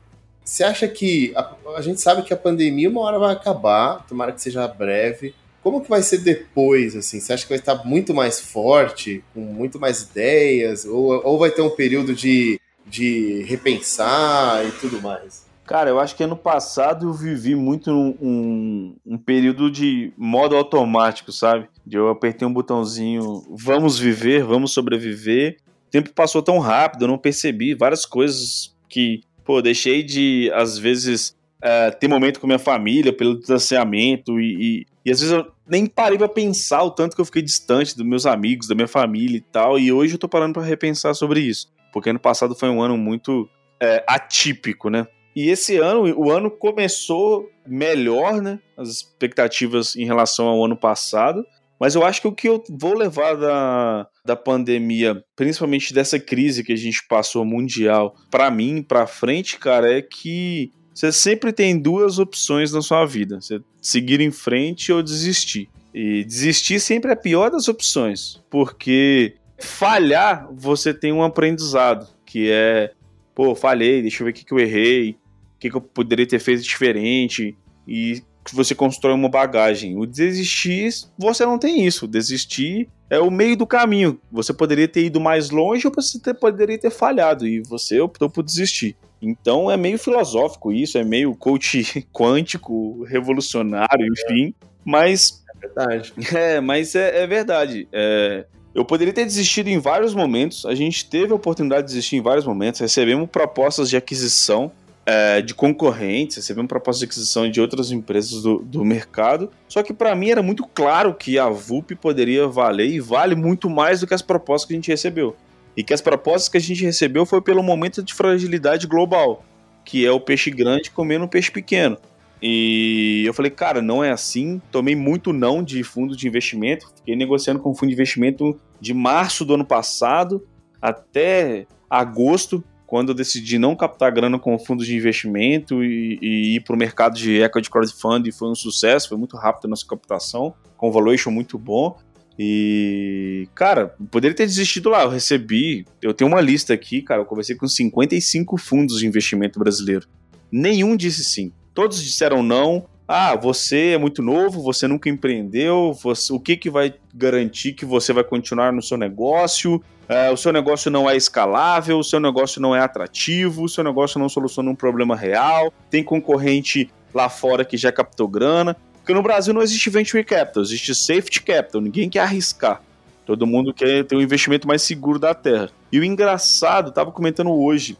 Você 0.44 0.64
acha 0.64 0.88
que 0.88 1.32
a, 1.36 1.54
a, 1.76 1.80
gente 1.80 2.00
sabe 2.00 2.22
que 2.22 2.34
a 2.34 2.36
pandemia 2.36 2.90
uma 2.90 3.00
hora 3.02 3.18
vai 3.18 3.32
acabar, 3.32 4.04
tomara 4.06 4.32
que 4.32 4.42
seja 4.42 4.66
breve. 4.66 5.34
Como 5.62 5.80
que 5.80 5.88
vai 5.88 6.02
ser 6.02 6.18
depois, 6.18 6.96
assim? 6.96 7.20
Você 7.20 7.32
acha 7.32 7.44
que 7.44 7.48
vai 7.50 7.58
estar 7.58 7.84
muito 7.84 8.12
mais 8.12 8.40
forte, 8.40 9.22
com 9.32 9.40
muito 9.40 9.78
mais 9.78 10.02
ideias, 10.02 10.84
ou, 10.84 11.24
ou 11.24 11.38
vai 11.38 11.50
ter 11.50 11.62
um 11.62 11.70
período 11.70 12.14
de, 12.14 12.60
de 12.86 13.42
repensar 13.44 14.66
e 14.66 14.72
tudo 14.72 15.00
mais? 15.00 15.46
Cara, 15.64 15.88
eu 15.88 16.00
acho 16.00 16.16
que 16.16 16.24
ano 16.24 16.36
passado 16.36 17.08
eu 17.08 17.12
vivi 17.12 17.54
muito 17.54 17.92
um, 17.92 18.16
um, 18.20 18.96
um, 19.06 19.18
período 19.18 19.70
de 19.70 20.12
modo 20.18 20.56
automático, 20.56 21.30
sabe? 21.30 21.68
De 21.86 21.96
eu 21.96 22.08
apertei 22.08 22.46
um 22.46 22.52
botãozinho, 22.52 23.44
vamos 23.48 23.98
viver, 23.98 24.42
vamos 24.42 24.72
sobreviver. 24.72 25.58
O 25.86 25.90
tempo 25.90 26.12
passou 26.12 26.42
tão 26.42 26.58
rápido, 26.58 27.02
eu 27.04 27.08
não 27.08 27.16
percebi 27.16 27.74
várias 27.74 28.04
coisas 28.04 28.74
que 28.88 29.20
pô, 29.44 29.62
deixei 29.62 30.02
de, 30.02 30.50
às 30.54 30.78
vezes, 30.78 31.36
uh, 31.62 31.96
ter 31.98 32.08
momento 32.08 32.40
com 32.40 32.46
minha 32.46 32.58
família 32.58 33.12
pelo 33.12 33.38
distanciamento 33.38 34.40
e, 34.40 34.54
e, 34.54 34.86
e, 35.06 35.10
às 35.10 35.20
vezes 35.20 35.32
eu 35.32 35.46
nem 35.66 35.86
parei 35.86 36.18
pra 36.18 36.28
pensar 36.28 36.82
o 36.82 36.90
tanto 36.90 37.14
que 37.14 37.20
eu 37.20 37.24
fiquei 37.24 37.42
distante 37.42 37.96
dos 37.96 38.04
meus 38.04 38.26
amigos, 38.26 38.66
da 38.66 38.74
minha 38.74 38.88
família 38.88 39.38
e 39.38 39.40
tal, 39.40 39.78
e 39.78 39.92
hoje 39.92 40.14
eu 40.14 40.18
tô 40.18 40.28
parando 40.28 40.54
para 40.54 40.62
repensar 40.62 41.14
sobre 41.14 41.40
isso, 41.40 41.72
porque 41.92 42.10
ano 42.10 42.18
passado 42.18 42.54
foi 42.54 42.68
um 42.68 42.82
ano 42.82 42.98
muito 42.98 43.42
uh, 43.42 44.02
atípico, 44.06 44.90
né? 44.90 45.06
E 45.34 45.48
esse 45.48 45.78
ano, 45.78 46.02
o 46.18 46.30
ano 46.30 46.50
começou 46.50 47.48
melhor, 47.66 48.42
né? 48.42 48.58
As 48.76 48.90
expectativas 48.90 49.96
em 49.96 50.04
relação 50.04 50.46
ao 50.46 50.62
ano 50.62 50.76
passado. 50.76 51.42
Mas 51.80 51.94
eu 51.94 52.04
acho 52.04 52.20
que 52.20 52.28
o 52.28 52.32
que 52.32 52.48
eu 52.48 52.62
vou 52.70 52.94
levar 52.94 53.34
da, 53.34 54.06
da 54.24 54.36
pandemia, 54.36 55.24
principalmente 55.34 55.92
dessa 55.92 56.20
crise 56.20 56.62
que 56.62 56.72
a 56.72 56.76
gente 56.76 57.04
passou 57.08 57.44
mundial, 57.44 58.14
para 58.30 58.50
mim, 58.52 58.82
para 58.82 59.06
frente, 59.06 59.58
cara, 59.58 59.92
é 59.92 60.00
que 60.00 60.70
você 60.94 61.10
sempre 61.10 61.52
tem 61.52 61.78
duas 61.78 62.18
opções 62.18 62.72
na 62.72 62.82
sua 62.82 63.04
vida: 63.04 63.40
você 63.40 63.60
seguir 63.80 64.20
em 64.20 64.30
frente 64.30 64.92
ou 64.92 65.02
desistir. 65.02 65.68
E 65.94 66.24
desistir 66.24 66.80
sempre 66.80 67.10
é 67.10 67.14
a 67.14 67.16
pior 67.16 67.50
das 67.50 67.68
opções, 67.68 68.40
porque 68.48 69.34
falhar 69.58 70.48
você 70.52 70.94
tem 70.94 71.12
um 71.12 71.22
aprendizado, 71.22 72.08
que 72.24 72.50
é, 72.50 72.92
pô, 73.34 73.54
falhei, 73.54 74.00
deixa 74.00 74.22
eu 74.22 74.24
ver 74.26 74.30
o 74.30 74.34
que, 74.34 74.44
que 74.44 74.52
eu 74.52 74.58
errei, 74.58 75.10
o 75.56 75.58
que, 75.58 75.70
que 75.70 75.76
eu 75.76 75.80
poderia 75.80 76.26
ter 76.26 76.38
feito 76.38 76.62
diferente. 76.62 77.56
E 77.86 78.22
você 78.52 78.74
constrói 78.74 79.14
uma 79.14 79.28
bagagem. 79.28 79.96
O 79.98 80.06
desistir, 80.06 80.88
você 81.16 81.44
não 81.44 81.58
tem 81.58 81.86
isso. 81.86 82.08
Desistir 82.08 82.88
é 83.08 83.18
o 83.18 83.30
meio 83.30 83.56
do 83.56 83.66
caminho. 83.66 84.18
Você 84.30 84.52
poderia 84.52 84.88
ter 84.88 85.04
ido 85.04 85.20
mais 85.20 85.50
longe 85.50 85.86
ou 85.86 85.92
você 85.94 86.18
ter, 86.18 86.34
poderia 86.34 86.78
ter 86.78 86.90
falhado 86.90 87.46
e 87.46 87.60
você 87.60 88.00
optou 88.00 88.28
por 88.28 88.42
desistir. 88.42 88.96
Então 89.22 89.70
é 89.70 89.76
meio 89.76 89.98
filosófico 89.98 90.72
isso, 90.72 90.98
é 90.98 91.04
meio 91.04 91.34
coach 91.36 92.04
quântico, 92.12 93.04
revolucionário, 93.04 94.06
enfim. 94.06 94.52
Mas. 94.84 95.42
É 95.54 95.66
verdade. 95.66 96.12
É, 96.34 96.60
mas 96.60 96.94
é, 96.96 97.22
é 97.22 97.26
verdade. 97.26 97.88
É, 97.92 98.44
eu 98.74 98.84
poderia 98.84 99.12
ter 99.12 99.24
desistido 99.24 99.68
em 99.68 99.78
vários 99.78 100.12
momentos. 100.14 100.66
A 100.66 100.74
gente 100.74 101.08
teve 101.08 101.32
a 101.32 101.36
oportunidade 101.36 101.82
de 101.82 101.88
desistir 101.88 102.16
em 102.16 102.20
vários 102.20 102.44
momentos. 102.44 102.80
Recebemos 102.80 103.28
propostas 103.30 103.88
de 103.88 103.96
aquisição 103.96 104.72
é, 105.04 105.42
de 105.42 105.54
concorrentes, 105.54 106.36
recebemos 106.36 106.68
propostas 106.68 107.00
de 107.00 107.04
aquisição 107.06 107.50
de 107.50 107.60
outras 107.60 107.90
empresas 107.90 108.42
do, 108.42 108.58
do 108.58 108.84
mercado. 108.84 109.50
Só 109.68 109.82
que 109.82 109.92
para 109.92 110.14
mim 110.14 110.30
era 110.30 110.42
muito 110.42 110.66
claro 110.66 111.14
que 111.14 111.38
a 111.38 111.48
VUP 111.48 111.94
poderia 111.96 112.46
valer 112.46 112.88
e 112.88 113.00
vale 113.00 113.34
muito 113.34 113.68
mais 113.68 114.00
do 114.00 114.06
que 114.06 114.14
as 114.14 114.22
propostas 114.22 114.66
que 114.66 114.74
a 114.74 114.76
gente 114.76 114.90
recebeu. 114.90 115.36
E 115.76 115.82
que 115.82 115.94
as 115.94 116.00
propostas 116.00 116.48
que 116.48 116.56
a 116.56 116.60
gente 116.60 116.84
recebeu 116.84 117.24
foi 117.24 117.40
pelo 117.40 117.62
momento 117.62 118.02
de 118.02 118.12
fragilidade 118.12 118.86
global, 118.86 119.44
que 119.84 120.04
é 120.04 120.10
o 120.10 120.20
peixe 120.20 120.50
grande 120.50 120.90
comendo 120.90 121.24
um 121.24 121.28
peixe 121.28 121.50
pequeno. 121.50 121.96
E 122.42 123.22
eu 123.24 123.32
falei, 123.32 123.50
cara, 123.50 123.80
não 123.80 124.02
é 124.02 124.10
assim. 124.10 124.60
Tomei 124.70 124.96
muito 124.96 125.32
não 125.32 125.62
de 125.62 125.84
fundo 125.84 126.16
de 126.16 126.26
investimento. 126.26 126.88
Fiquei 126.96 127.14
negociando 127.14 127.60
com 127.60 127.72
fundo 127.72 127.88
de 127.88 127.94
investimento 127.94 128.58
de 128.80 128.92
março 128.92 129.44
do 129.44 129.54
ano 129.54 129.64
passado 129.64 130.44
até 130.80 131.66
agosto 131.88 132.64
quando 132.92 133.08
eu 133.08 133.14
decidi 133.14 133.58
não 133.58 133.74
captar 133.74 134.12
grana 134.12 134.38
com 134.38 134.58
fundos 134.58 134.86
de 134.86 134.94
investimento 134.94 135.82
e, 135.82 136.18
e 136.20 136.56
ir 136.56 136.60
para 136.60 136.74
o 136.74 136.78
mercado 136.78 137.16
de 137.16 137.40
equity 137.40 137.70
crowdfunding, 137.70 138.30
foi 138.32 138.50
um 138.50 138.54
sucesso, 138.54 139.08
foi 139.08 139.16
muito 139.16 139.34
rápido 139.34 139.64
a 139.64 139.68
nossa 139.68 139.86
captação, 139.86 140.52
com 140.76 140.92
valuation 140.92 141.30
muito 141.30 141.58
bom. 141.58 141.96
E, 142.38 143.48
cara, 143.54 143.94
poderia 144.10 144.36
ter 144.36 144.46
desistido 144.46 144.88
lá. 144.88 145.02
Eu 145.02 145.10
recebi, 145.10 145.84
eu 146.00 146.14
tenho 146.14 146.30
uma 146.30 146.40
lista 146.40 146.72
aqui, 146.72 147.02
cara. 147.02 147.20
Eu 147.20 147.26
conversei 147.26 147.56
com 147.56 147.68
55 147.68 148.56
fundos 148.56 148.98
de 148.98 149.06
investimento 149.06 149.58
brasileiro. 149.58 150.06
Nenhum 150.50 150.96
disse 150.96 151.24
sim. 151.24 151.52
Todos 151.74 152.02
disseram 152.02 152.42
não. 152.42 152.86
Ah, 153.06 153.36
você 153.36 153.88
é 153.88 153.98
muito 153.98 154.22
novo, 154.22 154.62
você 154.62 154.86
nunca 154.86 155.10
empreendeu. 155.10 155.92
Você, 156.02 156.32
o 156.32 156.40
que, 156.40 156.56
que 156.56 156.70
vai 156.70 156.94
garantir 157.14 157.72
que 157.72 157.84
você 157.84 158.12
vai 158.12 158.24
continuar 158.24 158.72
no 158.72 158.82
seu 158.82 158.96
negócio? 158.96 159.82
é, 160.12 160.30
o 160.30 160.36
seu 160.36 160.52
negócio 160.52 160.90
não 160.90 161.08
é 161.08 161.16
escalável, 161.16 161.98
o 161.98 162.04
seu 162.04 162.20
negócio 162.20 162.60
não 162.60 162.74
é 162.74 162.80
atrativo, 162.80 163.64
o 163.64 163.68
seu 163.68 163.82
negócio 163.82 164.18
não 164.18 164.28
soluciona 164.28 164.70
um 164.70 164.74
problema 164.74 165.16
real, 165.16 165.72
tem 165.88 166.02
concorrente 166.02 166.90
lá 167.14 167.28
fora 167.28 167.64
que 167.64 167.76
já 167.76 167.90
captou 167.90 168.28
grana. 168.28 168.76
Porque 169.02 169.12
no 169.12 169.22
Brasil 169.22 169.52
não 169.52 169.62
existe 169.62 169.90
venture 169.90 170.22
capital, 170.22 170.62
existe 170.62 170.94
safety 170.94 171.42
capital, 171.42 171.80
ninguém 171.80 172.08
quer 172.08 172.20
arriscar. 172.20 172.80
Todo 173.26 173.46
mundo 173.46 173.74
quer 173.74 174.04
ter 174.04 174.14
um 174.14 174.20
investimento 174.20 174.66
mais 174.66 174.80
seguro 174.82 175.18
da 175.18 175.34
terra. 175.34 175.70
E 175.90 175.98
o 175.98 176.04
engraçado, 176.04 176.90
estava 176.90 177.10
comentando 177.10 177.50
hoje, 177.50 177.98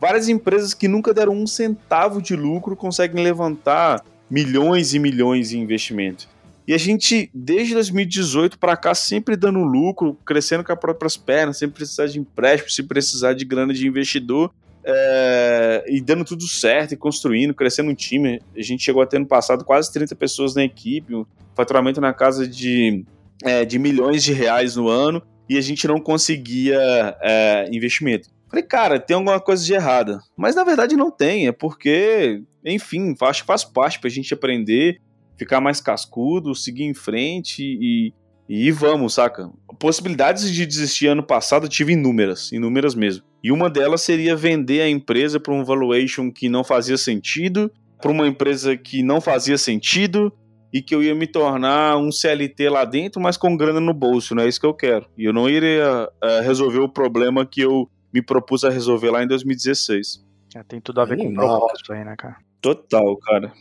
várias 0.00 0.28
empresas 0.28 0.74
que 0.74 0.88
nunca 0.88 1.14
deram 1.14 1.32
um 1.32 1.46
centavo 1.46 2.20
de 2.20 2.34
lucro 2.34 2.74
conseguem 2.74 3.22
levantar 3.22 4.04
milhões 4.28 4.92
e 4.92 4.98
milhões 4.98 5.52
em 5.52 5.60
investimento. 5.60 6.28
E 6.66 6.74
a 6.74 6.78
gente, 6.78 7.30
desde 7.32 7.74
2018 7.74 8.58
para 8.58 8.76
cá, 8.76 8.94
sempre 8.94 9.36
dando 9.36 9.60
lucro, 9.60 10.16
crescendo 10.24 10.62
com 10.62 10.72
as 10.72 10.78
próprias 10.78 11.16
pernas, 11.16 11.58
sem 11.58 11.68
precisar 11.68 12.06
de 12.06 12.18
empréstimo, 12.18 12.70
sem 12.70 12.84
precisar 12.84 13.34
de 13.34 13.44
grana 13.44 13.72
de 13.72 13.86
investidor. 13.86 14.52
É, 14.84 15.84
e 15.88 16.00
dando 16.00 16.24
tudo 16.24 16.46
certo, 16.46 16.92
e 16.92 16.96
construindo, 16.96 17.54
crescendo 17.54 17.90
um 17.90 17.94
time. 17.94 18.40
A 18.56 18.62
gente 18.62 18.82
chegou 18.82 19.02
a 19.02 19.06
ter 19.06 19.18
no 19.18 19.26
passado 19.26 19.64
quase 19.64 19.92
30 19.92 20.14
pessoas 20.14 20.54
na 20.54 20.64
equipe, 20.64 21.14
um 21.14 21.26
faturamento 21.54 22.00
na 22.00 22.12
casa 22.12 22.46
de, 22.46 23.04
é, 23.44 23.64
de 23.64 23.78
milhões 23.78 24.22
de 24.22 24.32
reais 24.32 24.76
no 24.76 24.88
ano, 24.88 25.22
e 25.48 25.56
a 25.56 25.60
gente 25.60 25.86
não 25.86 26.00
conseguia 26.00 27.16
é, 27.20 27.68
investimento. 27.72 28.28
Falei, 28.48 28.64
cara, 28.64 28.98
tem 28.98 29.14
alguma 29.14 29.38
coisa 29.38 29.64
de 29.64 29.72
errada. 29.72 30.20
Mas 30.36 30.54
na 30.54 30.64
verdade 30.64 30.96
não 30.96 31.10
tem, 31.10 31.46
é 31.46 31.52
porque, 31.52 32.42
enfim, 32.64 33.14
acho 33.20 33.42
que 33.42 33.46
faz 33.46 33.64
parte 33.64 34.00
para 34.00 34.08
a 34.08 34.12
gente 34.12 34.32
aprender 34.34 35.00
ficar 35.40 35.58
mais 35.58 35.80
cascudo, 35.80 36.54
seguir 36.54 36.84
em 36.84 36.92
frente 36.92 37.62
e, 37.62 38.12
e 38.46 38.70
vamos, 38.70 39.14
saca? 39.14 39.50
Possibilidades 39.78 40.52
de 40.52 40.66
desistir 40.66 41.06
ano 41.06 41.22
passado 41.22 41.64
eu 41.64 41.70
tive 41.70 41.94
inúmeras, 41.94 42.52
inúmeras 42.52 42.94
mesmo. 42.94 43.24
E 43.42 43.50
uma 43.50 43.70
delas 43.70 44.02
seria 44.02 44.36
vender 44.36 44.82
a 44.82 44.88
empresa 44.88 45.40
para 45.40 45.54
um 45.54 45.64
valuation 45.64 46.30
que 46.30 46.48
não 46.48 46.62
fazia 46.62 46.96
sentido, 46.96 47.70
para 48.00 48.10
uma 48.10 48.26
empresa 48.26 48.76
que 48.76 49.02
não 49.02 49.20
fazia 49.20 49.56
sentido 49.56 50.32
e 50.72 50.80
que 50.80 50.94
eu 50.94 51.02
ia 51.02 51.14
me 51.14 51.26
tornar 51.26 51.96
um 51.96 52.12
CLT 52.12 52.68
lá 52.68 52.84
dentro, 52.84 53.20
mas 53.20 53.36
com 53.36 53.56
grana 53.56 53.80
no 53.80 53.92
bolso, 53.92 54.34
não 54.34 54.42
é 54.42 54.48
isso 54.48 54.60
que 54.60 54.66
eu 54.66 54.74
quero. 54.74 55.06
E 55.16 55.24
eu 55.24 55.32
não 55.32 55.48
iria 55.48 56.08
uh, 56.22 56.42
resolver 56.42 56.78
o 56.78 56.88
problema 56.88 57.44
que 57.44 57.60
eu 57.60 57.90
me 58.12 58.22
propus 58.22 58.64
a 58.64 58.70
resolver 58.70 59.10
lá 59.10 59.22
em 59.22 59.26
2016. 59.26 60.24
É, 60.54 60.62
tem 60.62 60.80
tudo 60.80 61.00
a 61.00 61.04
ver 61.04 61.14
Animal. 61.14 61.48
com 61.48 61.58
propósito 61.58 61.92
aí, 61.92 62.04
né, 62.04 62.14
cara? 62.16 62.36
Total, 62.60 63.16
cara. 63.16 63.52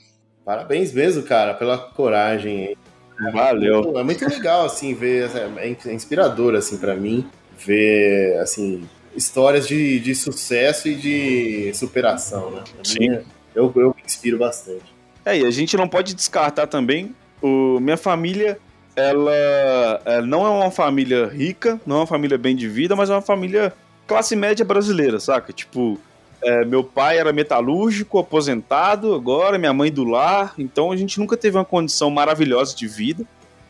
Parabéns 0.44 0.92
mesmo, 0.94 1.24
cara, 1.24 1.54
pela 1.54 1.78
coragem. 1.78 2.76
Valeu. 3.34 3.98
É 3.98 4.04
muito 4.04 4.28
legal, 4.28 4.66
assim, 4.66 4.94
ver. 4.94 5.30
É, 5.36 5.68
é 5.68 5.94
inspirador, 5.94 6.56
assim, 6.56 6.78
para 6.78 6.96
mim, 6.96 7.28
ver, 7.58 8.38
assim, 8.40 8.88
histórias 9.20 9.68
de, 9.68 10.00
de 10.00 10.16
sucesso 10.16 10.88
e 10.88 10.96
de 10.96 11.74
superação, 11.74 12.50
né? 12.52 12.64
Sim. 12.84 13.20
Eu, 13.54 13.72
eu 13.76 13.90
me 13.96 14.02
inspiro 14.06 14.38
bastante. 14.38 14.86
É, 15.26 15.38
e 15.38 15.46
a 15.46 15.52
gente 15.52 15.76
não 15.76 15.88
pode 15.88 16.16
descartar 16.16 16.68
também. 16.68 17.14
O, 17.42 17.80
minha 17.80 17.98
família, 17.98 18.58
ela, 18.96 19.32
ela 19.34 20.02
é, 20.06 20.22
não 20.22 20.46
é 20.46 20.50
uma 20.50 20.72
família 20.72 21.28
rica, 21.28 21.80
não 21.86 21.98
é 21.98 22.00
uma 22.00 22.08
família 22.08 22.38
bem 22.38 22.56
de 22.56 22.68
vida, 22.68 22.96
mas 22.96 23.10
é 23.10 23.14
uma 23.14 23.22
família 23.22 23.74
classe 24.08 24.36
média 24.36 24.66
brasileira, 24.66 25.20
saca? 25.20 25.52
Tipo, 25.52 26.00
é, 26.42 26.64
meu 26.64 26.84
pai 26.84 27.18
era 27.18 27.34
metalúrgico, 27.34 28.18
aposentado 28.18 29.14
agora, 29.14 29.60
minha 29.60 29.74
mãe 29.74 29.92
do 29.92 30.06
lar, 30.06 30.54
então 30.58 30.92
a 30.92 30.98
gente 30.98 31.20
nunca 31.20 31.36
teve 31.36 31.58
uma 31.58 31.66
condição 31.66 32.10
maravilhosa 32.10 32.76
de 32.76 32.88
vida. 32.88 33.26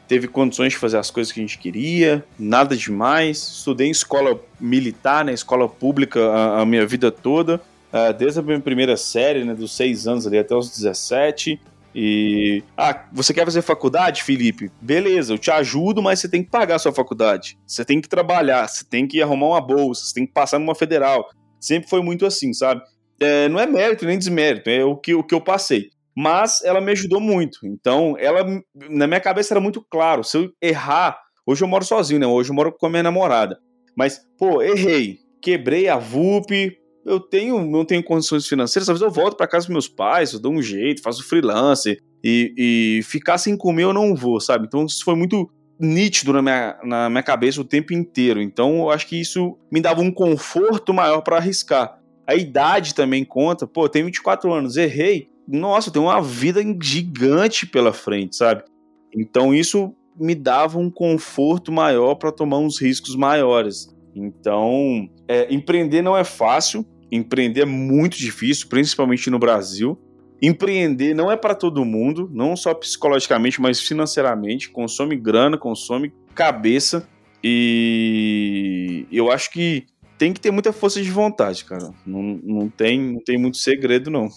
Teve 0.09 0.27
condições 0.27 0.73
de 0.73 0.79
fazer 0.79 0.97
as 0.97 1.11
coisas 1.11 1.31
que 1.31 1.39
a 1.39 1.43
gente 1.43 1.59
queria, 1.59 2.25
nada 2.37 2.75
demais. 2.75 3.37
Estudei 3.37 3.87
em 3.87 3.91
escola 3.91 4.41
militar, 4.59 5.23
né, 5.23 5.31
escola 5.31 5.69
pública 5.69 6.19
a, 6.31 6.61
a 6.61 6.65
minha 6.65 6.83
vida 6.83 7.11
toda, 7.11 7.61
uh, 7.93 8.11
desde 8.17 8.39
a 8.39 8.41
minha 8.41 8.59
primeira 8.59 8.97
série, 8.97 9.43
né, 9.43 9.53
dos 9.53 9.71
seis 9.71 10.07
anos 10.07 10.25
ali 10.25 10.39
até 10.39 10.55
os 10.55 10.71
17. 10.71 11.61
E. 11.93 12.63
Ah, 12.75 13.05
você 13.13 13.35
quer 13.35 13.45
fazer 13.45 13.61
faculdade, 13.61 14.23
Felipe? 14.23 14.71
Beleza, 14.81 15.33
eu 15.33 15.37
te 15.37 15.51
ajudo, 15.51 16.01
mas 16.01 16.19
você 16.19 16.27
tem 16.27 16.43
que 16.43 16.49
pagar 16.49 16.77
a 16.77 16.79
sua 16.79 16.91
faculdade. 16.91 17.55
Você 17.67 17.85
tem 17.85 18.01
que 18.01 18.09
trabalhar, 18.09 18.67
você 18.67 18.83
tem 18.83 19.05
que 19.05 19.21
arrumar 19.21 19.49
uma 19.49 19.61
bolsa, 19.61 20.05
você 20.05 20.15
tem 20.15 20.25
que 20.25 20.33
passar 20.33 20.57
numa 20.57 20.73
federal. 20.73 21.29
Sempre 21.59 21.87
foi 21.87 22.01
muito 22.01 22.25
assim, 22.25 22.51
sabe? 22.51 22.81
É, 23.19 23.47
não 23.47 23.59
é 23.59 23.67
mérito 23.67 24.07
nem 24.07 24.17
desmérito, 24.17 24.71
é 24.71 24.83
o 24.83 24.95
que, 24.95 25.13
o 25.13 25.23
que 25.23 25.35
eu 25.35 25.41
passei. 25.41 25.91
Mas 26.15 26.63
ela 26.63 26.81
me 26.81 26.91
ajudou 26.91 27.19
muito. 27.19 27.59
Então, 27.63 28.15
ela, 28.17 28.43
na 28.89 29.07
minha 29.07 29.19
cabeça 29.21 29.53
era 29.53 29.61
muito 29.61 29.85
claro. 29.89 30.23
Se 30.23 30.37
eu 30.37 30.51
errar, 30.61 31.19
hoje 31.45 31.63
eu 31.63 31.67
moro 31.67 31.85
sozinho, 31.85 32.19
né? 32.19 32.27
Hoje 32.27 32.49
eu 32.49 32.55
moro 32.55 32.71
com 32.71 32.87
a 32.87 32.89
minha 32.89 33.03
namorada. 33.03 33.59
Mas, 33.95 34.21
pô, 34.37 34.61
errei. 34.61 35.19
Quebrei 35.41 35.87
a 35.87 35.97
VUP, 35.97 36.77
eu 37.05 37.19
tenho, 37.19 37.65
não 37.65 37.85
tenho 37.85 38.03
condições 38.03 38.47
financeiras, 38.47 38.85
talvez 38.85 39.01
eu 39.01 39.09
volto 39.09 39.37
para 39.37 39.47
casa 39.47 39.65
dos 39.65 39.73
meus 39.73 39.87
pais, 39.87 40.33
eu 40.33 40.39
dou 40.39 40.51
um 40.51 40.61
jeito, 40.61 41.01
faço 41.01 41.27
freelance 41.27 41.97
e, 42.23 42.53
e 42.57 43.03
ficar 43.03 43.37
sem 43.37 43.57
comer 43.57 43.83
eu 43.83 43.93
não 43.93 44.15
vou, 44.15 44.39
sabe? 44.39 44.65
Então 44.67 44.85
isso 44.85 45.03
foi 45.03 45.15
muito 45.15 45.49
nítido 45.79 46.33
na 46.33 46.41
minha, 46.41 46.79
na 46.83 47.09
minha 47.09 47.23
cabeça 47.23 47.61
o 47.61 47.65
tempo 47.65 47.93
inteiro. 47.93 48.41
Então 48.41 48.79
eu 48.79 48.89
acho 48.91 49.07
que 49.07 49.19
isso 49.19 49.57
me 49.71 49.81
dava 49.81 50.01
um 50.01 50.11
conforto 50.11 50.93
maior 50.93 51.21
para 51.21 51.37
arriscar. 51.37 51.97
A 52.27 52.35
idade 52.35 52.93
também 52.93 53.23
conta. 53.23 53.65
Pô, 53.65 53.85
eu 53.85 53.89
tenho 53.89 54.05
24 54.05 54.53
anos, 54.53 54.77
errei. 54.77 55.29
Nossa, 55.51 55.89
tem 55.89 56.01
uma 56.01 56.21
vida 56.21 56.61
gigante 56.79 57.65
pela 57.65 57.91
frente, 57.91 58.35
sabe? 58.35 58.63
Então 59.15 59.53
isso 59.53 59.95
me 60.19 60.35
dava 60.35 60.77
um 60.77 60.91
conforto 60.91 61.71
maior 61.71 62.15
para 62.15 62.31
tomar 62.31 62.59
uns 62.59 62.79
riscos 62.79 63.15
maiores. 63.15 63.89
Então, 64.15 65.09
é, 65.27 65.51
empreender 65.53 66.01
não 66.01 66.15
é 66.15 66.23
fácil, 66.23 66.85
empreender 67.11 67.61
é 67.61 67.65
muito 67.65 68.17
difícil, 68.17 68.67
principalmente 68.67 69.29
no 69.29 69.39
Brasil. 69.39 69.97
Empreender 70.41 71.13
não 71.13 71.31
é 71.31 71.35
para 71.35 71.55
todo 71.55 71.83
mundo, 71.83 72.29
não 72.33 72.55
só 72.55 72.73
psicologicamente, 72.73 73.59
mas 73.59 73.81
financeiramente. 73.81 74.69
Consome 74.69 75.15
grana, 75.15 75.57
consome 75.57 76.13
cabeça. 76.35 77.07
E 77.43 79.05
eu 79.11 79.31
acho 79.31 79.51
que 79.51 79.85
tem 80.17 80.33
que 80.33 80.39
ter 80.39 80.51
muita 80.51 80.73
força 80.73 81.01
de 81.01 81.09
vontade, 81.09 81.65
cara. 81.65 81.91
Não, 82.05 82.21
não, 82.43 82.69
tem, 82.69 82.99
não 82.99 83.21
tem 83.21 83.37
muito 83.37 83.57
segredo, 83.57 84.11
não. 84.11 84.29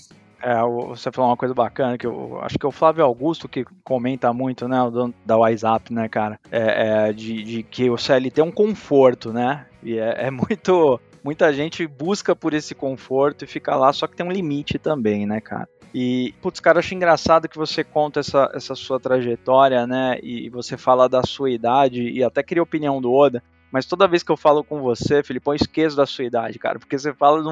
É, 0.43 0.61
você 0.89 1.13
falou 1.13 1.31
uma 1.31 1.37
coisa 1.37 1.55
bacana, 1.55 1.97
que 1.97 2.05
eu 2.05 2.41
acho 2.43 2.59
que 2.59 2.67
é 2.67 2.69
o 2.69 2.73
Flávio 2.73 3.05
Augusto 3.05 3.49
que 3.49 3.65
comenta 3.85 4.33
muito, 4.33 4.67
né, 4.67 4.77
da 5.25 5.37
WhatsApp, 5.37 5.93
né, 5.93 6.09
cara, 6.09 6.39
é, 6.51 7.09
é 7.09 7.13
de, 7.13 7.45
de, 7.45 7.63
que 7.63 7.89
o 7.89 7.97
CLT 7.97 8.41
é 8.41 8.45
um 8.45 8.51
conforto, 8.51 9.33
né, 9.33 9.67
e 9.85 9.99
é, 9.99 10.27
é, 10.27 10.31
muito, 10.33 11.01
muita 11.23 11.53
gente 11.53 11.87
busca 11.87 12.35
por 12.35 12.55
esse 12.55 12.75
conforto 12.75 13.45
e 13.45 13.47
fica 13.47 13.77
lá, 13.77 13.93
só 13.93 14.09
que 14.09 14.17
tem 14.17 14.27
um 14.27 14.33
limite 14.33 14.81
também, 14.81 15.27
né, 15.27 15.41
cara. 15.41 15.69
E, 15.95 16.35
putz, 16.43 16.59
cara, 16.59 16.81
acho 16.81 16.95
engraçado 16.95 17.49
que 17.49 17.59
você 17.59 17.85
conta 17.85 18.19
essa, 18.19 18.51
essa 18.53 18.75
sua 18.75 18.99
trajetória, 18.99 19.87
né, 19.87 20.19
e 20.25 20.51
você 20.51 20.77
fala 20.77 21.09
da 21.09 21.23
sua 21.23 21.53
idade, 21.53 22.03
e 22.03 22.25
até 22.25 22.43
queria 22.43 22.63
a 22.63 22.65
opinião 22.65 23.01
do 23.01 23.13
Oda, 23.13 23.41
mas 23.71 23.87
toda 23.87 24.09
vez 24.09 24.25
que 24.25 24.33
eu 24.33 24.37
falo 24.37 24.65
com 24.65 24.83
você, 24.83 25.23
Felipe, 25.23 25.47
eu 25.47 25.55
esqueço 25.55 25.97
da 25.97 26.05
sua 26.05 26.25
idade, 26.25 26.59
cara, 26.59 26.81
porque 26.81 26.99
você 26.99 27.15
fala 27.15 27.43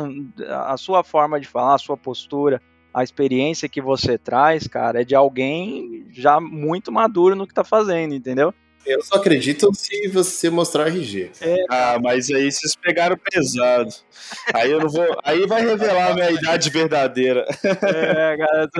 a 0.67 0.77
sua 0.77 1.05
forma 1.05 1.39
de 1.39 1.47
falar, 1.47 1.75
a 1.75 1.79
sua 1.79 1.97
postura, 1.97 2.61
a 2.93 3.03
experiência 3.03 3.69
que 3.69 3.81
você 3.81 4.19
traz, 4.19 4.67
cara, 4.67 5.03
é 5.03 5.05
de 5.05 5.15
alguém 5.15 6.07
já 6.13 6.41
muito 6.41 6.91
maduro 6.91 7.35
no 7.35 7.47
que 7.47 7.55
tá 7.55 7.65
fazendo, 7.65 8.15
entendeu? 8.15 8.53
Eu 8.87 9.03
só 9.03 9.17
acredito 9.17 9.69
se 9.75 10.09
você 10.09 10.49
mostrar 10.49 10.89
RG. 10.89 11.31
É. 11.41 11.57
Ah, 11.69 11.99
mas 12.03 12.31
aí 12.31 12.51
vocês 12.51 12.75
pegaram 12.75 13.17
pesado. 13.17 13.91
Aí 14.55 14.71
eu 14.71 14.81
não 14.81 14.89
vou. 14.89 15.07
Aí 15.23 15.47
vai 15.47 15.65
revelar 15.65 16.13
a 16.13 16.15
minha 16.15 16.31
idade 16.31 16.71
verdadeira. 16.71 17.47
É, 17.63 18.37
cara. 18.39 18.71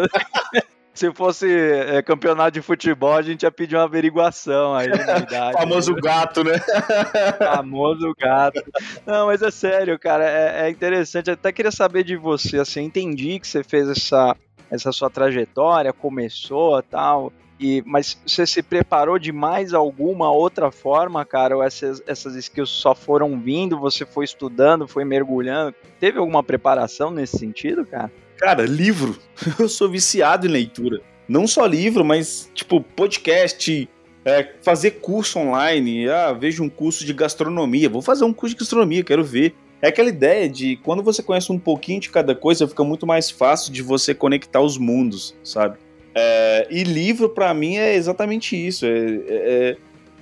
Se 1.01 1.11
fosse 1.15 1.51
é, 1.51 2.03
campeonato 2.03 2.51
de 2.51 2.61
futebol, 2.61 3.15
a 3.15 3.23
gente 3.23 3.45
ia 3.45 3.51
pedir 3.51 3.75
uma 3.75 3.85
averiguação 3.85 4.75
aí 4.75 4.87
na 4.87 5.17
idade. 5.17 5.55
Famoso 5.55 5.95
gato, 5.95 6.45
né? 6.45 6.59
Famoso 7.41 8.13
gato. 8.21 8.63
Não, 9.07 9.29
mas 9.29 9.41
é 9.41 9.51
sério, 9.51 9.99
cara, 9.99 10.29
é, 10.29 10.67
é 10.67 10.69
interessante. 10.69 11.29
Eu 11.29 11.35
até 11.35 11.53
queria 11.53 11.71
saber 11.71 12.05
de 12.05 12.17
você, 12.17 12.59
assim, 12.59 12.83
entendi 12.83 13.41
que 13.41 13.49
você 13.49 13.65
fez 13.65 13.89
essa, 13.89 14.37
essa 14.71 14.93
sua 14.93 15.09
trajetória, 15.09 15.91
começou 15.91 16.83
tal. 16.83 17.33
E, 17.59 17.83
mas 17.87 18.19
você 18.27 18.47
se 18.47 18.63
preparou 18.63 19.19
de 19.19 19.33
mais 19.33 19.73
alguma 19.73 20.31
outra 20.31 20.71
forma, 20.71 21.25
cara? 21.25 21.57
Ou 21.57 21.63
essas, 21.63 22.03
essas 22.07 22.35
skills 22.35 22.69
só 22.69 22.95
foram 22.95 23.41
vindo, 23.41 23.79
você 23.79 24.05
foi 24.05 24.27
estudando, 24.27 24.87
foi 24.87 25.07
mergulhando? 25.07 25.75
Teve 25.99 26.19
alguma 26.19 26.43
preparação 26.43 27.11
nesse 27.11 27.39
sentido, 27.39 27.87
cara? 27.87 28.13
Cara, 28.41 28.65
livro. 28.65 29.19
Eu 29.61 29.69
sou 29.69 29.89
viciado 29.89 30.47
em 30.47 30.51
leitura. 30.51 31.03
Não 31.29 31.47
só 31.47 31.67
livro, 31.67 32.03
mas, 32.03 32.51
tipo, 32.55 32.81
podcast, 32.81 33.87
é, 34.25 34.49
fazer 34.63 34.93
curso 34.93 35.39
online. 35.39 36.09
Ah, 36.09 36.33
vejo 36.33 36.65
um 36.65 36.69
curso 36.71 37.05
de 37.05 37.13
gastronomia. 37.13 37.91
Vou 37.91 38.01
fazer 38.01 38.25
um 38.25 38.33
curso 38.33 38.55
de 38.55 38.61
gastronomia, 38.61 39.05
quero 39.05 39.23
ver. 39.23 39.55
É 39.83 39.89
aquela 39.89 40.09
ideia 40.09 40.49
de 40.49 40.77
quando 40.77 41.03
você 41.03 41.23
conhece 41.23 41.53
um 41.53 41.59
pouquinho 41.59 42.01
de 42.01 42.09
cada 42.09 42.35
coisa, 42.35 42.67
fica 42.67 42.83
muito 42.83 43.07
mais 43.07 43.31
fácil 43.31 43.73
de 43.73 43.83
você 43.83 44.15
conectar 44.15 44.61
os 44.61 44.79
mundos, 44.79 45.35
sabe? 45.45 45.79
É, 46.15 46.67
e 46.71 46.83
livro, 46.83 47.29
para 47.29 47.53
mim, 47.53 47.77
é 47.77 47.95
exatamente 47.95 48.57
isso: 48.57 48.87
é, 48.87 48.89
é, 48.89 49.23
é, 49.29 49.77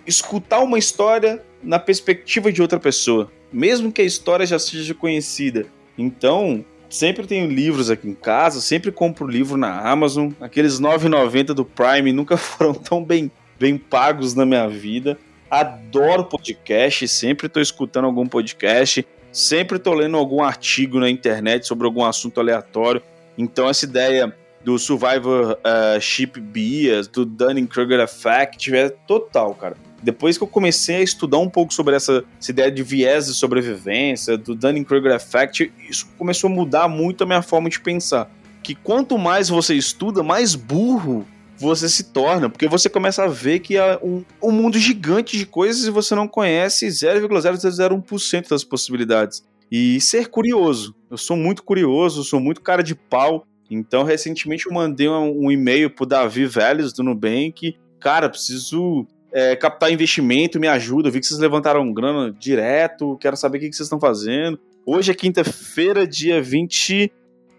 escutar 0.06 0.58
uma 0.60 0.78
história 0.78 1.42
na 1.62 1.78
perspectiva 1.78 2.52
de 2.52 2.62
outra 2.62 2.78
pessoa, 2.78 3.30
mesmo 3.52 3.90
que 3.92 4.02
a 4.02 4.04
história 4.04 4.44
já 4.44 4.58
seja 4.58 4.94
conhecida. 4.94 5.66
Então, 5.96 6.64
sempre 6.88 7.26
tenho 7.26 7.48
livros 7.48 7.90
aqui 7.90 8.08
em 8.08 8.14
casa, 8.14 8.60
sempre 8.60 8.90
compro 8.90 9.26
livro 9.26 9.56
na 9.56 9.80
Amazon. 9.80 10.30
Aqueles 10.40 10.80
9,90 10.80 11.54
do 11.54 11.64
Prime 11.64 12.12
nunca 12.12 12.36
foram 12.38 12.74
tão 12.74 13.04
bem, 13.04 13.30
bem 13.58 13.76
pagos 13.76 14.34
na 14.34 14.46
minha 14.46 14.68
vida. 14.68 15.18
Adoro 15.50 16.24
podcast, 16.24 17.08
sempre 17.08 17.46
estou 17.46 17.62
escutando 17.62 18.04
algum 18.04 18.26
podcast, 18.26 19.06
sempre 19.32 19.78
estou 19.78 19.94
lendo 19.94 20.16
algum 20.16 20.42
artigo 20.42 21.00
na 21.00 21.08
internet 21.08 21.66
sobre 21.66 21.86
algum 21.86 22.04
assunto 22.04 22.38
aleatório. 22.40 23.02
Então, 23.36 23.68
essa 23.68 23.84
ideia 23.84 24.36
do 24.64 24.78
Survivor 24.78 25.58
uh, 25.58 26.00
Ship 26.00 26.40
Bias, 26.40 27.08
do 27.08 27.24
Dunning-Kruger 27.24 28.00
Effect, 28.00 28.74
é 28.74 28.88
total, 28.88 29.54
cara. 29.54 29.76
Depois 30.02 30.38
que 30.38 30.44
eu 30.44 30.48
comecei 30.48 30.96
a 30.96 31.02
estudar 31.02 31.38
um 31.38 31.48
pouco 31.48 31.74
sobre 31.74 31.96
essa, 31.96 32.24
essa 32.40 32.50
ideia 32.50 32.70
de 32.70 32.82
viés 32.82 33.26
de 33.26 33.34
sobrevivência, 33.34 34.36
do 34.38 34.54
Dunning-Kruger 34.54 35.12
Effect, 35.12 35.72
isso 35.88 36.08
começou 36.16 36.48
a 36.48 36.52
mudar 36.52 36.88
muito 36.88 37.24
a 37.24 37.26
minha 37.26 37.42
forma 37.42 37.68
de 37.68 37.80
pensar. 37.80 38.30
Que 38.62 38.74
quanto 38.74 39.18
mais 39.18 39.48
você 39.48 39.74
estuda, 39.74 40.22
mais 40.22 40.54
burro 40.54 41.26
você 41.58 41.88
se 41.88 42.04
torna, 42.04 42.48
porque 42.48 42.68
você 42.68 42.88
começa 42.88 43.24
a 43.24 43.26
ver 43.26 43.58
que 43.58 43.76
há 43.76 43.98
um, 44.00 44.24
um 44.40 44.52
mundo 44.52 44.78
gigante 44.78 45.36
de 45.36 45.44
coisas 45.44 45.84
e 45.84 45.90
você 45.90 46.14
não 46.14 46.28
conhece 46.28 46.86
0,001% 46.86 48.48
das 48.48 48.62
possibilidades. 48.62 49.44
E 49.70 50.00
ser 50.00 50.28
curioso. 50.28 50.94
Eu 51.10 51.18
sou 51.18 51.36
muito 51.36 51.62
curioso, 51.62 52.24
sou 52.24 52.40
muito 52.40 52.60
cara 52.60 52.82
de 52.82 52.94
pau. 52.94 53.44
Então, 53.70 54.02
recentemente 54.02 54.66
eu 54.66 54.72
mandei 54.72 55.08
um, 55.08 55.50
e-mail 55.50 55.90
pro 55.90 56.06
Davi 56.06 56.46
Vélez 56.46 56.92
do 56.92 57.02
Nubank. 57.02 57.76
Cara, 58.00 58.28
preciso 58.28 59.06
é, 59.32 59.54
captar 59.56 59.92
investimento, 59.92 60.58
me 60.58 60.68
ajuda. 60.68 61.08
Eu 61.08 61.12
vi 61.12 61.20
que 61.20 61.26
vocês 61.26 61.38
levantaram 61.38 61.92
grana 61.92 62.32
direto, 62.32 63.18
quero 63.20 63.36
saber 63.36 63.58
o 63.58 63.60
que, 63.60 63.68
que 63.70 63.76
vocês 63.76 63.86
estão 63.86 64.00
fazendo. 64.00 64.58
Hoje 64.86 65.10
é 65.10 65.14
quinta-feira, 65.14 66.06
dia 66.06 66.40
20. 66.40 67.12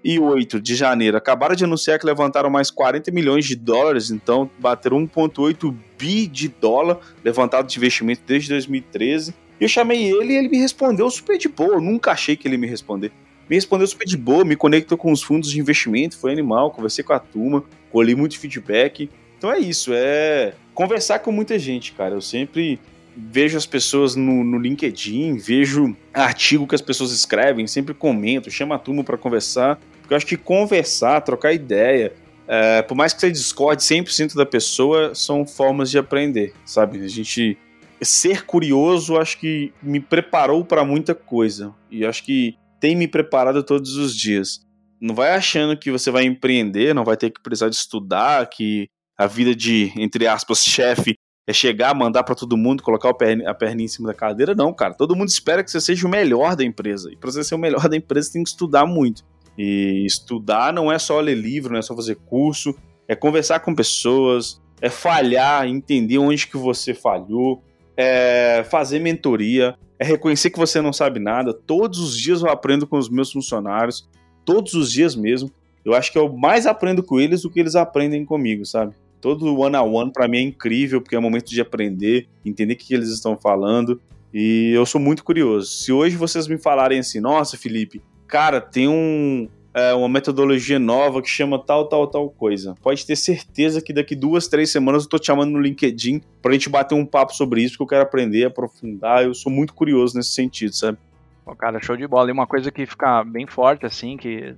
e 0.04 0.18
8 0.18 0.62
de 0.62 0.76
janeiro 0.76 1.18
acabaram 1.18 1.54
de 1.54 1.66
anunciar 1.66 2.00
que 2.00 2.06
levantaram 2.06 2.50
mais 2.50 2.72
40 2.72 3.12
milhões 3.12 3.46
de 3.46 3.54
dólares, 3.54 4.10
então 4.10 4.50
bateram 4.58 5.06
1,8 5.06 5.76
bi 5.98 6.26
de 6.26 6.48
dólar 6.48 7.00
levantado 7.24 7.68
de 7.68 7.78
investimento 7.78 8.22
desde 8.26 8.50
2013. 8.50 9.36
E 9.60 9.64
eu 9.66 9.68
chamei 9.68 10.10
ele 10.10 10.34
e 10.34 10.38
ele 10.38 10.48
me 10.48 10.58
respondeu 10.58 11.10
super 11.12 11.38
de 11.38 11.50
boa. 11.50 11.74
Eu 11.74 11.82
nunca 11.82 12.12
achei 12.12 12.36
que 12.38 12.48
ele 12.48 12.58
me 12.58 12.66
responder. 12.66 13.12
Me 13.50 13.56
respondeu 13.56 13.88
super 13.88 14.06
de 14.06 14.16
boa, 14.16 14.46
me 14.46 14.56
conectou 14.56 14.98
com 14.98 15.12
os 15.12 15.24
fundos 15.24 15.50
de 15.50 15.60
investimento, 15.60 16.18
foi 16.18 16.32
animal, 16.32 16.72
conversei 16.72 17.04
com 17.04 17.14
a 17.14 17.20
turma, 17.20 17.64
colhi 17.92 18.14
muito 18.14 18.38
feedback. 18.38 19.10
Então 19.38 19.52
é 19.52 19.58
isso, 19.58 19.92
é 19.94 20.54
conversar 20.74 21.20
com 21.20 21.32
muita 21.32 21.58
gente, 21.58 21.94
cara. 21.94 22.14
Eu 22.14 22.22
sempre 22.22 22.80
vejo 23.18 23.58
as 23.58 23.66
pessoas 23.66 24.16
no, 24.16 24.44
no 24.44 24.58
LinkedIn, 24.58 25.38
vejo 25.38 25.96
artigo 26.14 26.68
que 26.68 26.76
as 26.76 26.82
pessoas 26.82 27.12
escrevem, 27.12 27.66
sempre 27.68 27.94
comento, 27.94 28.52
chamo 28.52 28.74
a 28.74 28.80
turma 28.80 29.04
para 29.04 29.18
conversar, 29.18 29.80
porque 30.00 30.14
eu 30.14 30.18
acho 30.18 30.26
que 30.26 30.38
conversar, 30.38 31.22
trocar 31.22 31.52
ideia, 31.52 32.14
é, 32.48 32.82
por 32.82 32.96
mais 32.96 33.14
que 33.14 33.22
você 33.22 33.32
discorde 33.32 33.84
100% 33.84 34.36
da 34.36 34.46
pessoa, 34.46 35.14
são 35.14 35.46
formas 35.46 35.92
de 35.92 35.98
aprender, 35.98 36.54
sabe? 36.66 37.04
A 37.04 37.08
gente 37.08 37.58
ser 38.02 38.46
curioso, 38.46 39.18
acho 39.18 39.38
que 39.38 39.74
me 39.84 40.00
preparou 40.00 40.64
para 40.64 40.86
muita 40.86 41.14
coisa 41.14 41.74
e 41.92 42.06
acho 42.06 42.24
que 42.24 42.56
tem 42.80 42.96
me 42.96 43.08
preparado 43.08 43.64
todos 43.64 43.96
os 43.96 44.16
dias. 44.16 44.60
Não 45.02 45.16
vai 45.16 45.32
achando 45.32 45.78
que 45.78 45.92
você 45.92 46.12
vai 46.12 46.26
empreender, 46.26 46.94
não 46.94 47.06
vai 47.06 47.16
ter 47.16 47.30
que 47.30 47.42
precisar 47.42 47.70
de 47.70 47.76
estudar, 47.76 48.50
que 48.50 48.88
a 49.18 49.28
vida 49.28 49.56
de, 49.56 49.92
entre 49.98 50.28
aspas, 50.28 50.64
chefe 50.66 51.16
é 51.48 51.54
chegar, 51.54 51.96
mandar 51.96 52.24
para 52.24 52.36
todo 52.36 52.56
mundo, 52.56 52.84
colocar 52.84 53.10
a 53.10 53.14
perna 53.54 53.82
em 53.82 53.88
cima 53.88 54.08
da 54.08 54.14
cadeira. 54.14 54.54
Não, 54.54 54.72
cara. 54.72 54.94
Todo 54.94 55.16
mundo 55.16 55.30
espera 55.30 55.64
que 55.64 55.72
você 55.72 55.82
seja 55.82 56.06
o 56.06 56.10
melhor 56.10 56.56
da 56.56 56.64
empresa. 56.64 57.12
E 57.12 57.16
para 57.16 57.32
você 57.32 57.44
ser 57.44 57.56
o 57.56 57.60
melhor 57.60 57.90
da 57.90 57.98
empresa, 57.98 58.28
você 58.28 58.34
tem 58.34 58.44
que 58.44 58.50
estudar 58.50 58.86
muito. 58.86 59.26
E 59.58 60.06
estudar 60.06 60.72
não 60.72 60.92
é 60.92 61.00
só 61.00 61.20
ler 61.20 61.36
livro, 61.36 61.74
não 61.74 61.80
é 61.80 61.82
só 61.82 61.96
fazer 61.96 62.16
curso, 62.16 62.76
é 63.08 63.16
conversar 63.16 63.62
com 63.62 63.74
pessoas, 63.74 64.62
é 64.80 64.90
falhar, 64.90 65.68
entender 65.68 66.18
onde 66.20 66.48
que 66.48 66.56
você 66.56 66.94
falhou, 66.94 67.64
é 67.98 68.64
fazer 68.70 69.00
mentoria, 69.00 69.76
é 70.00 70.06
reconhecer 70.06 70.50
que 70.50 70.58
você 70.58 70.82
não 70.82 70.94
sabe 70.94 71.20
nada. 71.20 71.54
Todos 71.54 72.00
os 72.00 72.18
dias 72.18 72.42
eu 72.42 72.50
aprendo 72.50 72.88
com 72.88 72.98
os 72.98 73.10
meus 73.10 73.32
funcionários, 73.32 74.08
todos 74.46 74.74
os 74.74 74.90
dias 74.92 75.16
mesmo. 75.16 75.52
Eu 75.84 75.94
acho 75.94 76.12
que 76.12 76.18
eu 76.18 76.32
mais 76.32 76.66
aprendo 76.66 77.04
com 77.04 77.20
eles 77.20 77.42
do 77.42 77.50
que 77.50 77.60
eles 77.60 77.76
aprendem 77.76 78.26
comigo, 78.26 78.66
sabe? 78.66 78.94
Todo 79.20 79.60
one 79.60 79.76
on 79.76 79.92
one 79.92 80.12
para 80.12 80.28
mim 80.28 80.38
é 80.38 80.42
incrível, 80.42 81.02
porque 81.02 81.16
é 81.16 81.20
momento 81.20 81.50
de 81.50 81.60
aprender, 81.60 82.28
entender 82.46 82.74
o 82.74 82.78
que 82.78 82.94
eles 82.94 83.10
estão 83.10 83.38
falando. 83.38 84.00
E 84.34 84.72
eu 84.74 84.86
sou 84.86 85.02
muito 85.02 85.24
curioso. 85.24 85.70
Se 85.70 85.92
hoje 85.92 86.16
vocês 86.16 86.48
me 86.48 86.58
falarem 86.58 87.00
assim, 87.00 87.20
nossa, 87.20 87.58
Felipe, 87.58 88.02
cara, 88.28 88.62
tem 88.62 88.88
um, 88.88 89.50
é, 89.74 89.94
uma 89.94 90.10
metodologia 90.10 90.80
nova 90.80 91.22
que 91.22 91.30
chama 91.30 91.60
tal, 91.60 91.88
tal, 91.88 92.08
tal 92.08 92.30
coisa. 92.30 92.76
Pode 92.82 93.06
ter 93.06 93.16
certeza 93.16 93.82
que 93.82 93.94
daqui 93.94 94.16
duas, 94.16 94.48
três 94.48 94.70
semanas 94.70 95.04
eu 95.04 95.10
tô 95.10 95.20
te 95.20 95.28
chamando 95.28 95.52
no 95.52 95.60
LinkedIn 95.60 96.22
pra 96.42 96.54
gente 96.54 96.70
bater 96.70 96.96
um 96.96 97.06
papo 97.06 97.34
sobre 97.34 97.62
isso, 97.62 97.74
porque 97.74 97.84
eu 97.84 97.98
quero 97.98 98.04
aprender, 98.04 98.46
aprofundar. 98.46 99.24
Eu 99.24 99.34
sou 99.34 99.52
muito 99.52 99.74
curioso 99.74 100.18
nesse 100.18 100.32
sentido, 100.32 100.74
sabe? 100.74 100.98
Pô, 101.46 101.56
cara, 101.56 101.82
show 101.82 101.96
de 101.96 102.08
bola. 102.08 102.30
E 102.30 102.34
uma 102.34 102.48
coisa 102.48 102.72
que 102.72 102.86
fica 102.86 103.24
bem 103.24 103.48
forte, 103.48 103.86
assim, 103.86 104.18
que 104.18 104.56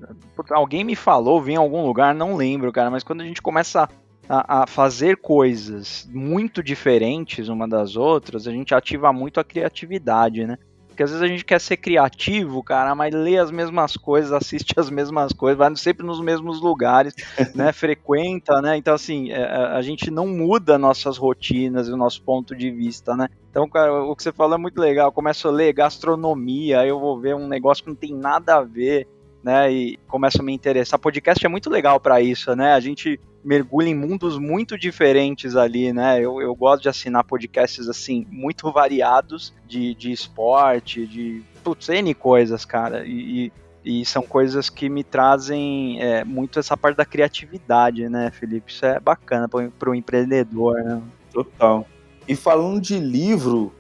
alguém 0.50 0.84
me 0.84 0.96
falou, 0.96 1.42
vi 1.42 1.54
em 1.54 1.58
algum 1.58 1.86
lugar, 1.86 2.14
não 2.14 2.36
lembro, 2.36 2.72
cara, 2.72 2.90
mas 2.90 3.04
quando 3.04 3.22
a 3.22 3.26
gente 3.26 3.42
começa 3.42 3.88
a, 4.28 4.64
a, 4.64 4.68
fazer 4.68 5.18
coisas 5.18 6.10
muito 6.12 6.64
diferentes 6.64 7.50
uma 7.50 7.68
das 7.68 7.96
outras, 7.96 8.48
a 8.48 8.52
gente 8.52 8.74
ativa 8.74 9.12
muito 9.12 9.40
a 9.40 9.44
criatividade, 9.44 10.46
né? 10.46 10.58
Porque 11.02 11.04
às 11.04 11.12
vezes 11.12 11.24
a 11.24 11.28
gente 11.28 11.44
quer 11.44 11.60
ser 11.60 11.78
criativo, 11.78 12.62
cara, 12.62 12.94
mas 12.94 13.12
lê 13.14 13.38
as 13.38 13.50
mesmas 13.50 13.98
coisas, 13.98 14.32
assiste 14.32 14.74
as 14.78 14.90
mesmas 14.92 15.34
coisas, 15.34 15.58
vai 15.58 15.76
sempre 15.76 16.06
nos 16.06 16.22
mesmos 16.22 16.62
lugares, 16.62 17.16
né? 17.56 17.74
Frequenta, 17.74 18.62
né? 18.62 18.78
Então, 18.78 18.94
assim, 18.94 19.32
é, 19.32 19.42
é, 19.42 19.56
a 19.74 19.82
gente 19.82 20.12
não 20.12 20.28
muda 20.28 20.78
nossas 20.78 21.18
rotinas 21.18 21.88
e 21.88 21.92
o 21.92 21.98
nosso 21.98 22.22
ponto 22.22 22.56
de 22.56 22.70
vista, 22.70 23.16
né? 23.16 23.28
Então, 23.50 23.68
cara, 23.68 24.04
o 24.04 24.16
que 24.16 24.22
você 24.22 24.32
falou 24.32 24.56
é 24.56 24.60
muito 24.60 24.80
legal. 24.80 25.08
Eu 25.08 25.12
começo 25.12 25.48
a 25.48 25.52
ler 25.52 25.74
gastronomia, 25.74 26.82
aí 26.82 26.90
eu 26.90 27.00
vou 27.00 27.20
ver 27.20 27.36
um 27.36 27.48
negócio 27.48 27.84
que 27.84 27.90
não 27.90 27.96
tem 27.96 28.14
nada 28.14 28.58
a 28.58 28.62
ver 28.62 29.08
né? 29.44 29.72
E 29.72 29.98
começa 30.08 30.40
a 30.40 30.46
me 30.46 30.54
interessar. 30.54 31.00
Podcast 31.00 31.44
é 31.44 31.50
muito 31.50 31.68
legal 31.68 32.00
para 32.00 32.22
isso, 32.22 32.56
né? 32.56 32.74
A 32.74 32.80
gente 32.80 33.20
mergulha 33.44 33.90
em 33.90 33.96
mundos 33.96 34.38
muito 34.38 34.78
diferentes 34.78 35.56
ali, 35.56 35.92
né? 35.92 36.20
Eu, 36.20 36.42
eu 36.42 36.54
gosto 36.56 36.84
de 36.84 36.90
assinar 36.90 37.24
podcasts 37.24 37.88
assim, 37.88 38.26
muito 38.30 38.72
variados 38.72 39.54
de, 39.68 39.96
de 39.96 40.12
esporte, 40.12 41.06
de 41.08 41.44
putz, 41.64 41.90
N 41.90 42.14
coisas, 42.14 42.66
cara. 42.66 43.06
E, 43.06 43.52
e, 43.84 44.02
e 44.02 44.06
são 44.06 44.22
coisas 44.22 44.70
que 44.70 44.90
me 44.90 45.04
trazem 45.04 46.02
é, 46.02 46.24
muito 46.24 46.60
essa 46.60 46.78
parte 46.78 46.98
da 46.98 47.06
criatividade, 47.06 48.08
né, 48.10 48.32
Felipe? 48.32 48.72
Isso 48.72 48.86
é 48.86 49.00
bacana 49.00 49.48
para 49.48 49.90
o 49.90 49.96
empreendedor, 49.96 50.84
né? 50.84 51.02
Total. 51.34 51.86
E 52.28 52.36
falando 52.36 52.80
de 52.80 53.00
livro, 53.00 53.74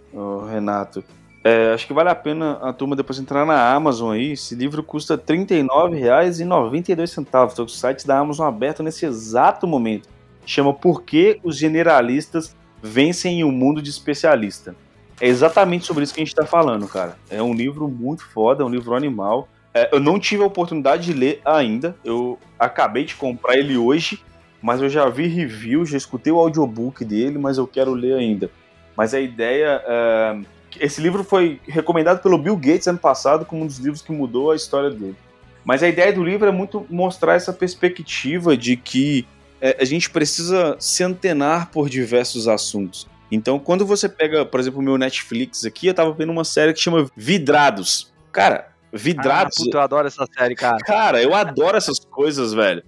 Renato, 0.50 1.04
é, 1.44 1.74
acho 1.74 1.88
que 1.88 1.94
vale 1.94 2.10
a 2.10 2.16
pena 2.16 2.60
a 2.62 2.72
turma 2.72 2.96
depois 2.96 3.18
entrar 3.18 3.46
na 3.46 3.74
Amazon 3.74 4.14
aí. 4.14 4.34
Esse 4.34 4.54
livro 4.54 4.84
custa 4.84 5.16
R$ 5.16 5.22
39,92. 5.22 7.04
Estou 7.04 7.50
com 7.56 7.64
o 7.64 7.68
site 7.70 8.06
da 8.06 8.20
Amazon 8.20 8.48
aberto 8.48 8.84
nesse 8.84 9.06
exato 9.06 9.66
momento. 9.66 10.08
Chama 10.46 10.74
Por 10.74 11.02
que 11.02 11.40
os 11.44 11.58
generalistas 11.58 12.56
vencem 12.82 13.40
em 13.40 13.44
um 13.44 13.52
mundo 13.52 13.82
de 13.82 13.90
especialista. 13.90 14.76
É 15.20 15.28
exatamente 15.28 15.86
sobre 15.86 16.04
isso 16.04 16.14
que 16.14 16.20
a 16.20 16.24
gente 16.24 16.34
está 16.34 16.46
falando, 16.46 16.88
cara. 16.88 17.18
É 17.30 17.42
um 17.42 17.54
livro 17.54 17.88
muito 17.88 18.24
foda, 18.24 18.64
é 18.64 18.66
um 18.66 18.70
livro 18.70 18.96
animal. 18.96 19.48
É, 19.74 19.90
eu 19.94 20.00
não 20.00 20.20
tive 20.20 20.44
a 20.44 20.48
oportunidade 20.48 21.06
de 21.06 21.14
ler 21.14 21.42
ainda. 21.44 21.96
Eu 22.04 22.38
acabei 22.60 23.04
de 23.04 23.16
comprar 23.16 23.56
ele 23.56 23.78
hoje, 23.78 24.24
mas 24.62 24.82
eu 24.82 24.90
já 24.90 25.08
vi 25.10 25.28
review, 25.28 25.86
já 25.86 25.98
escutei 25.98 26.32
o 26.32 26.40
audiobook 26.40 27.04
dele, 27.04 27.40
mas 27.40 27.58
eu 27.58 27.66
quero 27.66 27.94
ler 27.94 28.14
ainda. 28.14 28.52
Mas 28.96 29.16
a 29.16 29.20
ideia. 29.20 29.82
É 29.88 30.61
esse 30.80 31.02
livro 31.02 31.24
foi 31.24 31.60
recomendado 31.68 32.22
pelo 32.22 32.38
Bill 32.38 32.56
Gates 32.56 32.88
ano 32.88 32.98
passado 32.98 33.46
como 33.46 33.64
um 33.64 33.68
dos 33.68 33.78
livros 33.78 34.02
que 34.02 34.12
mudou 34.12 34.52
a 34.52 34.56
história 34.56 34.90
dele. 34.90 35.16
Mas 35.64 35.84
a 35.84 35.88
ideia 35.88 36.12
do 36.12 36.24
livro 36.24 36.48
é 36.48 36.52
muito 36.52 36.86
mostrar 36.90 37.36
essa 37.36 37.54
perspectiva 37.54 38.58
de 38.58 38.76
que 38.76 39.28
é, 39.60 39.78
a 39.80 39.86
gente 39.86 40.10
precisa 40.10 40.76
se 40.80 41.04
antenar 41.04 41.70
por 41.72 41.90
diversos 41.90 42.48
assuntos. 42.48 43.08
Então, 43.32 43.60
quando 43.60 43.86
você 43.86 44.10
pega, 44.10 44.46
por 44.46 44.60
exemplo, 44.60 44.80
o 44.80 44.84
meu 44.84 44.98
Netflix 44.98 45.64
aqui, 45.64 45.88
eu 45.88 45.94
tava 45.94 46.12
vendo 46.12 46.32
uma 46.32 46.44
série 46.44 46.74
que 46.74 46.80
chama 46.80 47.08
Vidrados. 47.16 48.12
Cara, 48.32 48.72
Vidrados. 48.92 49.58
Ah, 49.58 49.64
puta, 49.64 49.78
eu 49.78 49.82
adoro 49.82 50.08
essa 50.08 50.26
série, 50.38 50.56
cara. 50.56 50.78
Cara, 50.80 51.22
eu 51.22 51.34
adoro 51.34 51.78
essas 51.78 52.00
coisas, 52.00 52.54
velho. 52.54 52.84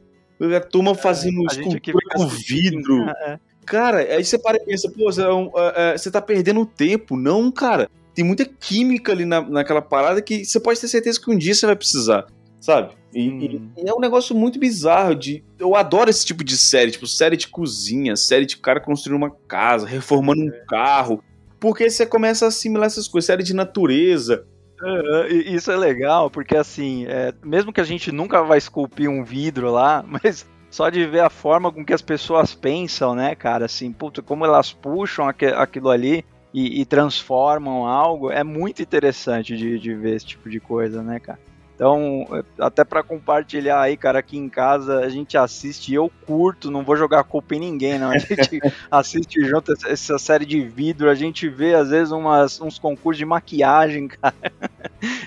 A 0.55 0.59
turma 0.59 0.93
fazendo 0.93 1.41
é, 1.49 1.55
escultura 1.55 1.99
com 2.13 2.27
vidro. 2.27 3.09
É. 3.09 3.39
Cara, 3.65 3.99
aí 3.99 4.23
você 4.23 4.37
para 4.37 4.57
e 4.57 4.65
pensa, 4.65 4.89
pô, 4.89 5.11
você, 5.11 5.21
é 5.21 5.33
um, 5.33 5.51
é, 5.55 5.93
é, 5.93 5.97
você 5.97 6.11
tá 6.11 6.21
perdendo 6.21 6.65
tempo. 6.65 7.15
Não, 7.15 7.51
cara. 7.51 7.89
Tem 8.13 8.23
muita 8.23 8.45
química 8.45 9.11
ali 9.11 9.25
na, 9.25 9.41
naquela 9.41 9.81
parada 9.81 10.21
que 10.21 10.45
você 10.45 10.59
pode 10.59 10.79
ter 10.79 10.87
certeza 10.87 11.19
que 11.19 11.31
um 11.31 11.37
dia 11.37 11.55
você 11.55 11.65
vai 11.65 11.75
precisar, 11.75 12.27
sabe? 12.61 12.93
E, 13.11 13.29
hum. 13.29 13.71
e, 13.75 13.89
é 13.89 13.93
um 13.93 13.99
negócio 13.99 14.35
muito 14.35 14.59
bizarro. 14.59 15.15
De, 15.15 15.43
eu 15.57 15.75
adoro 15.75 16.11
esse 16.11 16.23
tipo 16.23 16.43
de 16.43 16.55
série, 16.55 16.91
tipo, 16.91 17.07
série 17.07 17.35
de 17.35 17.47
cozinha, 17.47 18.15
série 18.15 18.45
de 18.45 18.57
cara 18.57 18.79
construindo 18.79 19.17
uma 19.17 19.31
casa, 19.47 19.87
reformando 19.87 20.41
um 20.41 20.49
é. 20.49 20.65
carro. 20.67 21.23
Porque 21.59 21.89
você 21.89 22.05
começa 22.05 22.45
a 22.45 22.49
assimilar 22.49 22.85
essas 22.85 23.07
coisas, 23.07 23.25
série 23.25 23.43
de 23.43 23.53
natureza. 23.55 24.45
Isso 25.45 25.71
é 25.71 25.77
legal, 25.77 26.29
porque 26.29 26.57
assim, 26.57 27.05
é, 27.07 27.33
mesmo 27.43 27.71
que 27.71 27.79
a 27.79 27.85
gente 27.85 28.11
nunca 28.11 28.43
vai 28.43 28.57
esculpir 28.57 29.09
um 29.09 29.23
vidro 29.23 29.71
lá, 29.71 30.03
mas 30.07 30.45
só 30.73 30.89
de 30.89 31.05
ver 31.05 31.19
a 31.19 31.29
forma 31.29 31.71
com 31.71 31.85
que 31.85 31.93
as 31.93 32.01
pessoas 32.01 32.55
pensam, 32.55 33.13
né, 33.13 33.35
cara, 33.35 33.65
assim, 33.65 33.93
como 34.25 34.43
elas 34.43 34.73
puxam 34.73 35.27
aquilo 35.27 35.91
ali 35.91 36.25
e, 36.51 36.81
e 36.81 36.83
transformam 36.83 37.85
algo, 37.85 38.31
é 38.31 38.43
muito 38.43 38.81
interessante 38.81 39.55
de, 39.55 39.77
de 39.77 39.93
ver 39.93 40.15
esse 40.15 40.25
tipo 40.25 40.49
de 40.49 40.59
coisa, 40.59 41.03
né, 41.03 41.19
cara. 41.19 41.37
Então, 41.75 42.27
até 42.59 42.83
para 42.83 43.01
compartilhar 43.01 43.81
aí, 43.81 43.97
cara, 43.97 44.19
aqui 44.19 44.37
em 44.37 44.47
casa 44.47 44.99
a 44.99 45.09
gente 45.09 45.37
assiste, 45.37 45.93
eu 45.93 46.11
curto, 46.25 46.69
não 46.69 46.83
vou 46.83 46.95
jogar 46.95 47.23
culpa 47.23 47.55
em 47.55 47.59
ninguém, 47.59 47.97
não. 47.97 48.11
A 48.11 48.17
gente 48.17 48.59
assiste 48.91 49.43
junto 49.43 49.73
essa 49.87 50.19
série 50.19 50.45
de 50.45 50.61
vidro, 50.61 51.09
a 51.09 51.15
gente 51.15 51.49
vê 51.49 51.73
às 51.73 51.89
vezes 51.89 52.11
umas, 52.11 52.61
uns 52.61 52.77
concursos 52.77 53.17
de 53.17 53.25
maquiagem, 53.25 54.07
cara. 54.21 54.35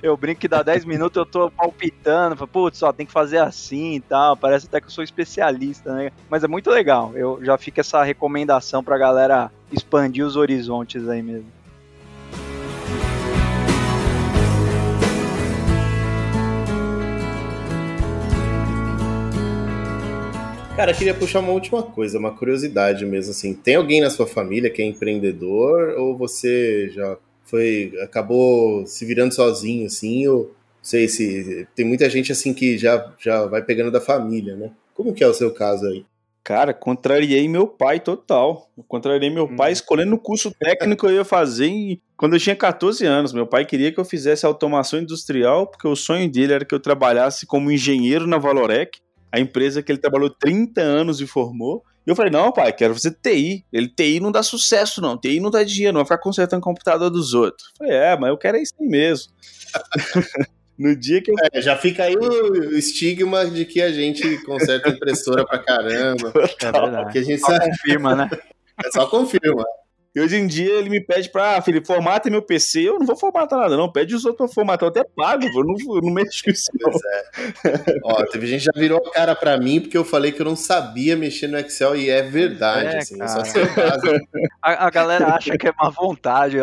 Eu 0.03 0.17
brinco 0.17 0.41
que 0.41 0.49
dá 0.49 0.63
10 0.63 0.85
minutos 0.85 1.17
eu 1.17 1.27
tô 1.27 1.51
palpitando, 1.51 2.47
putz, 2.47 2.79
só 2.79 2.93
tem 2.93 3.05
que 3.05 3.13
fazer 3.13 3.39
assim 3.39 3.97
e 3.97 4.01
tal. 4.01 4.37
Parece 4.37 4.67
até 4.67 4.81
que 4.81 4.87
eu 4.87 4.91
sou 4.91 5.03
especialista, 5.05 5.93
né? 5.95 6.11
Mas 6.31 6.45
é 6.45 6.49
muito 6.49 6.71
legal. 6.71 7.13
Eu 7.15 7.41
já 7.43 7.59
fico 7.59 7.81
essa 7.81 8.03
recomendação 8.03 8.83
pra 8.83 8.97
galera 8.97 9.51
expandir 9.71 10.25
os 10.25 10.37
horizontes 10.37 11.09
aí 11.09 11.23
mesmo. 11.23 11.56
Cara, 20.77 20.91
eu 20.91 20.95
queria 20.95 21.15
puxar 21.15 21.41
uma 21.41 21.53
última 21.53 21.83
coisa, 21.83 22.19
uma 22.19 22.37
curiosidade 22.37 23.07
mesmo, 23.07 23.31
assim. 23.31 23.55
Tem 23.55 23.77
alguém 23.77 24.03
na 24.03 24.11
sua 24.11 24.27
família 24.27 24.69
que 24.69 24.83
é 24.83 24.85
empreendedor 24.85 25.99
ou 25.99 26.15
você 26.15 26.91
já 26.91 27.17
foi, 27.45 27.95
acabou 28.03 28.87
se 28.87 29.07
virando 29.07 29.35
sozinho, 29.35 29.87
assim, 29.87 30.29
ou 30.29 30.55
sei 30.83 31.09
se 31.09 31.67
tem 31.75 31.87
muita 31.87 32.11
gente 32.11 32.31
assim 32.31 32.53
que 32.53 32.77
já, 32.77 33.11
já 33.19 33.47
vai 33.47 33.63
pegando 33.63 33.91
da 33.91 34.03
família, 34.03 34.55
né? 34.55 34.71
Como 34.93 35.15
que 35.15 35.25
é 35.25 35.27
o 35.27 35.33
seu 35.33 35.51
caso 35.51 35.87
aí? 35.87 36.05
Cara, 36.45 36.75
contrariei 36.75 37.49
meu 37.49 37.67
pai 37.67 37.99
total. 37.99 38.71
Eu 38.77 38.85
contrariei 38.87 39.31
meu 39.31 39.47
hum. 39.47 39.57
pai 39.57 39.73
escolhendo 39.73 40.15
o 40.15 40.19
curso 40.19 40.53
técnico 40.53 41.07
que 41.07 41.13
eu 41.13 41.17
ia 41.17 41.25
fazer 41.25 41.67
em... 41.67 42.01
quando 42.19 42.35
eu 42.35 42.39
tinha 42.39 42.55
14 42.55 43.05
anos. 43.07 43.33
Meu 43.33 43.47
pai 43.47 43.65
queria 43.65 43.91
que 43.91 43.99
eu 43.99 44.05
fizesse 44.05 44.45
automação 44.45 45.01
industrial, 45.01 45.67
porque 45.67 45.89
o 45.89 45.97
sonho 45.97 46.31
dele 46.31 46.53
era 46.53 46.65
que 46.67 46.75
eu 46.75 46.79
trabalhasse 46.79 47.47
como 47.47 47.71
engenheiro 47.71 48.27
na 48.27 48.37
Valorec, 48.39 49.01
a 49.37 49.41
empresa 49.41 49.83
que 49.83 49.93
ele 49.93 49.99
trabalhou 49.99 50.31
30 50.31 50.81
anos 50.81 51.21
e 51.21 51.27
formou. 51.27 51.85
E 52.07 52.11
eu 52.11 52.17
falei, 52.17 52.31
não, 52.31 52.53
pai, 52.53 52.73
quero 52.73 52.95
fazer 52.95 53.17
TI. 53.21 53.65
Ele, 53.73 53.89
TI 53.89 54.19
não 54.19 54.33
dá 54.33 54.43
sucesso, 54.43 55.01
não. 55.01 55.19
TI 55.19 55.41
não 55.41 55.51
dá 55.51 55.63
dinheiro, 55.63 55.93
não 55.93 56.01
vai 56.01 56.07
ficar 56.07 56.19
consertando 56.19 56.61
o 56.61 56.65
computador 56.65 57.11
dos 57.11 57.35
outros. 57.35 57.69
Eu 57.73 57.87
falei, 57.87 57.95
é, 57.95 58.17
mas 58.17 58.31
eu 58.31 58.39
quero 58.39 58.57
é 58.57 58.63
isso 58.63 58.75
aí 58.81 58.87
mesmo. 58.89 59.33
No 60.79 60.95
dia 60.95 61.23
que 61.23 61.31
eu... 61.31 61.35
É, 61.55 61.63
já 61.63 61.75
fica 61.75 62.05
aí 62.05 62.15
o 62.15 62.77
estigma 62.77 63.47
de 63.47 63.65
que 63.65 63.81
a 63.81 63.91
gente 63.91 64.45
conserta 64.45 64.91
impressora 64.91 65.43
pra 65.47 65.59
caramba. 65.59 66.31
É 66.63 66.71
verdade. 66.71 67.13
Que 67.13 67.19
a 67.19 67.23
gente 67.23 67.41
só 67.41 67.59
confirma, 67.59 68.15
né? 68.15 68.29
É 68.85 68.91
só 68.91 69.07
confirma. 69.07 69.65
E 70.17 70.21
hoje 70.21 70.35
em 70.35 70.47
dia 70.47 70.73
ele 70.73 70.89
me 70.89 70.99
pede 70.99 71.29
pra, 71.29 71.59
ah, 71.59 71.61
Felipe, 71.61 71.87
formata 71.87 72.31
meu 72.31 72.41
PC. 72.41 72.89
Eu 72.89 72.99
não 72.99 73.05
vou 73.05 73.15
formatar 73.15 73.59
nada, 73.59 73.77
não. 73.77 73.93
Pede 73.93 74.15
os 74.15 74.25
outros 74.25 74.47
pra 74.47 74.55
formatar. 74.55 74.87
Eu 74.87 74.89
até 74.89 75.05
pago, 75.05 75.45
eu 75.45 75.63
não, 75.63 75.95
eu 75.95 76.01
não 76.01 76.11
mexo 76.11 76.43
com 76.43 76.51
isso. 76.51 76.71
Não. 76.81 76.91
É. 76.91 78.01
Ó, 78.03 78.25
teve 78.25 78.47
gente 78.47 78.61
que 78.61 78.65
já 78.75 78.81
virou 78.81 78.97
a 78.97 79.11
cara 79.11 79.37
pra 79.37 79.59
mim 79.59 79.79
porque 79.79 79.99
eu 79.99 80.07
falei 80.07 80.33
que 80.33 80.41
eu 80.41 80.47
não 80.47 80.57
sabia 80.57 81.15
mexer 81.15 81.49
no 81.49 81.59
Excel 81.59 81.95
e 81.97 82.09
é 82.09 82.23
verdade. 82.23 82.87
É, 82.87 82.97
assim, 82.97 83.19
só 83.29 83.43
a, 84.63 84.87
a, 84.87 84.91
galera 84.91 85.35
acha 85.35 85.59
que 85.59 85.69
é 85.69 85.75
má 85.79 85.91
vontade. 85.91 86.57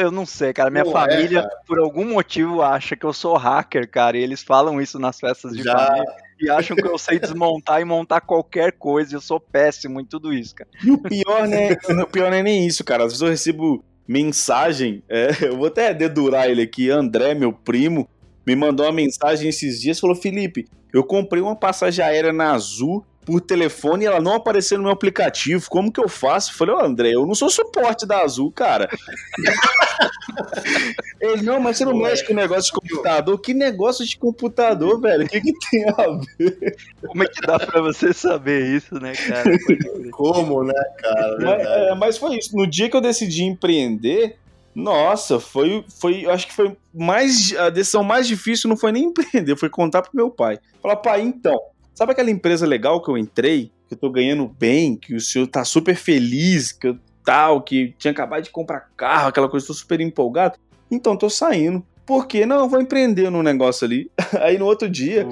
Eu 0.00 0.10
não 0.10 0.26
sei, 0.26 0.52
cara. 0.52 0.68
Minha 0.68 0.82
não 0.82 0.90
é, 0.90 0.94
família, 0.94 1.38
é, 1.38 1.66
por 1.68 1.78
algum 1.78 2.04
motivo, 2.04 2.62
acha 2.62 2.96
que 2.96 3.06
eu 3.06 3.12
sou 3.12 3.36
hacker, 3.36 3.88
cara. 3.88 4.18
E 4.18 4.22
eles 4.24 4.42
falam 4.42 4.80
isso 4.80 4.98
nas 4.98 5.20
festas 5.20 5.52
de 5.52 5.62
já... 5.62 5.78
família 5.78 6.27
e 6.40 6.50
acham 6.50 6.76
que 6.76 6.86
eu 6.86 6.98
sei 6.98 7.18
desmontar 7.18 7.80
e 7.80 7.84
montar 7.84 8.20
qualquer 8.20 8.72
coisa. 8.72 9.16
Eu 9.16 9.20
sou 9.20 9.40
péssimo 9.40 10.00
em 10.00 10.04
tudo 10.04 10.32
isso, 10.32 10.54
cara. 10.54 10.70
E 10.84 10.90
o 10.90 10.98
pior, 10.98 11.46
né? 11.46 11.76
o 12.02 12.06
pior 12.06 12.30
não 12.30 12.38
é 12.38 12.42
nem 12.42 12.66
isso, 12.66 12.84
cara. 12.84 13.04
Às 13.04 13.12
vezes 13.12 13.22
eu 13.22 13.28
recebo 13.28 13.84
mensagem, 14.06 15.02
é, 15.08 15.28
eu 15.42 15.56
vou 15.56 15.66
até 15.66 15.92
dedurar 15.92 16.48
ele 16.48 16.62
aqui, 16.62 16.90
André, 16.90 17.34
meu 17.34 17.52
primo, 17.52 18.08
me 18.46 18.56
mandou 18.56 18.86
uma 18.86 18.92
mensagem 18.92 19.50
esses 19.50 19.78
dias, 19.78 20.00
falou, 20.00 20.16
Felipe, 20.16 20.66
eu 20.92 21.04
comprei 21.04 21.42
uma 21.42 21.54
passagem 21.54 22.02
aérea 22.02 22.32
na 22.32 22.52
Azul 22.52 23.04
por 23.28 23.42
telefone 23.42 24.04
e 24.04 24.06
ela 24.06 24.22
não 24.22 24.32
apareceu 24.32 24.78
no 24.78 24.84
meu 24.84 24.92
aplicativo. 24.92 25.68
Como 25.68 25.92
que 25.92 26.00
eu 26.00 26.08
faço? 26.08 26.50
Eu 26.50 26.54
falei, 26.54 26.74
ô 26.74 26.80
André, 26.80 27.10
eu 27.10 27.26
não 27.26 27.34
sou 27.34 27.50
suporte 27.50 28.06
da 28.06 28.22
Azul, 28.22 28.50
cara. 28.50 28.88
Ele, 31.20 31.42
não, 31.42 31.60
mas 31.60 31.76
você 31.76 31.84
não 31.84 31.98
Ué, 31.98 32.08
mexe 32.08 32.24
com 32.24 32.32
negócio 32.32 32.72
de 32.72 32.80
computador. 32.80 33.38
Que 33.38 33.52
negócio 33.52 34.06
de 34.06 34.16
computador, 34.16 34.98
velho? 35.02 35.26
O 35.26 35.28
que, 35.28 35.42
que 35.42 35.52
tem 35.70 35.84
a 35.90 36.06
ver? 36.38 36.74
Como 37.06 37.22
é 37.22 37.26
que 37.26 37.46
dá 37.46 37.58
pra 37.58 37.82
você 37.82 38.14
saber 38.14 38.74
isso, 38.74 38.94
né, 38.94 39.12
cara? 39.12 39.44
Como, 40.10 40.64
né, 40.64 40.84
cara? 40.96 41.36
Mas, 41.38 41.66
é, 41.66 41.94
mas 41.96 42.16
foi 42.16 42.38
isso. 42.38 42.56
No 42.56 42.66
dia 42.66 42.88
que 42.88 42.96
eu 42.96 43.02
decidi 43.02 43.44
empreender, 43.44 44.38
nossa, 44.74 45.38
foi, 45.38 45.84
foi, 46.00 46.24
acho 46.24 46.46
que 46.46 46.54
foi 46.54 46.74
mais, 46.94 47.54
a 47.58 47.68
decisão 47.68 48.02
mais 48.02 48.26
difícil 48.26 48.70
não 48.70 48.76
foi 48.76 48.90
nem 48.90 49.04
empreender, 49.04 49.54
foi 49.54 49.68
contar 49.68 50.00
pro 50.00 50.12
meu 50.14 50.30
pai. 50.30 50.58
Falar, 50.80 50.96
pai, 50.96 51.20
então, 51.20 51.60
Sabe 51.98 52.12
aquela 52.12 52.30
empresa 52.30 52.64
legal 52.64 53.02
que 53.02 53.10
eu 53.10 53.18
entrei, 53.18 53.72
que 53.88 53.94
eu 53.94 53.98
tô 53.98 54.08
ganhando 54.08 54.46
bem, 54.46 54.94
que 54.94 55.16
o 55.16 55.20
senhor 55.20 55.48
tá 55.48 55.64
super 55.64 55.96
feliz, 55.96 56.70
que 56.70 56.86
eu 56.86 56.98
tal, 57.24 57.60
que 57.60 57.92
tinha 57.98 58.12
acabado 58.12 58.44
de 58.44 58.50
comprar 58.50 58.88
carro, 58.96 59.26
aquela 59.26 59.48
coisa, 59.48 59.66
tô 59.66 59.74
super 59.74 60.00
empolgado? 60.00 60.56
Então, 60.88 61.16
tô 61.16 61.28
saindo. 61.28 61.84
Por 62.06 62.28
quê? 62.28 62.46
Não, 62.46 62.60
eu 62.60 62.68
vou 62.68 62.80
empreender 62.80 63.28
num 63.30 63.42
negócio 63.42 63.84
ali. 63.84 64.08
Aí 64.40 64.56
no 64.56 64.66
outro 64.66 64.88
dia, 64.88 65.26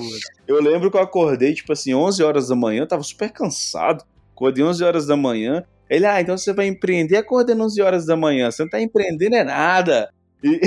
eu 0.48 0.60
lembro 0.60 0.90
que 0.90 0.96
eu 0.96 1.02
acordei, 1.02 1.54
tipo 1.54 1.72
assim, 1.72 1.94
11 1.94 2.20
horas 2.24 2.48
da 2.48 2.56
manhã, 2.56 2.84
tava 2.84 3.04
super 3.04 3.30
cansado. 3.30 4.02
Acordei 4.34 4.64
11 4.64 4.82
horas 4.82 5.06
da 5.06 5.16
manhã. 5.16 5.62
Ele, 5.88 6.04
ah, 6.04 6.20
então 6.20 6.36
você 6.36 6.52
vai 6.52 6.66
empreender 6.66 7.16
acordando 7.16 7.62
11 7.62 7.80
horas 7.80 8.06
da 8.06 8.16
manhã. 8.16 8.50
Você 8.50 8.64
não 8.64 8.70
tá 8.70 8.80
empreendendo 8.80 9.36
é 9.36 9.44
nada. 9.44 10.10
E, 10.42 10.60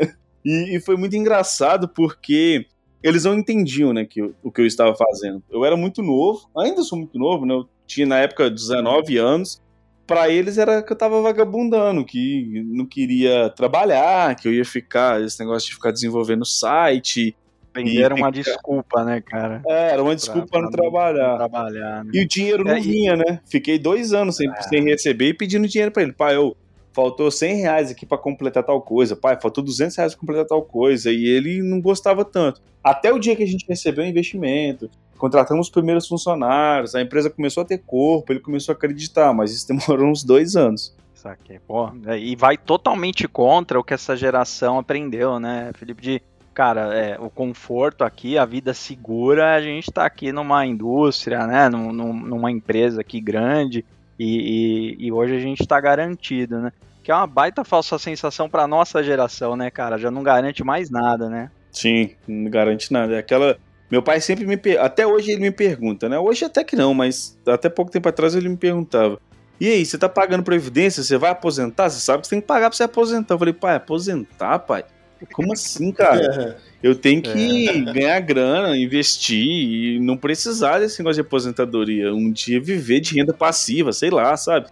e, 0.42 0.76
e 0.76 0.80
foi 0.80 0.96
muito 0.96 1.14
engraçado 1.14 1.90
porque 1.90 2.64
eles 3.02 3.24
não 3.24 3.34
entendiam, 3.34 3.92
né, 3.92 4.04
que, 4.04 4.22
o 4.22 4.50
que 4.50 4.60
eu 4.60 4.66
estava 4.66 4.94
fazendo. 4.94 5.42
Eu 5.50 5.64
era 5.64 5.76
muito 5.76 6.02
novo, 6.02 6.48
ainda 6.56 6.82
sou 6.82 6.98
muito 6.98 7.18
novo, 7.18 7.44
né? 7.44 7.54
Eu 7.54 7.68
tinha 7.86 8.06
na 8.06 8.18
época 8.18 8.50
19 8.50 9.16
anos. 9.18 9.60
Para 10.06 10.28
eles 10.28 10.58
era 10.58 10.82
que 10.82 10.92
eu 10.92 10.96
tava 10.96 11.20
vagabundando, 11.22 12.04
que 12.04 12.62
não 12.66 12.84
queria 12.84 13.50
trabalhar, 13.50 14.34
que 14.36 14.46
eu 14.46 14.52
ia 14.52 14.64
ficar, 14.64 15.22
esse 15.22 15.38
negócio 15.40 15.68
de 15.68 15.74
ficar 15.74 15.90
desenvolvendo 15.90 16.44
site. 16.44 17.34
Era 17.74 18.14
uma 18.14 18.30
desculpa, 18.30 19.02
né, 19.04 19.20
cara? 19.22 19.62
É, 19.66 19.92
era 19.92 20.02
uma 20.02 20.14
desculpa 20.14 20.46
para 20.48 20.62
não 20.62 20.70
trabalhar. 20.70 21.36
trabalhar 21.36 22.04
né? 22.04 22.10
E 22.12 22.22
o 22.22 22.28
dinheiro 22.28 22.64
não 22.64 22.72
é, 22.72 22.80
vinha, 22.80 23.14
e... 23.14 23.16
né? 23.16 23.40
Fiquei 23.48 23.78
dois 23.78 24.12
anos 24.12 24.36
sem, 24.36 24.50
é. 24.50 24.62
sem 24.62 24.84
receber 24.84 25.28
e 25.28 25.34
pedindo 25.34 25.66
dinheiro 25.66 25.90
para 25.90 26.02
ele. 26.02 26.12
Pai, 26.12 26.36
eu 26.36 26.54
faltou 26.92 27.30
100 27.30 27.56
reais 27.56 27.90
aqui 27.90 28.04
para 28.04 28.18
completar 28.18 28.62
tal 28.62 28.80
coisa, 28.80 29.16
pai, 29.16 29.38
faltou 29.40 29.64
200 29.64 29.96
reais 29.96 30.12
para 30.14 30.20
completar 30.20 30.46
tal 30.46 30.62
coisa, 30.62 31.10
e 31.10 31.24
ele 31.24 31.62
não 31.62 31.80
gostava 31.80 32.24
tanto. 32.24 32.60
Até 32.82 33.12
o 33.12 33.18
dia 33.18 33.34
que 33.34 33.42
a 33.42 33.46
gente 33.46 33.66
recebeu 33.68 34.04
o 34.04 34.08
investimento, 34.08 34.90
contratamos 35.16 35.66
os 35.68 35.72
primeiros 35.72 36.06
funcionários, 36.06 36.94
a 36.94 37.00
empresa 37.00 37.30
começou 37.30 37.62
a 37.62 37.66
ter 37.66 37.78
corpo, 37.78 38.32
ele 38.32 38.40
começou 38.40 38.72
a 38.72 38.76
acreditar, 38.76 39.32
mas 39.32 39.52
isso 39.52 39.66
demorou 39.68 40.10
uns 40.10 40.22
dois 40.24 40.56
anos. 40.56 40.94
Saquei. 41.14 41.60
Pô, 41.60 41.88
e 42.18 42.34
vai 42.34 42.58
totalmente 42.58 43.28
contra 43.28 43.78
o 43.78 43.84
que 43.84 43.94
essa 43.94 44.16
geração 44.16 44.80
aprendeu, 44.80 45.38
né, 45.38 45.70
Felipe? 45.74 46.02
De, 46.02 46.22
cara, 46.52 46.92
é, 46.92 47.16
o 47.20 47.30
conforto 47.30 48.02
aqui, 48.02 48.36
a 48.36 48.44
vida 48.44 48.74
segura, 48.74 49.54
a 49.54 49.60
gente 49.60 49.92
tá 49.92 50.04
aqui 50.04 50.32
numa 50.32 50.66
indústria, 50.66 51.46
né, 51.46 51.68
num, 51.68 51.92
numa 51.92 52.50
empresa 52.50 53.02
aqui 53.02 53.20
grande, 53.20 53.84
e, 54.22 54.96
e, 55.00 55.06
e 55.06 55.12
hoje 55.12 55.34
a 55.34 55.40
gente 55.40 55.62
está 55.62 55.80
garantido, 55.80 56.60
né? 56.60 56.72
Que 57.02 57.10
é 57.10 57.14
uma 57.14 57.26
baita 57.26 57.64
falsa 57.64 57.98
sensação 57.98 58.48
para 58.48 58.66
nossa 58.66 59.02
geração, 59.02 59.56
né, 59.56 59.70
cara? 59.70 59.98
Já 59.98 60.10
não 60.10 60.22
garante 60.22 60.62
mais 60.62 60.88
nada, 60.88 61.28
né? 61.28 61.50
Sim, 61.72 62.10
não 62.28 62.48
garante 62.48 62.92
nada. 62.92 63.16
É 63.16 63.18
aquela. 63.18 63.58
Meu 63.90 64.02
pai 64.02 64.20
sempre 64.20 64.46
me. 64.46 64.56
Per... 64.56 64.80
Até 64.80 65.04
hoje 65.04 65.32
ele 65.32 65.40
me 65.40 65.50
pergunta, 65.50 66.08
né? 66.08 66.18
Hoje 66.18 66.44
até 66.44 66.62
que 66.62 66.76
não, 66.76 66.94
mas 66.94 67.36
até 67.46 67.68
pouco 67.68 67.90
tempo 67.90 68.08
atrás 68.08 68.34
ele 68.36 68.48
me 68.48 68.56
perguntava. 68.56 69.18
E 69.60 69.68
aí, 69.68 69.84
você 69.84 69.98
tá 69.98 70.08
pagando 70.08 70.42
previdência? 70.42 71.02
Você 71.02 71.16
vai 71.16 71.30
aposentar? 71.30 71.88
Você 71.88 72.00
sabe 72.00 72.20
que 72.20 72.26
você 72.26 72.34
tem 72.34 72.40
que 72.40 72.46
pagar 72.46 72.68
pra 72.68 72.76
você 72.76 72.82
aposentar. 72.84 73.34
Eu 73.34 73.38
falei, 73.38 73.54
pai, 73.54 73.76
aposentar, 73.76 74.58
pai? 74.60 74.84
Como 75.32 75.52
assim, 75.52 75.92
cara? 75.92 76.58
Eu 76.82 76.96
tenho 76.96 77.22
que 77.22 77.68
é. 77.68 77.92
ganhar 77.92 78.20
grana, 78.20 78.76
investir 78.76 79.38
e 79.38 80.00
não 80.00 80.16
precisar 80.16 80.80
desse 80.80 80.98
negócio 80.98 81.22
de 81.22 81.26
aposentadoria. 81.26 82.12
Um 82.12 82.32
dia 82.32 82.60
viver 82.60 82.98
de 82.98 83.14
renda 83.14 83.32
passiva, 83.32 83.92
sei 83.92 84.10
lá, 84.10 84.36
sabe? 84.36 84.66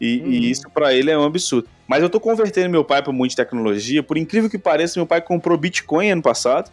E, 0.00 0.18
uhum. 0.18 0.30
e 0.30 0.50
isso 0.50 0.70
para 0.72 0.94
ele 0.94 1.10
é 1.10 1.18
um 1.18 1.24
absurdo. 1.24 1.68
Mas 1.88 2.02
eu 2.02 2.10
tô 2.10 2.20
convertendo 2.20 2.70
meu 2.70 2.84
pai 2.84 3.02
para 3.02 3.12
muita 3.12 3.36
tecnologia. 3.36 4.02
Por 4.02 4.16
incrível 4.16 4.50
que 4.50 4.58
pareça, 4.58 4.98
meu 4.98 5.06
pai 5.06 5.20
comprou 5.20 5.56
Bitcoin 5.56 6.10
ano 6.10 6.22
passado. 6.22 6.70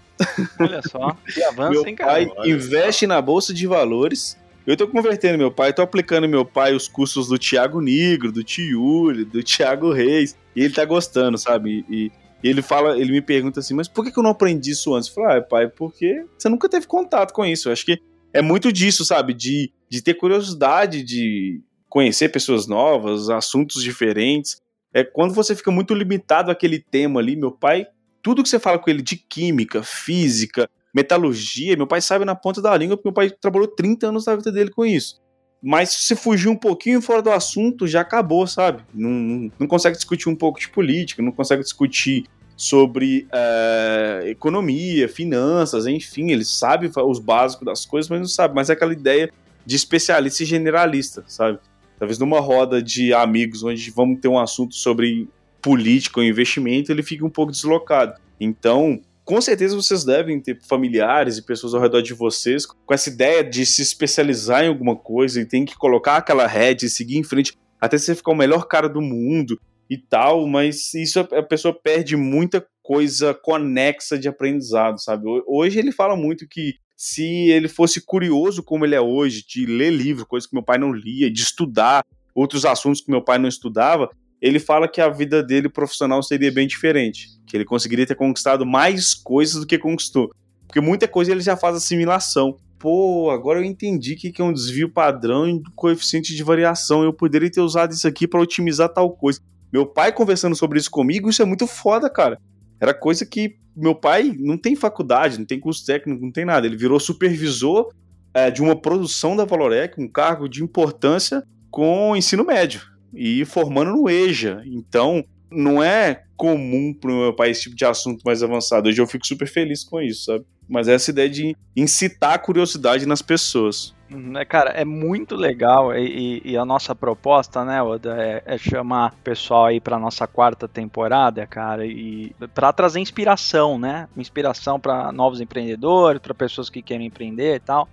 Olha 0.59 0.81
só, 0.83 1.15
que 1.33 1.43
avanço, 1.43 1.71
meu 1.71 1.87
hein, 1.87 1.95
cara? 1.95 2.11
pai 2.11 2.31
investe 2.45 3.07
na 3.07 3.21
bolsa 3.21 3.53
de 3.53 3.65
valores. 3.65 4.37
Eu 4.65 4.77
tô 4.77 4.87
convertendo 4.87 5.37
meu 5.37 5.51
pai, 5.51 5.73
tô 5.73 5.81
aplicando 5.81 6.27
meu 6.27 6.45
pai 6.45 6.73
os 6.73 6.87
cursos 6.87 7.27
do 7.27 7.37
Thiago 7.37 7.81
Negro, 7.81 8.31
do 8.31 8.43
Tiúlio, 8.43 9.25
do 9.25 9.43
Thiago 9.43 9.91
Reis. 9.91 10.37
E 10.55 10.63
ele 10.63 10.73
tá 10.73 10.85
gostando, 10.85 11.37
sabe? 11.37 11.85
E, 11.89 12.11
e 12.43 12.49
ele 12.49 12.61
fala, 12.61 12.99
ele 12.99 13.13
me 13.13 13.21
pergunta 13.21 13.61
assim, 13.61 13.73
mas 13.73 13.87
por 13.87 14.03
que, 14.03 14.17
eu 14.17 14.21
não 14.21 14.31
aprendi 14.31 14.71
isso 14.71 14.93
antes? 14.93 15.07
Eu 15.07 15.15
falo, 15.15 15.31
ah, 15.31 15.41
pai, 15.41 15.69
porque 15.69 16.25
você 16.37 16.49
nunca 16.49 16.67
teve 16.67 16.85
contato 16.85 17.31
com 17.31 17.45
isso. 17.45 17.69
Eu 17.69 17.73
acho 17.73 17.85
que 17.85 18.01
é 18.33 18.41
muito 18.41 18.71
disso, 18.71 19.05
sabe? 19.05 19.33
De, 19.33 19.71
de 19.89 20.01
ter 20.01 20.15
curiosidade 20.15 21.03
de 21.03 21.61
conhecer 21.87 22.29
pessoas 22.29 22.67
novas, 22.67 23.29
assuntos 23.29 23.81
diferentes. 23.81 24.61
É 24.93 25.05
quando 25.05 25.33
você 25.33 25.55
fica 25.55 25.71
muito 25.71 25.93
limitado 25.93 26.51
àquele 26.51 26.79
tema 26.79 27.21
ali, 27.21 27.37
meu 27.37 27.51
pai, 27.51 27.87
tudo 28.21 28.43
que 28.43 28.49
você 28.49 28.59
fala 28.59 28.77
com 28.77 28.89
ele 28.89 29.01
de 29.01 29.15
química, 29.15 29.81
física, 29.81 30.69
metalurgia, 30.93 31.77
meu 31.77 31.87
pai 31.87 32.01
sabe 32.01 32.25
na 32.25 32.35
ponta 32.35 32.61
da 32.61 32.75
língua, 32.75 32.97
porque 32.97 33.07
meu 33.07 33.13
pai 33.13 33.29
trabalhou 33.29 33.67
30 33.67 34.07
anos 34.07 34.25
da 34.25 34.35
vida 34.35 34.51
dele 34.51 34.69
com 34.69 34.85
isso. 34.85 35.21
Mas 35.65 35.91
se 35.91 36.13
fugir 36.13 36.49
um 36.49 36.57
pouquinho 36.57 37.01
fora 37.01 37.21
do 37.21 37.31
assunto, 37.31 37.87
já 37.87 38.01
acabou, 38.01 38.45
sabe? 38.45 38.83
Não, 38.93 39.49
não 39.57 39.65
consegue 39.65 39.95
discutir 39.95 40.27
um 40.27 40.35
pouco 40.35 40.59
de 40.59 40.67
política, 40.67 41.23
não 41.23 41.31
consegue 41.31 41.63
discutir 41.63 42.25
sobre 42.57 43.25
é, 43.31 44.23
economia, 44.25 45.07
finanças, 45.07 45.87
enfim, 45.87 46.31
ele 46.31 46.43
sabe 46.43 46.91
os 46.93 47.17
básicos 47.17 47.65
das 47.65 47.85
coisas, 47.85 48.09
mas 48.09 48.19
não 48.19 48.27
sabe. 48.27 48.53
Mas 48.53 48.69
é 48.69 48.73
aquela 48.73 48.91
ideia 48.91 49.31
de 49.65 49.75
especialista 49.77 50.43
e 50.43 50.45
generalista, 50.45 51.23
sabe? 51.27 51.59
Talvez 51.97 52.19
numa 52.19 52.41
roda 52.41 52.83
de 52.83 53.13
amigos 53.13 53.63
onde 53.63 53.89
vamos 53.89 54.19
ter 54.19 54.27
um 54.27 54.37
assunto 54.37 54.75
sobre 54.75 55.29
política 55.61 56.19
ou 56.19 56.25
investimento, 56.25 56.91
ele 56.91 57.01
fica 57.01 57.25
um 57.25 57.29
pouco 57.29 57.53
deslocado. 57.53 58.19
Então, 58.37 58.99
com 59.25 59.39
certeza 59.41 59.75
vocês 59.75 60.03
devem 60.03 60.39
ter 60.39 60.59
familiares 60.67 61.37
e 61.37 61.45
pessoas 61.45 61.73
ao 61.73 61.81
redor 61.81 62.01
de 62.01 62.13
vocês 62.13 62.65
com 62.65 62.93
essa 62.93 63.09
ideia 63.09 63.43
de 63.43 63.65
se 63.65 63.81
especializar 63.81 64.63
em 64.63 64.67
alguma 64.67 64.95
coisa 64.95 65.39
e 65.39 65.45
tem 65.45 65.65
que 65.65 65.75
colocar 65.75 66.17
aquela 66.17 66.47
rede 66.47 66.85
e 66.85 66.89
seguir 66.89 67.17
em 67.17 67.23
frente 67.23 67.53
até 67.79 67.97
você 67.97 68.15
ficar 68.15 68.31
o 68.31 68.35
melhor 68.35 68.67
cara 68.67 68.87
do 68.87 69.01
mundo 69.01 69.59
e 69.89 69.97
tal, 69.97 70.47
mas 70.47 70.93
isso 70.93 71.19
a 71.19 71.43
pessoa 71.43 71.73
perde 71.73 72.15
muita 72.15 72.65
coisa 72.81 73.33
conexa 73.33 74.17
de 74.17 74.27
aprendizado, 74.27 75.01
sabe? 75.01 75.25
Hoje 75.45 75.79
ele 75.79 75.91
fala 75.91 76.15
muito 76.15 76.47
que 76.47 76.75
se 76.95 77.49
ele 77.51 77.67
fosse 77.67 78.01
curioso 78.01 78.63
como 78.63 78.85
ele 78.85 78.95
é 78.95 79.01
hoje, 79.01 79.43
de 79.45 79.65
ler 79.65 79.91
livro, 79.91 80.25
coisa 80.25 80.47
que 80.47 80.55
meu 80.55 80.63
pai 80.63 80.77
não 80.77 80.91
lia, 80.91 81.29
de 81.29 81.41
estudar 81.41 82.05
outros 82.33 82.65
assuntos 82.65 83.01
que 83.01 83.11
meu 83.11 83.21
pai 83.21 83.37
não 83.37 83.47
estudava, 83.47 84.09
ele 84.43 84.59
fala 84.59 84.89
que 84.89 84.99
a 84.99 85.07
vida 85.07 85.41
dele 85.41 85.69
profissional 85.69 86.21
seria 86.21 86.51
bem 86.51 86.67
diferente, 86.67 87.29
que 87.47 87.55
ele 87.55 87.63
conseguiria 87.63 88.05
ter 88.05 88.15
conquistado 88.15 88.65
mais 88.65 89.13
coisas 89.13 89.61
do 89.61 89.65
que 89.65 89.77
conquistou. 89.77 90.35
Porque 90.67 90.81
muita 90.81 91.07
coisa 91.07 91.31
ele 91.31 91.39
já 91.39 91.55
faz 91.55 91.77
assimilação. 91.77 92.57
Pô, 92.77 93.31
agora 93.31 93.59
eu 93.59 93.63
entendi 93.63 94.17
que 94.17 94.41
é 94.41 94.43
um 94.43 94.51
desvio 94.51 94.89
padrão 94.89 95.47
e 95.47 95.63
coeficiente 95.77 96.35
de 96.35 96.43
variação. 96.43 97.05
Eu 97.05 97.13
poderia 97.13 97.49
ter 97.49 97.61
usado 97.61 97.93
isso 97.93 98.05
aqui 98.05 98.27
para 98.27 98.41
otimizar 98.41 98.89
tal 98.89 99.11
coisa. 99.11 99.39
Meu 99.71 99.85
pai 99.85 100.11
conversando 100.11 100.57
sobre 100.57 100.77
isso 100.77 100.91
comigo, 100.91 101.29
isso 101.29 101.41
é 101.41 101.45
muito 101.45 101.65
foda, 101.65 102.09
cara. 102.09 102.37
Era 102.81 102.93
coisa 102.93 103.25
que 103.25 103.55
meu 103.73 103.95
pai 103.95 104.35
não 104.37 104.57
tem 104.57 104.75
faculdade, 104.75 105.39
não 105.39 105.45
tem 105.45 105.57
curso 105.57 105.85
técnico, 105.85 106.21
não 106.21 106.33
tem 106.33 106.43
nada. 106.43 106.67
Ele 106.67 106.75
virou 106.75 106.99
supervisor 106.99 107.93
é, 108.33 108.51
de 108.51 108.61
uma 108.61 108.75
produção 108.75 109.37
da 109.37 109.45
Valorec, 109.45 110.01
um 110.01 110.07
cargo 110.09 110.49
de 110.49 110.61
importância 110.61 111.41
com 111.71 112.13
ensino 112.13 112.43
médio 112.43 112.92
e 113.13 113.45
formando 113.45 113.91
no 113.91 114.09
EJA. 114.09 114.63
Então, 114.65 115.23
não 115.51 115.81
é 115.83 116.23
comum 116.35 116.93
para 116.93 117.11
o 117.11 117.19
meu 117.21 117.33
pai 117.33 117.51
esse 117.51 117.63
tipo 117.63 117.75
de 117.75 117.85
assunto 117.85 118.21
mais 118.25 118.43
avançado. 118.43 118.89
Hoje 118.89 119.01
eu 119.01 119.07
fico 119.07 119.25
super 119.25 119.47
feliz 119.47 119.83
com 119.83 120.01
isso, 120.01 120.25
sabe? 120.25 120.45
Mas 120.67 120.87
essa 120.87 121.11
ideia 121.11 121.29
de 121.29 121.55
incitar 121.75 122.33
a 122.33 122.39
curiosidade 122.39 123.05
nas 123.05 123.21
pessoas. 123.21 123.93
Uhum, 124.11 124.37
é, 124.37 124.45
cara, 124.45 124.71
é 124.71 124.85
muito 124.85 125.35
legal 125.35 125.95
e, 125.95 126.41
e, 126.45 126.57
a 126.57 126.63
nossa 126.63 126.93
proposta, 126.93 127.65
né, 127.65 127.81
Oda, 127.81 128.15
é, 128.21 128.43
é 128.45 128.57
chamar 128.57 129.11
o 129.11 129.23
pessoal 129.23 129.65
aí 129.65 129.79
para 129.79 129.97
nossa 129.97 130.27
quarta 130.27 130.67
temporada, 130.67 131.45
cara, 131.47 131.85
e 131.85 132.33
para 132.53 132.71
trazer 132.71 132.99
inspiração, 132.99 133.79
né? 133.79 134.07
Inspiração 134.15 134.79
para 134.79 135.11
novos 135.11 135.41
empreendedores, 135.41 136.21
para 136.21 136.33
pessoas 136.33 136.69
que 136.69 136.81
querem 136.81 137.07
empreender 137.07 137.55
e 137.55 137.59
tal. 137.59 137.89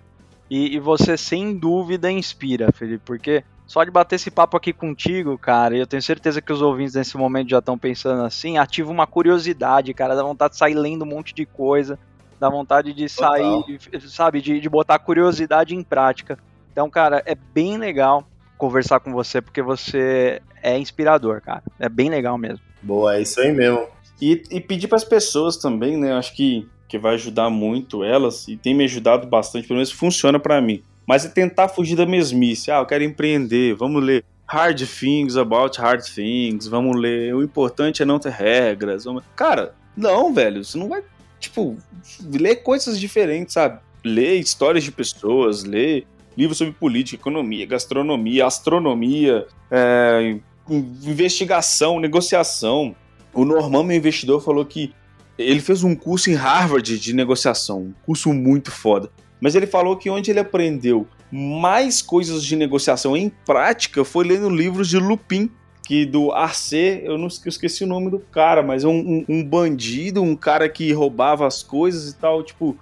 E, 0.49 0.75
e, 0.75 0.79
você 0.79 1.17
sem 1.17 1.57
dúvida 1.57 2.11
inspira, 2.11 2.71
Felipe, 2.71 3.01
porque 3.05 3.43
só 3.71 3.85
de 3.85 3.91
bater 3.91 4.15
esse 4.15 4.29
papo 4.29 4.57
aqui 4.57 4.73
contigo, 4.73 5.37
cara, 5.37 5.77
eu 5.77 5.87
tenho 5.87 6.01
certeza 6.01 6.41
que 6.41 6.51
os 6.51 6.61
ouvintes 6.61 6.95
nesse 6.95 7.15
momento 7.15 7.49
já 7.51 7.59
estão 7.59 7.77
pensando 7.77 8.23
assim, 8.23 8.57
ativa 8.57 8.91
uma 8.91 9.07
curiosidade, 9.07 9.93
cara, 9.93 10.13
dá 10.13 10.21
vontade 10.21 10.53
de 10.53 10.59
sair 10.59 10.73
lendo 10.73 11.03
um 11.03 11.07
monte 11.07 11.33
de 11.33 11.45
coisa 11.45 11.97
dá 12.37 12.49
vontade 12.49 12.91
de 12.91 13.07
sair, 13.07 13.63
Total. 13.63 14.01
sabe, 14.01 14.41
de, 14.41 14.59
de 14.59 14.67
botar 14.67 14.97
curiosidade 14.97 15.75
em 15.75 15.83
prática. 15.83 16.39
Então, 16.71 16.89
cara, 16.89 17.21
é 17.23 17.35
bem 17.35 17.77
legal 17.77 18.27
conversar 18.57 18.99
com 18.99 19.11
você, 19.11 19.39
porque 19.39 19.61
você 19.61 20.41
é 20.63 20.75
inspirador, 20.77 21.39
cara. 21.39 21.61
É 21.79 21.87
bem 21.87 22.09
legal 22.09 22.39
mesmo. 22.39 22.65
Boa, 22.81 23.15
é 23.15 23.21
isso 23.21 23.39
aí 23.39 23.51
mesmo. 23.51 23.87
E, 24.19 24.41
e 24.49 24.59
pedir 24.59 24.87
para 24.87 24.95
as 24.95 25.03
pessoas 25.03 25.55
também, 25.55 25.95
né? 25.97 26.11
Eu 26.11 26.17
acho 26.17 26.35
que, 26.35 26.67
que 26.87 26.97
vai 26.97 27.13
ajudar 27.13 27.51
muito 27.51 28.03
elas, 28.03 28.47
e 28.47 28.57
tem 28.57 28.73
me 28.73 28.85
ajudado 28.85 29.27
bastante, 29.27 29.67
pelo 29.67 29.77
menos 29.77 29.91
funciona 29.91 30.39
para 30.39 30.59
mim. 30.59 30.83
Mas 31.11 31.25
é 31.25 31.27
tentar 31.27 31.67
fugir 31.67 31.97
da 31.97 32.05
mesmice. 32.05 32.71
Ah, 32.71 32.77
eu 32.77 32.85
quero 32.85 33.03
empreender, 33.03 33.75
vamos 33.75 34.01
ler 34.01 34.23
Hard 34.47 34.81
Things 34.87 35.35
About 35.35 35.77
Hard 35.77 36.05
Things, 36.05 36.67
vamos 36.67 36.95
ler. 36.95 37.35
O 37.35 37.43
importante 37.43 38.01
é 38.01 38.05
não 38.05 38.17
ter 38.17 38.31
regras. 38.31 39.03
Vamos... 39.03 39.21
Cara, 39.35 39.75
não, 39.93 40.33
velho, 40.33 40.63
você 40.63 40.77
não 40.77 40.87
vai 40.87 41.03
tipo, 41.37 41.75
ler 42.23 42.63
coisas 42.63 42.97
diferentes, 42.97 43.55
sabe? 43.55 43.81
Ler 44.05 44.39
histórias 44.39 44.85
de 44.85 44.91
pessoas, 44.93 45.65
ler 45.65 46.07
livros 46.37 46.57
sobre 46.57 46.73
política, 46.75 47.21
economia, 47.21 47.65
gastronomia, 47.65 48.45
astronomia, 48.45 49.45
é, 49.69 50.37
investigação, 50.69 51.99
negociação. 51.99 52.95
O 53.33 53.43
Norman, 53.43 53.83
meu 53.83 53.97
investidor, 53.97 54.41
falou 54.41 54.63
que 54.63 54.93
ele 55.37 55.59
fez 55.59 55.83
um 55.83 55.93
curso 55.93 56.29
em 56.29 56.35
Harvard 56.35 56.97
de 56.97 57.13
negociação, 57.13 57.79
um 57.79 57.93
curso 58.05 58.31
muito 58.31 58.71
foda. 58.71 59.11
Mas 59.41 59.55
ele 59.55 59.65
falou 59.65 59.97
que 59.97 60.09
onde 60.09 60.29
ele 60.29 60.39
aprendeu 60.39 61.07
mais 61.31 62.01
coisas 62.01 62.43
de 62.43 62.55
negociação 62.55 63.17
em 63.17 63.29
prática 63.29 64.05
foi 64.05 64.25
lendo 64.25 64.49
livros 64.49 64.87
de 64.87 64.97
Lupin, 64.97 65.49
que 65.83 66.05
do 66.05 66.31
Arce, 66.31 67.01
eu 67.03 67.17
não 67.17 67.27
eu 67.27 67.49
esqueci 67.49 67.83
o 67.83 67.87
nome 67.87 68.11
do 68.11 68.19
cara, 68.19 68.61
mas 68.61 68.83
é 68.83 68.87
um, 68.87 68.99
um, 68.99 69.25
um, 69.27 69.43
bandido, 69.43 70.21
um 70.21 70.35
cara 70.35 70.69
que 70.69 70.91
roubava 70.93 71.47
as 71.47 71.63
coisas 71.63 72.11
e 72.11 72.15
tal, 72.15 72.43
tipo, 72.43 72.77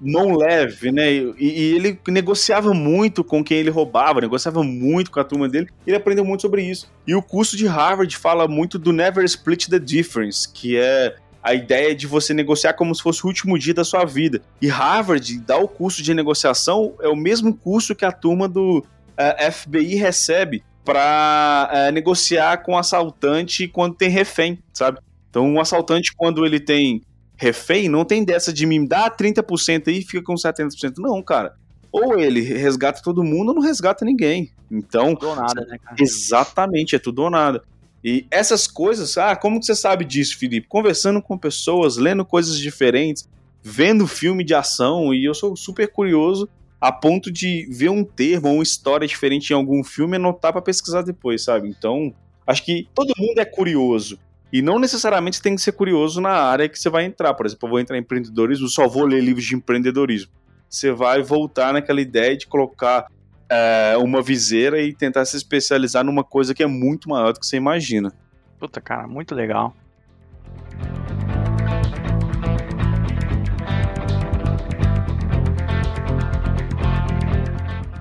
não 0.00 0.36
leve, 0.36 0.92
né? 0.92 1.10
E, 1.10 1.34
e, 1.38 1.74
ele 1.74 1.98
negociava 2.08 2.74
muito 2.74 3.24
com 3.24 3.42
quem 3.42 3.58
ele 3.58 3.70
roubava, 3.70 4.20
negociava 4.20 4.62
muito 4.62 5.10
com 5.10 5.18
a 5.18 5.24
turma 5.24 5.48
dele, 5.48 5.68
ele 5.86 5.96
aprendeu 5.96 6.24
muito 6.24 6.42
sobre 6.42 6.62
isso. 6.62 6.90
E 7.06 7.14
o 7.14 7.22
curso 7.22 7.56
de 7.56 7.66
Harvard 7.66 8.14
fala 8.16 8.46
muito 8.46 8.78
do 8.78 8.92
Never 8.92 9.24
Split 9.24 9.68
the 9.68 9.78
Difference, 9.78 10.48
que 10.52 10.76
é 10.76 11.16
a 11.44 11.52
ideia 11.52 11.94
de 11.94 12.06
você 12.06 12.32
negociar 12.32 12.72
como 12.72 12.94
se 12.94 13.02
fosse 13.02 13.22
o 13.22 13.28
último 13.28 13.58
dia 13.58 13.74
da 13.74 13.84
sua 13.84 14.06
vida. 14.06 14.40
E 14.62 14.66
Harvard 14.66 15.38
dá 15.40 15.58
o 15.58 15.68
curso 15.68 16.02
de 16.02 16.14
negociação, 16.14 16.94
é 17.02 17.08
o 17.08 17.14
mesmo 17.14 17.54
curso 17.54 17.94
que 17.94 18.06
a 18.06 18.10
turma 18.10 18.48
do 18.48 18.78
uh, 18.78 18.84
eh, 19.18 19.50
FBI 19.50 19.94
recebe 19.96 20.64
para 20.82 21.70
é, 21.72 21.92
negociar 21.92 22.58
com 22.58 22.72
o 22.72 22.78
assaltante 22.78 23.66
quando 23.68 23.94
tem 23.94 24.08
refém, 24.08 24.58
sabe? 24.72 24.98
Então, 25.30 25.46
um 25.46 25.60
assaltante, 25.60 26.14
quando 26.14 26.44
ele 26.44 26.60
tem 26.60 27.02
refém, 27.36 27.88
não 27.88 28.04
tem 28.04 28.24
dessa 28.24 28.52
de 28.52 28.64
me 28.66 28.86
dar 28.86 29.14
30% 29.14 29.88
aí 29.88 29.98
e 29.98 30.02
fica 30.02 30.22
com 30.22 30.34
70%. 30.34 30.94
Não, 30.98 31.22
cara. 31.22 31.54
Ou 31.90 32.18
ele 32.18 32.40
resgata 32.40 33.00
todo 33.02 33.24
mundo 33.24 33.48
ou 33.48 33.54
não 33.54 33.62
resgata 33.62 34.04
ninguém. 34.04 34.50
Então. 34.70 35.14
Tudo 35.14 35.28
ou 35.28 35.36
nada, 35.36 35.64
né, 35.66 35.78
cara? 35.82 35.96
Exatamente, 35.98 36.96
é 36.96 36.98
tudo 36.98 37.22
ou 37.22 37.30
nada. 37.30 37.62
E 38.04 38.26
essas 38.30 38.66
coisas, 38.66 39.16
ah, 39.16 39.34
como 39.34 39.58
que 39.58 39.64
você 39.64 39.74
sabe 39.74 40.04
disso, 40.04 40.38
Felipe? 40.38 40.68
Conversando 40.68 41.22
com 41.22 41.38
pessoas, 41.38 41.96
lendo 41.96 42.22
coisas 42.22 42.58
diferentes, 42.58 43.26
vendo 43.62 44.06
filme 44.06 44.44
de 44.44 44.54
ação, 44.54 45.14
e 45.14 45.24
eu 45.24 45.32
sou 45.32 45.56
super 45.56 45.90
curioso 45.90 46.46
a 46.78 46.92
ponto 46.92 47.32
de 47.32 47.66
ver 47.70 47.88
um 47.88 48.04
termo 48.04 48.48
ou 48.48 48.54
uma 48.56 48.62
história 48.62 49.08
diferente 49.08 49.50
em 49.50 49.54
algum 49.54 49.82
filme 49.82 50.16
e 50.16 50.18
anotar 50.18 50.52
para 50.52 50.60
pesquisar 50.60 51.00
depois, 51.00 51.42
sabe? 51.42 51.66
Então, 51.66 52.14
acho 52.46 52.62
que 52.62 52.86
todo 52.94 53.14
mundo 53.16 53.38
é 53.38 53.44
curioso. 53.46 54.18
E 54.52 54.60
não 54.60 54.78
necessariamente 54.78 55.40
tem 55.40 55.56
que 55.56 55.62
ser 55.62 55.72
curioso 55.72 56.20
na 56.20 56.30
área 56.32 56.68
que 56.68 56.78
você 56.78 56.90
vai 56.90 57.06
entrar. 57.06 57.32
Por 57.32 57.46
exemplo, 57.46 57.66
eu 57.66 57.70
vou 57.70 57.80
entrar 57.80 57.96
em 57.96 58.00
empreendedorismo, 58.00 58.68
só 58.68 58.86
vou 58.86 59.06
ler 59.06 59.22
livros 59.22 59.46
de 59.46 59.54
empreendedorismo. 59.54 60.30
Você 60.68 60.92
vai 60.92 61.22
voltar 61.22 61.72
naquela 61.72 62.02
ideia 62.02 62.36
de 62.36 62.46
colocar 62.46 63.06
é, 63.50 63.96
uma 63.98 64.22
viseira 64.22 64.80
e 64.80 64.94
tentar 64.94 65.24
se 65.24 65.36
especializar 65.36 66.04
numa 66.04 66.24
coisa 66.24 66.54
que 66.54 66.62
é 66.62 66.66
muito 66.66 67.08
maior 67.08 67.32
do 67.32 67.40
que 67.40 67.46
você 67.46 67.56
imagina. 67.56 68.12
Puta, 68.58 68.80
cara, 68.80 69.06
muito 69.06 69.34
legal. 69.34 69.74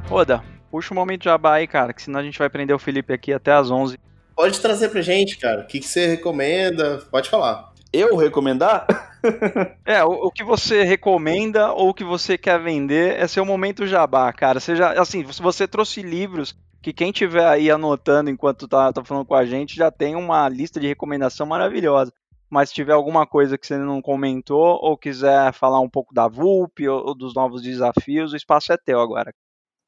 Oda, 0.09 0.43
puxa 0.69 0.93
um 0.93 0.95
momento 0.95 1.21
de 1.21 1.25
jabá 1.25 1.55
aí, 1.55 1.67
cara, 1.67 1.91
que 1.91 2.01
senão 2.01 2.19
a 2.19 2.23
gente 2.23 2.37
vai 2.37 2.47
prender 2.47 2.75
o 2.75 2.79
Felipe 2.79 3.11
aqui 3.11 3.33
até 3.33 3.51
as 3.51 3.71
11. 3.71 3.97
Pode 4.35 4.59
trazer 4.59 4.89
pra 4.89 5.01
gente, 5.01 5.37
cara. 5.37 5.61
O 5.61 5.67
que, 5.67 5.79
que 5.79 5.87
você 5.87 6.07
recomenda? 6.07 6.99
Pode 7.09 7.29
falar. 7.29 7.72
Eu 7.93 8.17
recomendar? 8.17 8.87
é, 9.85 10.03
o, 10.03 10.27
o, 10.27 10.31
que 10.31 10.43
você 10.43 10.83
recomenda 10.83 11.71
ou 11.71 11.89
o 11.89 11.93
que 11.93 12.03
você 12.03 12.37
quer 12.39 12.59
vender 12.59 13.19
é 13.19 13.27
seu 13.27 13.45
momento 13.45 13.85
jabá, 13.85 14.33
cara. 14.33 14.59
Seja, 14.59 14.99
assim, 14.99 15.23
se 15.31 15.41
você 15.41 15.67
trouxe 15.67 16.01
livros 16.01 16.57
que 16.81 16.91
quem 16.91 17.11
tiver 17.11 17.45
aí 17.45 17.69
anotando 17.69 18.31
enquanto 18.31 18.67
tá, 18.67 18.91
tá 18.91 19.03
falando 19.03 19.25
com 19.25 19.35
a 19.35 19.45
gente 19.45 19.75
já 19.75 19.91
tem 19.91 20.15
uma 20.15 20.49
lista 20.49 20.79
de 20.79 20.87
recomendação 20.87 21.45
maravilhosa. 21.45 22.11
Mas 22.49 22.69
se 22.69 22.75
tiver 22.75 22.93
alguma 22.93 23.25
coisa 23.25 23.57
que 23.57 23.65
você 23.65 23.77
não 23.77 24.01
comentou 24.01 24.79
ou 24.81 24.97
quiser 24.97 25.53
falar 25.53 25.79
um 25.79 25.89
pouco 25.89 26.13
da 26.13 26.27
VUP 26.27 26.87
ou, 26.87 27.07
ou 27.07 27.15
dos 27.15 27.33
novos 27.33 27.61
desafios, 27.61 28.33
o 28.33 28.35
espaço 28.35 28.73
é 28.73 28.77
teu 28.77 28.99
agora. 28.99 29.33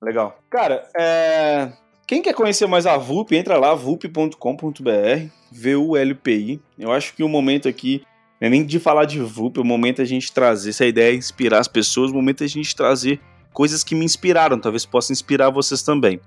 Legal. 0.01 0.37
Cara, 0.49 0.87
é... 0.95 1.71
quem 2.07 2.21
quer 2.21 2.33
conhecer 2.33 2.67
mais 2.67 2.85
a 2.85 2.97
VUP, 2.97 3.35
entra 3.35 3.57
lá, 3.57 3.73
vup.com.br, 3.73 5.29
V-U-L-P-I. 5.51 6.61
Eu 6.77 6.91
acho 6.91 7.13
que 7.15 7.23
o 7.23 7.29
momento 7.29 7.67
aqui 7.67 8.03
não 8.39 8.47
é 8.47 8.49
nem 8.49 8.63
de 8.63 8.79
falar 8.79 9.05
de 9.05 9.19
VUP, 9.19 9.57
é 9.57 9.61
o 9.61 9.65
momento 9.65 10.01
a 10.01 10.05
gente 10.05 10.31
trazer, 10.31 10.69
essa 10.69 10.85
ideia 10.85 11.13
é 11.13 11.15
inspirar 11.15 11.59
as 11.59 11.67
pessoas, 11.67 12.11
o 12.11 12.13
momento 12.13 12.43
a 12.43 12.47
gente 12.47 12.75
trazer 12.75 13.19
coisas 13.53 13.83
que 13.83 13.95
me 13.95 14.05
inspiraram, 14.05 14.59
talvez 14.59 14.85
possa 14.85 15.13
inspirar 15.13 15.49
vocês 15.49 15.81
também. 15.81 16.19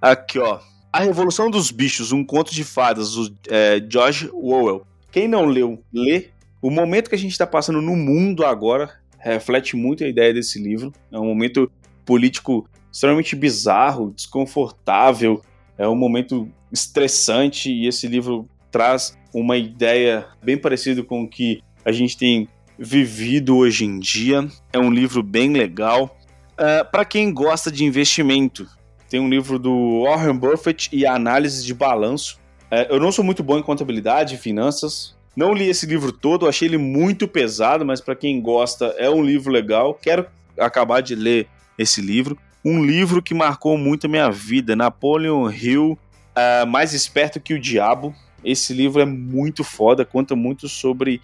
Aqui, 0.00 0.38
ó. 0.38 0.60
A 0.92 1.00
Revolução 1.00 1.50
dos 1.50 1.70
Bichos, 1.70 2.12
um 2.12 2.24
conto 2.24 2.54
de 2.54 2.64
fadas, 2.64 3.14
do 3.14 3.36
é, 3.50 3.84
George 3.90 4.30
Orwell. 4.32 4.86
Quem 5.10 5.28
não 5.28 5.44
leu, 5.44 5.82
lê. 5.92 6.28
O 6.62 6.70
momento 6.70 7.10
que 7.10 7.14
a 7.14 7.18
gente 7.18 7.32
está 7.32 7.46
passando 7.46 7.82
no 7.82 7.94
mundo 7.94 8.44
agora 8.44 8.94
reflete 9.18 9.76
muito 9.76 10.04
a 10.04 10.08
ideia 10.08 10.32
desse 10.32 10.62
livro. 10.62 10.92
É 11.12 11.18
um 11.18 11.26
momento 11.26 11.70
político 12.04 12.66
extremamente 12.96 13.36
bizarro, 13.36 14.10
desconfortável, 14.10 15.42
é 15.76 15.86
um 15.86 15.94
momento 15.94 16.48
estressante 16.72 17.70
e 17.70 17.86
esse 17.86 18.08
livro 18.08 18.48
traz 18.70 19.18
uma 19.34 19.58
ideia 19.58 20.26
bem 20.42 20.56
parecida 20.56 21.02
com 21.02 21.22
o 21.22 21.28
que 21.28 21.62
a 21.84 21.92
gente 21.92 22.16
tem 22.16 22.48
vivido 22.78 23.54
hoje 23.54 23.84
em 23.84 23.98
dia. 23.98 24.48
É 24.72 24.78
um 24.78 24.90
livro 24.90 25.22
bem 25.22 25.52
legal. 25.52 26.16
Uh, 26.58 26.62
é, 26.62 26.84
Para 26.84 27.04
quem 27.04 27.34
gosta 27.34 27.70
de 27.70 27.84
investimento, 27.84 28.66
tem 29.10 29.20
um 29.20 29.28
livro 29.28 29.58
do 29.58 30.04
Warren 30.04 30.38
Buffett 30.38 30.88
e 30.90 31.04
a 31.04 31.14
análise 31.14 31.66
de 31.66 31.74
balanço. 31.74 32.38
Uh, 32.72 32.94
eu 32.94 32.98
não 32.98 33.12
sou 33.12 33.22
muito 33.22 33.42
bom 33.42 33.58
em 33.58 33.62
contabilidade 33.62 34.36
e 34.36 34.38
finanças, 34.38 35.14
Não 35.36 35.52
li 35.52 35.68
esse 35.68 35.84
livro 35.84 36.10
todo, 36.10 36.48
achei 36.48 36.66
ele 36.66 36.78
muito 36.78 37.28
pesado, 37.28 37.84
mas 37.84 38.00
para 38.00 38.16
quem 38.16 38.40
gosta 38.40 38.86
é 38.96 39.10
um 39.10 39.22
livro 39.22 39.52
legal. 39.52 39.92
Quero 39.92 40.24
acabar 40.58 41.02
de 41.02 41.14
ler 41.14 41.46
esse 41.78 42.00
livro. 42.00 42.38
Um 42.68 42.84
livro 42.84 43.22
que 43.22 43.32
marcou 43.32 43.78
muito 43.78 44.06
a 44.06 44.10
minha 44.10 44.28
vida, 44.28 44.74
Napoleon 44.74 45.48
Hill, 45.48 45.96
uh, 46.36 46.66
Mais 46.66 46.92
Esperto 46.92 47.38
que 47.38 47.54
o 47.54 47.60
Diabo. 47.60 48.12
Esse 48.44 48.74
livro 48.74 49.00
é 49.00 49.04
muito 49.04 49.62
foda, 49.62 50.04
conta 50.04 50.34
muito 50.34 50.68
sobre 50.68 51.22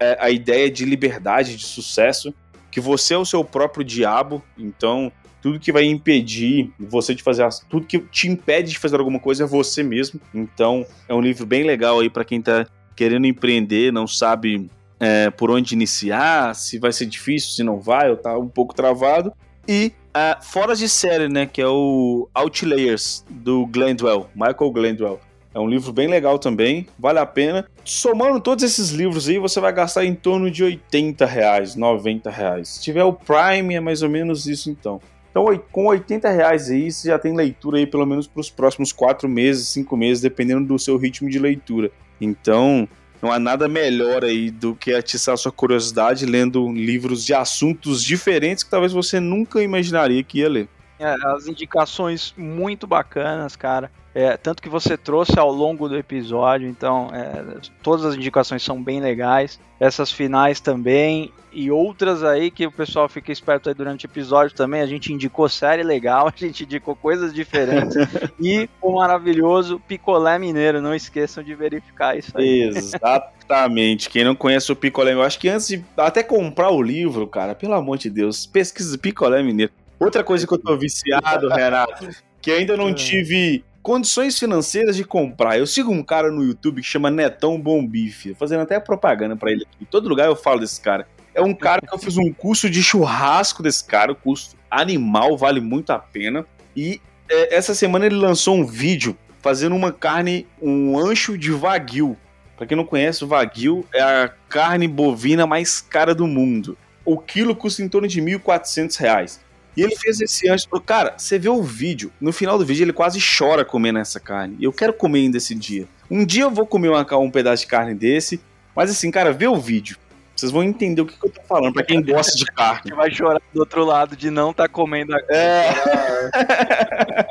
uh, 0.00 0.20
a 0.20 0.30
ideia 0.30 0.70
de 0.70 0.84
liberdade, 0.84 1.56
de 1.56 1.64
sucesso, 1.64 2.32
que 2.70 2.80
você 2.80 3.14
é 3.14 3.18
o 3.18 3.24
seu 3.24 3.42
próprio 3.42 3.84
diabo, 3.84 4.40
então 4.56 5.10
tudo 5.42 5.58
que 5.58 5.72
vai 5.72 5.84
impedir 5.84 6.72
você 6.78 7.12
de 7.12 7.24
fazer 7.24 7.48
tudo 7.68 7.88
que 7.88 7.98
te 7.98 8.28
impede 8.28 8.70
de 8.70 8.78
fazer 8.78 8.96
alguma 8.96 9.18
coisa 9.18 9.42
é 9.42 9.46
você 9.48 9.82
mesmo. 9.82 10.20
Então, 10.32 10.86
é 11.08 11.14
um 11.14 11.20
livro 11.20 11.44
bem 11.44 11.64
legal 11.64 11.98
aí 11.98 12.08
para 12.08 12.24
quem 12.24 12.40
tá 12.40 12.68
querendo 12.94 13.26
empreender, 13.26 13.92
não 13.92 14.06
sabe 14.06 14.70
é, 15.00 15.28
por 15.30 15.50
onde 15.50 15.74
iniciar, 15.74 16.54
se 16.54 16.78
vai 16.78 16.92
ser 16.92 17.06
difícil, 17.06 17.50
se 17.50 17.64
não 17.64 17.80
vai, 17.80 18.10
ou 18.10 18.16
tá 18.16 18.38
um 18.38 18.48
pouco 18.48 18.72
travado. 18.72 19.32
E 19.68 19.92
uh, 20.14 20.42
fora 20.44 20.74
de 20.74 20.88
série, 20.88 21.28
né, 21.28 21.46
que 21.46 21.60
é 21.60 21.66
o 21.66 22.28
Outlayers, 22.34 23.24
do 23.28 23.66
Glendwell, 23.66 24.28
Michael 24.34 24.70
Glendwell. 24.70 25.20
É 25.54 25.60
um 25.60 25.68
livro 25.68 25.92
bem 25.92 26.08
legal 26.08 26.36
também, 26.36 26.86
vale 26.98 27.20
a 27.20 27.26
pena. 27.26 27.64
Somando 27.84 28.40
todos 28.40 28.64
esses 28.64 28.90
livros 28.90 29.28
aí, 29.28 29.38
você 29.38 29.60
vai 29.60 29.72
gastar 29.72 30.04
em 30.04 30.14
torno 30.14 30.50
de 30.50 30.64
80 30.64 31.24
reais, 31.24 31.76
90 31.76 32.28
reais. 32.28 32.70
Se 32.70 32.82
tiver 32.82 33.04
o 33.04 33.12
Prime, 33.12 33.74
é 33.74 33.80
mais 33.80 34.02
ou 34.02 34.10
menos 34.10 34.46
isso 34.46 34.68
então. 34.68 35.00
Então, 35.30 35.46
com 35.70 35.86
80 35.86 36.28
reais 36.30 36.70
aí, 36.70 36.90
você 36.90 37.08
já 37.08 37.18
tem 37.18 37.34
leitura 37.34 37.78
aí 37.78 37.86
pelo 37.86 38.04
menos 38.04 38.26
para 38.26 38.40
os 38.40 38.50
próximos 38.50 38.92
4 38.92 39.28
meses, 39.28 39.68
5 39.68 39.96
meses, 39.96 40.20
dependendo 40.20 40.66
do 40.66 40.78
seu 40.78 40.96
ritmo 40.96 41.30
de 41.30 41.38
leitura. 41.38 41.90
Então, 42.20 42.88
não 43.22 43.32
há 43.32 43.38
nada 43.38 43.66
melhor 43.68 44.24
aí 44.24 44.50
do 44.50 44.74
que 44.74 44.92
atiçar 44.92 45.36
sua 45.38 45.52
curiosidade 45.52 46.26
lendo 46.26 46.70
livros 46.72 47.24
de 47.24 47.32
assuntos 47.32 48.02
diferentes 48.02 48.62
que 48.62 48.70
talvez 48.70 48.92
você 48.92 49.18
nunca 49.18 49.62
imaginaria 49.62 50.22
que 50.22 50.40
ia 50.40 50.48
ler. 50.48 50.68
É, 50.98 51.14
as 51.26 51.46
indicações 51.46 52.34
muito 52.36 52.86
bacanas, 52.86 53.56
cara. 53.56 53.90
É, 54.14 54.36
tanto 54.36 54.62
que 54.62 54.68
você 54.68 54.96
trouxe 54.96 55.38
ao 55.38 55.50
longo 55.50 55.88
do 55.88 55.96
episódio, 55.96 56.68
então 56.68 57.10
é, 57.12 57.58
todas 57.82 58.04
as 58.04 58.14
indicações 58.14 58.62
são 58.62 58.80
bem 58.80 59.00
legais. 59.00 59.58
Essas 59.80 60.12
finais 60.12 60.60
também 60.60 61.32
e 61.52 61.70
outras 61.70 62.22
aí 62.22 62.50
que 62.50 62.66
o 62.66 62.70
pessoal 62.70 63.08
fica 63.08 63.32
esperto 63.32 63.68
aí 63.68 63.74
durante 63.74 64.06
o 64.06 64.08
episódio 64.08 64.54
também. 64.54 64.80
A 64.80 64.86
gente 64.86 65.12
indicou 65.12 65.48
série 65.48 65.82
legal, 65.82 66.28
a 66.32 66.36
gente 66.36 66.62
indicou 66.62 66.94
coisas 66.94 67.34
diferentes 67.34 67.96
e 68.40 68.68
o 68.80 68.92
maravilhoso 68.92 69.80
picolé 69.80 70.38
mineiro. 70.38 70.80
Não 70.80 70.94
esqueçam 70.94 71.42
de 71.42 71.52
verificar 71.54 72.16
isso 72.16 72.36
aí. 72.38 72.62
Exatamente. 72.62 74.08
Quem 74.08 74.22
não 74.22 74.36
conhece 74.36 74.70
o 74.70 74.76
picolé, 74.76 75.12
eu 75.12 75.22
acho 75.22 75.40
que 75.40 75.48
antes 75.48 75.66
de 75.66 75.84
até 75.96 76.22
comprar 76.22 76.70
o 76.70 76.80
livro, 76.80 77.26
cara, 77.26 77.52
pelo 77.52 77.74
amor 77.74 77.98
de 77.98 78.08
Deus, 78.10 78.46
pesquisa 78.46 78.96
picolé 78.96 79.42
mineiro. 79.42 79.72
Outra 79.98 80.22
coisa 80.22 80.46
que 80.46 80.52
eu 80.52 80.58
tô 80.58 80.76
viciado, 80.76 81.48
Renato, 81.48 82.08
que 82.40 82.50
ainda 82.50 82.76
não 82.76 82.90
é. 82.90 82.94
tive 82.94 83.64
condições 83.84 84.38
financeiras 84.38 84.96
de 84.96 85.04
comprar. 85.04 85.58
Eu 85.58 85.66
sigo 85.66 85.92
um 85.92 86.02
cara 86.02 86.32
no 86.32 86.42
YouTube 86.42 86.80
que 86.80 86.88
chama 86.88 87.10
Netão 87.10 87.60
Bom 87.60 87.86
Bife, 87.86 88.34
fazendo 88.34 88.62
até 88.62 88.80
propaganda 88.80 89.36
para 89.36 89.52
ele 89.52 89.62
aqui. 89.62 89.82
Em 89.82 89.84
todo 89.84 90.08
lugar 90.08 90.26
eu 90.26 90.34
falo 90.34 90.60
desse 90.60 90.80
cara. 90.80 91.06
É 91.34 91.42
um 91.42 91.52
cara 91.52 91.82
que 91.82 91.94
eu 91.94 91.98
fiz 91.98 92.16
um 92.16 92.32
curso 92.32 92.70
de 92.70 92.82
churrasco 92.82 93.62
desse 93.62 93.84
cara, 93.84 94.10
o 94.10 94.16
custo 94.16 94.56
animal, 94.70 95.36
vale 95.36 95.60
muito 95.60 95.90
a 95.90 95.98
pena. 95.98 96.46
E 96.74 96.98
é, 97.28 97.54
essa 97.54 97.74
semana 97.74 98.06
ele 98.06 98.14
lançou 98.14 98.56
um 98.56 98.64
vídeo 98.64 99.18
fazendo 99.42 99.76
uma 99.76 99.92
carne, 99.92 100.46
um 100.62 100.98
ancho 100.98 101.36
de 101.36 101.52
wagyu. 101.52 102.16
Para 102.56 102.66
quem 102.66 102.76
não 102.78 102.86
conhece, 102.86 103.22
o 103.22 103.28
wagyu 103.28 103.84
é 103.92 104.00
a 104.00 104.32
carne 104.48 104.88
bovina 104.88 105.46
mais 105.46 105.82
cara 105.82 106.14
do 106.14 106.26
mundo. 106.26 106.78
O 107.04 107.18
quilo 107.18 107.54
custa 107.54 107.82
em 107.82 107.88
torno 107.90 108.08
de 108.08 108.18
R$ 108.18 108.38
1.400. 108.38 109.40
E 109.76 109.82
ele 109.82 109.96
fez 109.96 110.20
esse 110.20 110.48
antes. 110.48 110.66
Cara, 110.86 111.14
você 111.16 111.38
vê 111.38 111.48
o 111.48 111.62
vídeo. 111.62 112.12
No 112.20 112.32
final 112.32 112.58
do 112.58 112.64
vídeo, 112.64 112.84
ele 112.84 112.92
quase 112.92 113.18
chora 113.20 113.64
comendo 113.64 113.98
essa 113.98 114.20
carne. 114.20 114.56
E 114.58 114.64
eu 114.64 114.72
quero 114.72 114.92
comer 114.92 115.20
ainda 115.20 115.38
esse 115.38 115.54
dia. 115.54 115.86
Um 116.10 116.24
dia 116.24 116.44
eu 116.44 116.50
vou 116.50 116.66
comer 116.66 116.88
uma, 116.88 117.16
um 117.16 117.30
pedaço 117.30 117.62
de 117.62 117.68
carne 117.68 117.94
desse. 117.94 118.40
Mas 118.74 118.90
assim, 118.90 119.10
cara, 119.10 119.32
vê 119.32 119.46
o 119.46 119.56
vídeo. 119.56 119.96
Vocês 120.34 120.50
vão 120.50 120.62
entender 120.64 121.00
o 121.00 121.06
que, 121.06 121.16
que 121.16 121.26
eu 121.26 121.30
tô 121.30 121.40
falando, 121.42 121.72
pra 121.72 121.84
quem 121.84 122.02
gosta 122.02 122.36
de 122.36 122.44
carne. 122.46 122.82
Você 122.90 122.94
vai 122.94 123.10
chorar 123.10 123.40
do 123.52 123.60
outro 123.60 123.84
lado 123.84 124.16
de 124.16 124.30
não 124.30 124.50
estar 124.50 124.64
tá 124.64 124.68
comendo 124.68 125.14
a 125.14 125.22
carne. 125.22 125.32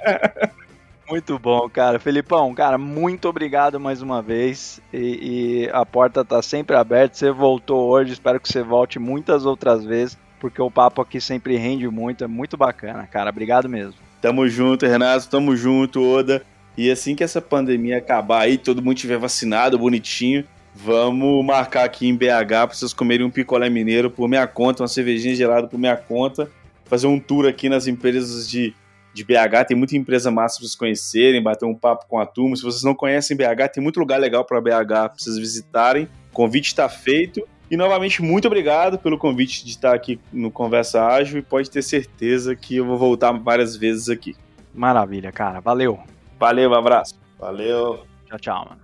É. 0.10 0.54
Muito 1.10 1.38
bom, 1.38 1.70
cara. 1.70 2.00
Felipão, 2.00 2.56
cara, 2.56 2.78
muito 2.78 3.28
obrigado 3.28 3.80
mais 3.80 4.02
uma 4.02 4.22
vez. 4.22 4.82
E, 4.92 5.66
e, 5.66 5.70
a 5.72 5.86
porta 5.86 6.24
tá 6.24 6.42
sempre 6.42 6.76
aberta. 6.76 7.16
Você 7.16 7.30
voltou 7.30 7.90
hoje, 7.90 8.14
espero 8.14 8.40
que 8.40 8.52
você 8.52 8.64
volte 8.64 8.98
muitas 8.98 9.46
outras 9.46 9.84
vezes 9.84 10.18
porque 10.44 10.62
o 10.62 10.70
papo 10.70 11.02
aqui 11.02 11.22
sempre 11.22 11.56
rende 11.56 11.88
muito, 11.88 12.22
é 12.22 12.28
muito 12.28 12.58
bacana, 12.58 13.08
cara. 13.08 13.30
Obrigado 13.30 13.70
mesmo. 13.70 13.94
Tamo 14.22 14.46
junto, 14.50 14.86
Renato, 14.86 15.30
tamo 15.30 15.56
junto, 15.56 16.06
Oda. 16.06 16.44
E 16.78 16.92
assim 16.92 17.16
que 17.16 17.24
essa 17.24 17.42
pandemia 17.42 18.00
acabar 18.00 18.42
aí, 18.42 18.58
todo 18.58 18.84
mundo 18.84 18.98
tiver 18.98 19.18
vacinado, 19.18 19.80
bonitinho, 19.80 20.44
vamos 20.76 21.46
marcar 21.46 21.86
aqui 21.86 22.10
em 22.10 22.14
BH 22.14 22.46
pra 22.48 22.68
vocês 22.74 22.92
comerem 22.92 23.26
um 23.26 23.30
picolé 23.30 23.70
mineiro 23.70 24.12
por 24.12 24.28
minha 24.28 24.46
conta, 24.46 24.84
uma 24.84 24.90
cervejinha 24.90 25.34
gelada 25.34 25.66
por 25.66 25.80
minha 25.80 25.96
conta, 25.96 26.52
fazer 26.84 27.08
um 27.08 27.22
tour 27.22 27.48
aqui 27.48 27.70
nas 27.70 27.88
empresas 27.88 28.50
de, 28.50 28.74
de 29.14 29.24
BH, 29.24 29.68
tem 29.70 29.78
muita 29.78 29.96
empresa 29.96 30.30
massa 30.30 30.58
pra 30.58 30.68
vocês 30.68 30.76
conhecerem, 30.76 31.42
bater 31.42 31.66
um 31.66 31.76
papo 31.76 32.06
com 32.06 32.20
a 32.20 32.26
turma. 32.26 32.58
Se 32.58 32.64
vocês 32.64 32.84
não 32.84 32.94
conhecem 32.94 33.38
BH, 33.38 33.72
tem 33.74 33.82
muito 33.82 33.98
lugar 33.98 34.20
legal 34.20 34.44
para 34.44 34.60
BH 34.60 34.88
pra 34.88 35.14
vocês 35.16 35.38
visitarem. 35.38 36.04
O 36.32 36.34
convite 36.34 36.66
está 36.66 36.90
feito. 36.90 37.48
E 37.74 37.76
novamente, 37.76 38.22
muito 38.22 38.46
obrigado 38.46 39.00
pelo 39.00 39.18
convite 39.18 39.66
de 39.66 39.72
estar 39.72 39.96
aqui 39.96 40.20
no 40.32 40.52
Conversa 40.52 41.08
Ágil 41.08 41.40
e 41.40 41.42
pode 41.42 41.72
ter 41.72 41.82
certeza 41.82 42.56
que 42.56 42.76
eu 42.76 42.86
vou 42.86 43.00
voltar 43.00 43.32
várias 43.32 43.76
vezes 43.76 44.10
aqui. 44.10 44.36
Maravilha, 44.72 45.32
cara. 45.32 45.60
Valeu. 45.60 46.00
Valeu, 46.40 46.70
um 46.70 46.76
abraço. 46.76 47.16
Valeu. 47.40 48.06
Tchau, 48.28 48.38
tchau, 48.38 48.68
mano. 48.70 48.80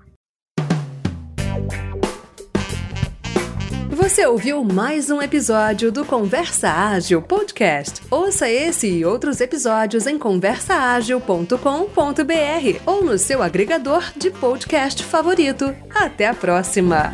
Você 3.92 4.26
ouviu 4.26 4.64
mais 4.64 5.12
um 5.12 5.22
episódio 5.22 5.92
do 5.92 6.04
Conversa 6.04 6.72
Ágil 6.72 7.22
Podcast. 7.22 8.02
Ouça 8.10 8.50
esse 8.50 8.88
e 8.88 9.06
outros 9.06 9.40
episódios 9.40 10.08
em 10.08 10.18
conversaagil.com.br 10.18 12.82
ou 12.88 13.04
no 13.04 13.20
seu 13.20 13.44
agregador 13.44 14.12
de 14.18 14.32
podcast 14.32 15.04
favorito. 15.04 15.76
Até 15.94 16.26
a 16.26 16.34
próxima! 16.34 17.14